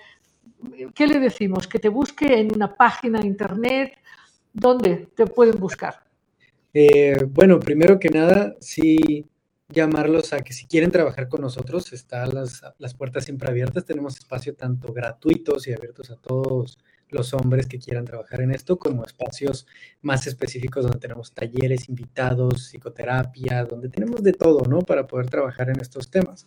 ¿qué 0.94 1.06
le 1.06 1.20
decimos? 1.20 1.66
Que 1.66 1.78
te 1.78 1.88
busque 1.88 2.40
en 2.40 2.54
una 2.54 2.74
página 2.74 3.20
de 3.20 3.26
internet. 3.26 3.94
¿Dónde 4.52 5.08
te 5.14 5.26
pueden 5.26 5.58
buscar? 5.58 6.02
Eh, 6.74 7.16
bueno, 7.30 7.58
primero 7.58 7.98
que 7.98 8.10
nada, 8.10 8.54
sí 8.60 9.24
llamarlos 9.68 10.32
a 10.32 10.40
que 10.40 10.52
si 10.52 10.66
quieren 10.66 10.90
trabajar 10.90 11.28
con 11.28 11.40
nosotros, 11.42 11.92
están 11.92 12.34
las, 12.34 12.62
las 12.78 12.94
puertas 12.94 13.24
siempre 13.24 13.48
abiertas. 13.50 13.84
Tenemos 13.84 14.18
espacio 14.18 14.54
tanto 14.54 14.92
gratuitos 14.92 15.66
y 15.68 15.72
abiertos 15.72 16.10
a 16.10 16.16
todos 16.16 16.78
los 17.10 17.32
hombres 17.32 17.66
que 17.66 17.78
quieran 17.78 18.04
trabajar 18.04 18.42
en 18.42 18.50
esto, 18.50 18.78
como 18.78 19.04
espacios 19.04 19.66
más 20.02 20.26
específicos 20.26 20.84
donde 20.84 20.98
tenemos 20.98 21.32
talleres, 21.32 21.88
invitados, 21.88 22.68
psicoterapia, 22.68 23.64
donde 23.64 23.88
tenemos 23.88 24.22
de 24.22 24.32
todo, 24.32 24.62
¿no? 24.68 24.80
Para 24.82 25.06
poder 25.06 25.30
trabajar 25.30 25.70
en 25.70 25.80
estos 25.80 26.10
temas 26.10 26.46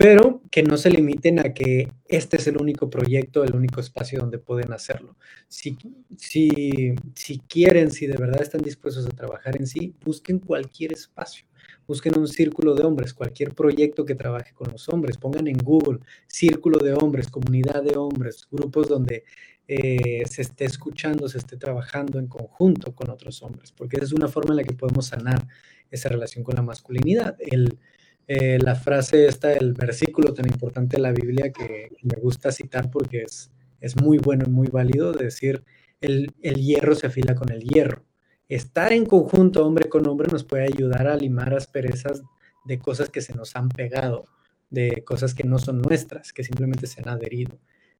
pero 0.00 0.40
que 0.50 0.62
no 0.62 0.78
se 0.78 0.88
limiten 0.88 1.38
a 1.40 1.52
que 1.52 1.92
este 2.08 2.38
es 2.38 2.46
el 2.46 2.56
único 2.56 2.88
proyecto, 2.88 3.44
el 3.44 3.54
único 3.54 3.80
espacio 3.82 4.18
donde 4.18 4.38
pueden 4.38 4.72
hacerlo. 4.72 5.14
Si, 5.46 5.76
si, 6.16 6.94
si 7.14 7.38
quieren, 7.40 7.90
si 7.90 8.06
de 8.06 8.16
verdad 8.16 8.40
están 8.40 8.62
dispuestos 8.62 9.04
a 9.04 9.10
trabajar 9.10 9.58
en 9.58 9.66
sí, 9.66 9.94
busquen 10.02 10.38
cualquier 10.38 10.94
espacio. 10.94 11.44
Busquen 11.90 12.16
un 12.16 12.28
círculo 12.28 12.76
de 12.76 12.84
hombres, 12.84 13.12
cualquier 13.12 13.52
proyecto 13.52 14.04
que 14.04 14.14
trabaje 14.14 14.54
con 14.54 14.70
los 14.70 14.88
hombres. 14.90 15.18
Pongan 15.18 15.48
en 15.48 15.58
Google 15.58 15.98
círculo 16.28 16.78
de 16.78 16.92
hombres, 16.92 17.26
comunidad 17.26 17.82
de 17.82 17.96
hombres, 17.96 18.46
grupos 18.48 18.88
donde 18.88 19.24
eh, 19.66 20.22
se 20.30 20.42
esté 20.42 20.66
escuchando, 20.66 21.28
se 21.28 21.38
esté 21.38 21.56
trabajando 21.56 22.20
en 22.20 22.28
conjunto 22.28 22.94
con 22.94 23.10
otros 23.10 23.42
hombres, 23.42 23.72
porque 23.72 23.96
esa 23.96 24.04
es 24.04 24.12
una 24.12 24.28
forma 24.28 24.52
en 24.52 24.58
la 24.58 24.62
que 24.62 24.74
podemos 24.74 25.08
sanar 25.08 25.48
esa 25.90 26.08
relación 26.08 26.44
con 26.44 26.54
la 26.54 26.62
masculinidad. 26.62 27.36
Eh, 27.40 28.58
la 28.60 28.76
frase 28.76 29.26
esta, 29.26 29.52
el 29.52 29.72
versículo 29.72 30.32
tan 30.32 30.46
importante 30.46 30.96
de 30.96 31.02
la 31.02 31.10
Biblia 31.10 31.50
que 31.50 31.88
me 32.02 32.20
gusta 32.20 32.52
citar 32.52 32.88
porque 32.88 33.22
es, 33.22 33.50
es 33.80 34.00
muy 34.00 34.18
bueno 34.18 34.44
y 34.46 34.50
muy 34.50 34.68
válido, 34.68 35.10
de 35.10 35.24
decir, 35.24 35.64
el, 36.00 36.32
el 36.40 36.54
hierro 36.54 36.94
se 36.94 37.08
afila 37.08 37.34
con 37.34 37.50
el 37.50 37.64
hierro. 37.64 38.04
Estar 38.50 38.92
en 38.92 39.06
conjunto 39.06 39.64
hombre 39.64 39.88
con 39.88 40.08
hombre 40.08 40.26
nos 40.28 40.42
puede 40.42 40.64
ayudar 40.64 41.06
a 41.06 41.14
limar 41.14 41.54
asperezas 41.54 42.24
de 42.64 42.80
cosas 42.80 43.08
que 43.08 43.20
se 43.20 43.32
nos 43.32 43.54
han 43.54 43.68
pegado, 43.68 44.24
de 44.70 45.04
cosas 45.04 45.34
que 45.34 45.44
no 45.44 45.60
son 45.60 45.80
nuestras, 45.80 46.32
que 46.32 46.42
simplemente 46.42 46.88
se 46.88 47.00
han 47.00 47.08
adherido. 47.08 47.56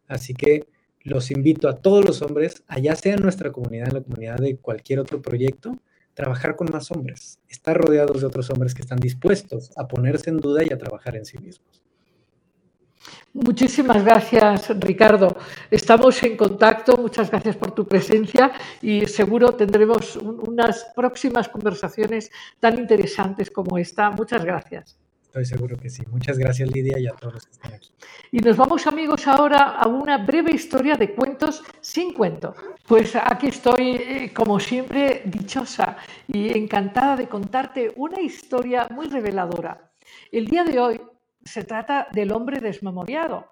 Así 0.08 0.34
que 0.34 0.66
los 1.02 1.30
invito 1.30 1.68
a 1.68 1.76
todos 1.76 2.04
los 2.04 2.20
hombres, 2.20 2.64
allá 2.66 2.96
sea 2.96 3.14
en 3.14 3.22
nuestra 3.22 3.52
comunidad, 3.52 3.90
en 3.90 3.94
la 3.94 4.02
comunidad 4.02 4.38
de 4.38 4.56
cualquier 4.56 4.98
otro 4.98 5.22
proyecto, 5.22 5.76
trabajar 6.14 6.56
con 6.56 6.68
más 6.72 6.90
hombres, 6.90 7.38
estar 7.48 7.78
rodeados 7.78 8.20
de 8.20 8.26
otros 8.26 8.50
hombres 8.50 8.74
que 8.74 8.82
están 8.82 8.98
dispuestos 8.98 9.70
a 9.76 9.86
ponerse 9.86 10.30
en 10.30 10.38
duda 10.38 10.64
y 10.64 10.72
a 10.72 10.78
trabajar 10.78 11.14
en 11.14 11.26
sí 11.26 11.38
mismos. 11.38 11.80
Muchísimas 13.32 14.04
gracias, 14.04 14.68
Ricardo. 14.80 15.36
Estamos 15.70 16.22
en 16.22 16.36
contacto. 16.36 16.96
Muchas 16.96 17.30
gracias 17.30 17.56
por 17.56 17.72
tu 17.72 17.86
presencia 17.86 18.52
y 18.82 19.06
seguro 19.06 19.52
tendremos 19.52 20.16
unas 20.16 20.86
próximas 20.96 21.48
conversaciones 21.48 22.30
tan 22.58 22.78
interesantes 22.78 23.50
como 23.50 23.78
esta. 23.78 24.10
Muchas 24.10 24.44
gracias. 24.44 24.98
Estoy 25.30 25.44
seguro 25.44 25.76
que 25.76 25.88
sí. 25.88 26.02
Muchas 26.10 26.38
gracias, 26.38 26.68
Lidia, 26.72 26.98
y 26.98 27.06
a 27.06 27.12
todos 27.12 27.34
los 27.34 27.46
que 27.46 27.52
están 27.52 27.72
aquí. 27.72 27.92
Y 28.32 28.38
nos 28.38 28.56
vamos, 28.56 28.88
amigos, 28.88 29.28
ahora 29.28 29.76
a 29.76 29.86
una 29.86 30.18
breve 30.18 30.50
historia 30.52 30.96
de 30.96 31.14
cuentos 31.14 31.62
sin 31.80 32.12
cuento. 32.12 32.52
Pues 32.88 33.14
aquí 33.14 33.46
estoy, 33.46 33.90
eh, 33.90 34.32
como 34.34 34.58
siempre, 34.58 35.22
dichosa 35.24 35.96
y 36.26 36.58
encantada 36.58 37.16
de 37.16 37.28
contarte 37.28 37.92
una 37.94 38.20
historia 38.20 38.88
muy 38.90 39.06
reveladora. 39.06 39.92
El 40.32 40.46
día 40.46 40.64
de 40.64 40.80
hoy 40.80 41.00
se 41.44 41.64
trata 41.64 42.08
del 42.12 42.32
hombre 42.32 42.60
desmemoriado. 42.60 43.50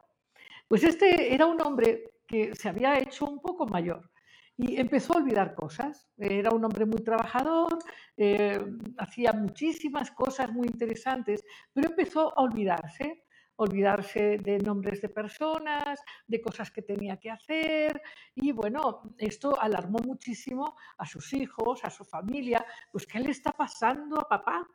Pues 0.67 0.85
este 0.85 1.35
era 1.35 1.47
un 1.47 1.61
hombre 1.63 2.11
que 2.27 2.55
se 2.55 2.69
había 2.69 2.99
hecho 2.99 3.25
un 3.25 3.41
poco 3.41 3.67
mayor 3.67 4.11
y 4.59 4.79
empezó 4.79 5.15
a 5.15 5.19
olvidar 5.19 5.55
cosas. 5.55 6.09
Era 6.19 6.51
un 6.51 6.65
hombre 6.65 6.85
muy 6.85 7.03
trabajador, 7.03 7.79
eh, 8.17 8.61
hacía 8.99 9.33
muchísimas 9.33 10.11
cosas 10.11 10.53
muy 10.53 10.67
interesantes, 10.67 11.45
pero 11.73 11.89
empezó 11.89 12.37
a 12.37 12.43
olvidarse, 12.43 13.25
olvidarse 13.57 14.39
de 14.39 14.59
nombres 14.59 15.01
de 15.01 15.09
personas, 15.09 16.01
de 16.27 16.41
cosas 16.41 16.71
que 16.71 16.83
tenía 16.83 17.19
que 17.19 17.31
hacer 17.31 18.03
y 18.35 18.53
bueno, 18.53 19.15
esto 19.17 19.61
alarmó 19.61 19.99
muchísimo 20.05 20.77
a 20.99 21.07
sus 21.07 21.33
hijos, 21.33 21.85
a 21.85 21.91
su 21.91 22.05
familia, 22.05 22.65
pues 22.93 23.07
¿qué 23.07 23.21
le 23.21 23.31
está 23.31 23.53
pasando 23.53 24.21
a 24.21 24.29
papá? 24.29 24.67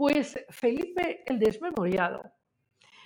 Pues 0.00 0.42
Felipe 0.48 1.22
el 1.26 1.38
desmemoriado. 1.38 2.22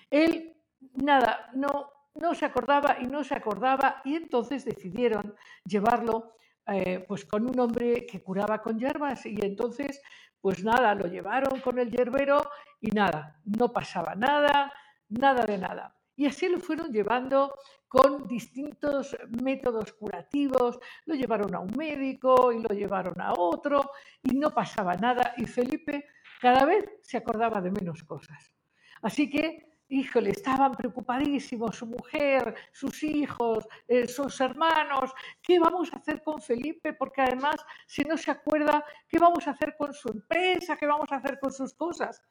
Él, 0.09 0.55
nada, 0.95 1.51
no, 1.53 1.91
no 2.15 2.37
se 2.37 2.45
acordaba 2.45 2.99
y 3.01 3.07
no 3.09 3.25
se 3.25 3.35
acordaba 3.35 4.01
y 4.05 4.15
entonces 4.15 4.65
decidieron 4.65 5.35
llevarlo 5.65 6.37
eh, 6.69 7.05
pues 7.09 7.25
con 7.25 7.49
un 7.49 7.59
hombre 7.59 8.07
que 8.07 8.23
curaba 8.23 8.63
con 8.63 8.79
hierbas 8.79 9.27
y 9.27 9.37
entonces 9.43 10.01
pues 10.41 10.63
nada, 10.63 10.95
lo 10.95 11.09
llevaron 11.09 11.59
con 11.63 11.81
el 11.81 11.91
hierbero 11.91 12.49
y 12.81 12.93
nada, 12.93 13.41
no 13.45 13.73
pasaba 13.73 14.15
nada, 14.15 14.73
nada 15.09 15.45
de 15.47 15.59
nada. 15.59 15.97
Y 16.15 16.27
así 16.27 16.49
lo 16.49 16.61
fueron 16.61 16.93
llevando 16.93 17.57
con 17.89 18.29
distintos 18.29 19.17
métodos 19.43 19.93
curativos, 19.95 20.79
lo 21.07 21.17
llevaron 21.17 21.57
a 21.57 21.59
un 21.59 21.73
médico 21.77 22.53
y 22.53 22.63
lo 22.63 22.69
llevaron 22.69 23.21
a 23.21 23.33
otro 23.33 23.91
y 24.23 24.37
no 24.37 24.55
pasaba 24.55 24.95
nada 24.95 25.35
y 25.37 25.47
Felipe 25.47 26.07
cada 26.45 26.67
vez 26.67 26.85
se 27.01 27.17
acordaba 27.17 27.63
de 27.63 27.71
menos 27.71 28.03
cosas. 28.05 28.53
Así 29.01 29.31
que 29.31 29.75
híjole, 29.89 30.31
estaban 30.31 30.73
preocupadísimos, 30.73 31.77
su 31.77 31.87
mujer, 31.87 32.55
sus 32.71 33.03
hijos, 33.03 33.67
eh, 33.89 34.07
sus 34.07 34.39
hermanos, 34.43 35.15
¿qué 35.43 35.59
vamos 35.59 35.91
a 35.93 35.97
hacer 35.97 36.23
con 36.23 36.43
Felipe? 36.43 36.93
Porque 36.93 37.23
además, 37.23 37.57
si 37.87 38.03
no 38.03 38.19
se 38.19 38.31
acuerda, 38.31 38.85
¿qué 39.09 39.19
vamos 39.19 39.47
a 39.47 39.53
hacer 39.53 39.75
con 39.79 39.95
su 39.95 40.11
empresa? 40.11 40.77
¿Qué 40.77 40.87
vamos 40.87 41.11
a 41.13 41.17
hacer 41.17 41.39
con 41.41 41.51
sus 41.51 41.73
cosas? 41.73 42.23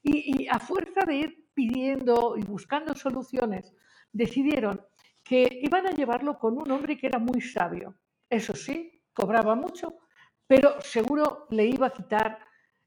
Y, 0.00 0.46
a 0.46 0.60
fuerza 0.60 1.00
de 1.04 1.14
ir 1.16 1.48
pidiendo 1.52 2.36
y 2.36 2.42
buscando 2.44 2.94
soluciones, 2.94 3.74
decidieron 4.12 4.80
que 5.24 5.48
iban 5.60 5.88
a 5.88 5.90
llevarlo 5.90 6.38
con 6.38 6.56
un 6.56 6.70
hombre 6.70 6.96
que 6.96 7.08
era 7.08 7.18
muy 7.18 7.40
sabio. 7.40 7.96
Eso 8.30 8.54
sí, 8.54 9.02
cobraba 9.12 9.56
mucho, 9.56 9.98
pero 10.46 10.80
seguro 10.80 11.48
le 11.50 11.66
iba 11.66 11.88
a 11.88 11.92
quitar 11.92 12.45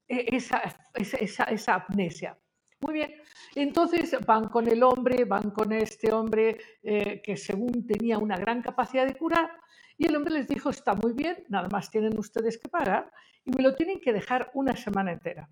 esa, 0.10 0.62
esa, 0.96 1.44
esa 1.46 1.86
amnesia. 1.88 2.38
Muy 2.82 2.94
bien, 2.94 3.14
entonces 3.56 4.18
van 4.26 4.48
con 4.48 4.68
el 4.68 4.84
hombre, 4.84 5.26
van 5.26 5.52
con 5.52 5.72
este 5.74 6.12
hombre 6.14 6.58
eh, 6.82 7.22
que 7.22 7.36
según 7.36 7.86
tenía 7.86 8.18
una 8.18 8.38
gran 8.38 8.62
capacidad 8.62 9.06
de 9.06 9.16
curar, 9.16 9.52
y 9.98 10.08
el 10.08 10.16
hombre 10.16 10.34
les 10.34 10.48
dijo, 10.48 10.70
está 10.70 10.94
muy 10.94 11.12
bien, 11.12 11.44
nada 11.50 11.68
más 11.70 11.92
tienen 11.92 12.18
ustedes 12.18 12.58
que 12.58 12.70
pagar 12.70 13.12
y 13.44 13.52
me 13.52 13.64
lo 13.64 13.76
tienen 13.76 14.00
que 14.00 14.14
dejar 14.14 14.50
una 14.54 14.76
semana 14.78 15.12
entera. 15.12 15.50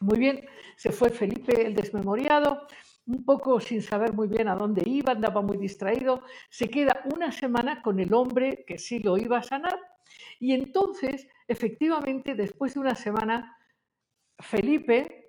Muy 0.00 0.16
bien, 0.16 0.46
se 0.76 0.92
fue 0.92 1.10
Felipe 1.10 1.66
el 1.66 1.74
desmemoriado, 1.74 2.68
un 3.06 3.24
poco 3.24 3.58
sin 3.58 3.82
saber 3.82 4.12
muy 4.12 4.28
bien 4.28 4.46
a 4.46 4.54
dónde 4.54 4.82
iba, 4.86 5.12
andaba 5.12 5.42
muy 5.42 5.56
distraído, 5.56 6.22
se 6.50 6.68
queda 6.68 7.02
una 7.12 7.32
semana 7.32 7.82
con 7.82 7.98
el 7.98 8.14
hombre 8.14 8.64
que 8.64 8.78
sí 8.78 9.00
lo 9.00 9.18
iba 9.18 9.38
a 9.38 9.42
sanar 9.42 9.76
y 10.38 10.52
entonces, 10.52 11.26
efectivamente, 11.48 12.34
después 12.34 12.74
de 12.74 12.80
una 12.80 12.94
semana, 12.94 13.57
Felipe 14.38 15.28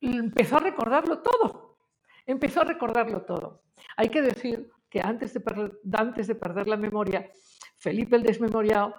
empezó 0.00 0.56
a 0.56 0.60
recordarlo 0.60 1.22
todo. 1.22 1.78
Empezó 2.26 2.60
a 2.60 2.64
recordarlo 2.64 3.22
todo. 3.22 3.62
Hay 3.96 4.08
que 4.08 4.22
decir 4.22 4.70
que 4.88 5.00
antes 5.00 5.32
de, 5.34 5.40
perder, 5.40 5.72
antes 5.92 6.26
de 6.26 6.34
perder 6.34 6.68
la 6.68 6.76
memoria, 6.76 7.30
Felipe 7.76 8.16
el 8.16 8.22
desmemoriado 8.22 8.94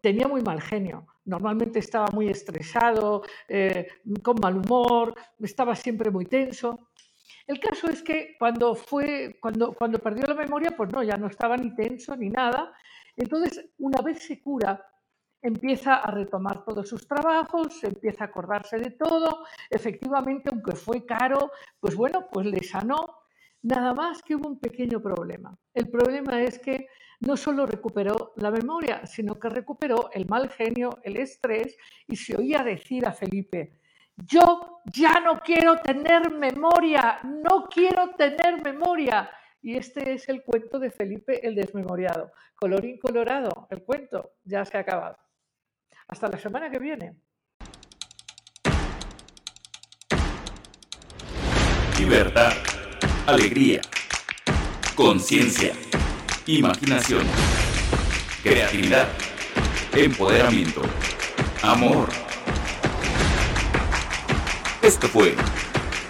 tenía 0.00 0.28
muy 0.28 0.42
mal 0.42 0.60
genio. 0.60 1.06
Normalmente 1.24 1.78
estaba 1.78 2.06
muy 2.12 2.28
estresado, 2.28 3.22
eh, 3.48 3.88
con 4.22 4.36
mal 4.40 4.56
humor, 4.56 5.14
estaba 5.40 5.74
siempre 5.74 6.10
muy 6.10 6.26
tenso. 6.26 6.90
El 7.46 7.60
caso 7.60 7.88
es 7.88 8.02
que 8.02 8.36
cuando 8.38 8.74
fue, 8.74 9.38
cuando, 9.40 9.72
cuando 9.72 9.98
perdió 9.98 10.26
la 10.26 10.34
memoria, 10.34 10.74
pues 10.76 10.92
no, 10.92 11.02
ya 11.02 11.16
no 11.16 11.28
estaba 11.28 11.56
ni 11.56 11.74
tenso 11.74 12.14
ni 12.14 12.28
nada. 12.28 12.72
Entonces, 13.16 13.70
una 13.78 14.02
vez 14.02 14.22
se 14.22 14.40
cura, 14.40 14.84
empieza 15.42 15.96
a 15.96 16.10
retomar 16.10 16.64
todos 16.64 16.88
sus 16.88 17.06
trabajos, 17.06 17.82
empieza 17.84 18.24
a 18.24 18.26
acordarse 18.28 18.78
de 18.78 18.90
todo. 18.90 19.44
Efectivamente, 19.70 20.50
aunque 20.50 20.74
fue 20.74 21.04
caro, 21.04 21.52
pues 21.80 21.94
bueno, 21.94 22.28
pues 22.30 22.46
le 22.46 22.62
sanó. 22.62 23.18
Nada 23.62 23.92
más 23.92 24.22
que 24.22 24.36
hubo 24.36 24.48
un 24.48 24.60
pequeño 24.60 25.00
problema. 25.00 25.56
El 25.74 25.90
problema 25.90 26.40
es 26.42 26.58
que 26.58 26.86
no 27.20 27.36
solo 27.36 27.66
recuperó 27.66 28.32
la 28.36 28.50
memoria, 28.50 29.04
sino 29.06 29.38
que 29.38 29.48
recuperó 29.48 30.10
el 30.12 30.26
mal 30.26 30.48
genio, 30.50 30.98
el 31.02 31.16
estrés 31.16 31.76
y 32.06 32.16
se 32.16 32.36
oía 32.36 32.62
decir 32.62 33.06
a 33.06 33.12
Felipe, 33.12 33.78
yo 34.26 34.80
ya 34.84 35.20
no 35.20 35.40
quiero 35.40 35.76
tener 35.76 36.30
memoria, 36.30 37.20
no 37.22 37.66
quiero 37.68 38.10
tener 38.16 38.62
memoria. 38.62 39.30
Y 39.60 39.76
este 39.76 40.12
es 40.12 40.28
el 40.28 40.42
cuento 40.42 40.78
de 40.78 40.90
Felipe 40.90 41.46
el 41.46 41.54
desmemoriado. 41.54 42.32
Colorín 42.54 42.98
colorado, 42.98 43.68
el 43.70 43.82
cuento 43.84 44.32
ya 44.44 44.64
se 44.64 44.76
ha 44.76 44.80
acabado. 44.80 45.16
Hasta 46.08 46.26
la 46.28 46.38
semana 46.38 46.70
que 46.70 46.78
viene. 46.78 47.16
Libertad, 51.98 52.52
alegría, 53.26 53.82
conciencia, 54.94 55.74
imaginación, 56.46 57.26
creatividad, 58.42 59.06
empoderamiento, 59.92 60.80
amor. 61.62 62.08
Esto 64.80 65.08
fue 65.08 65.34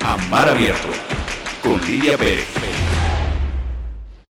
Amar 0.05 0.49
Abierto 0.49 0.89
con 1.61 1.81
Lidia 1.85 2.17
Pérez. 2.17 2.58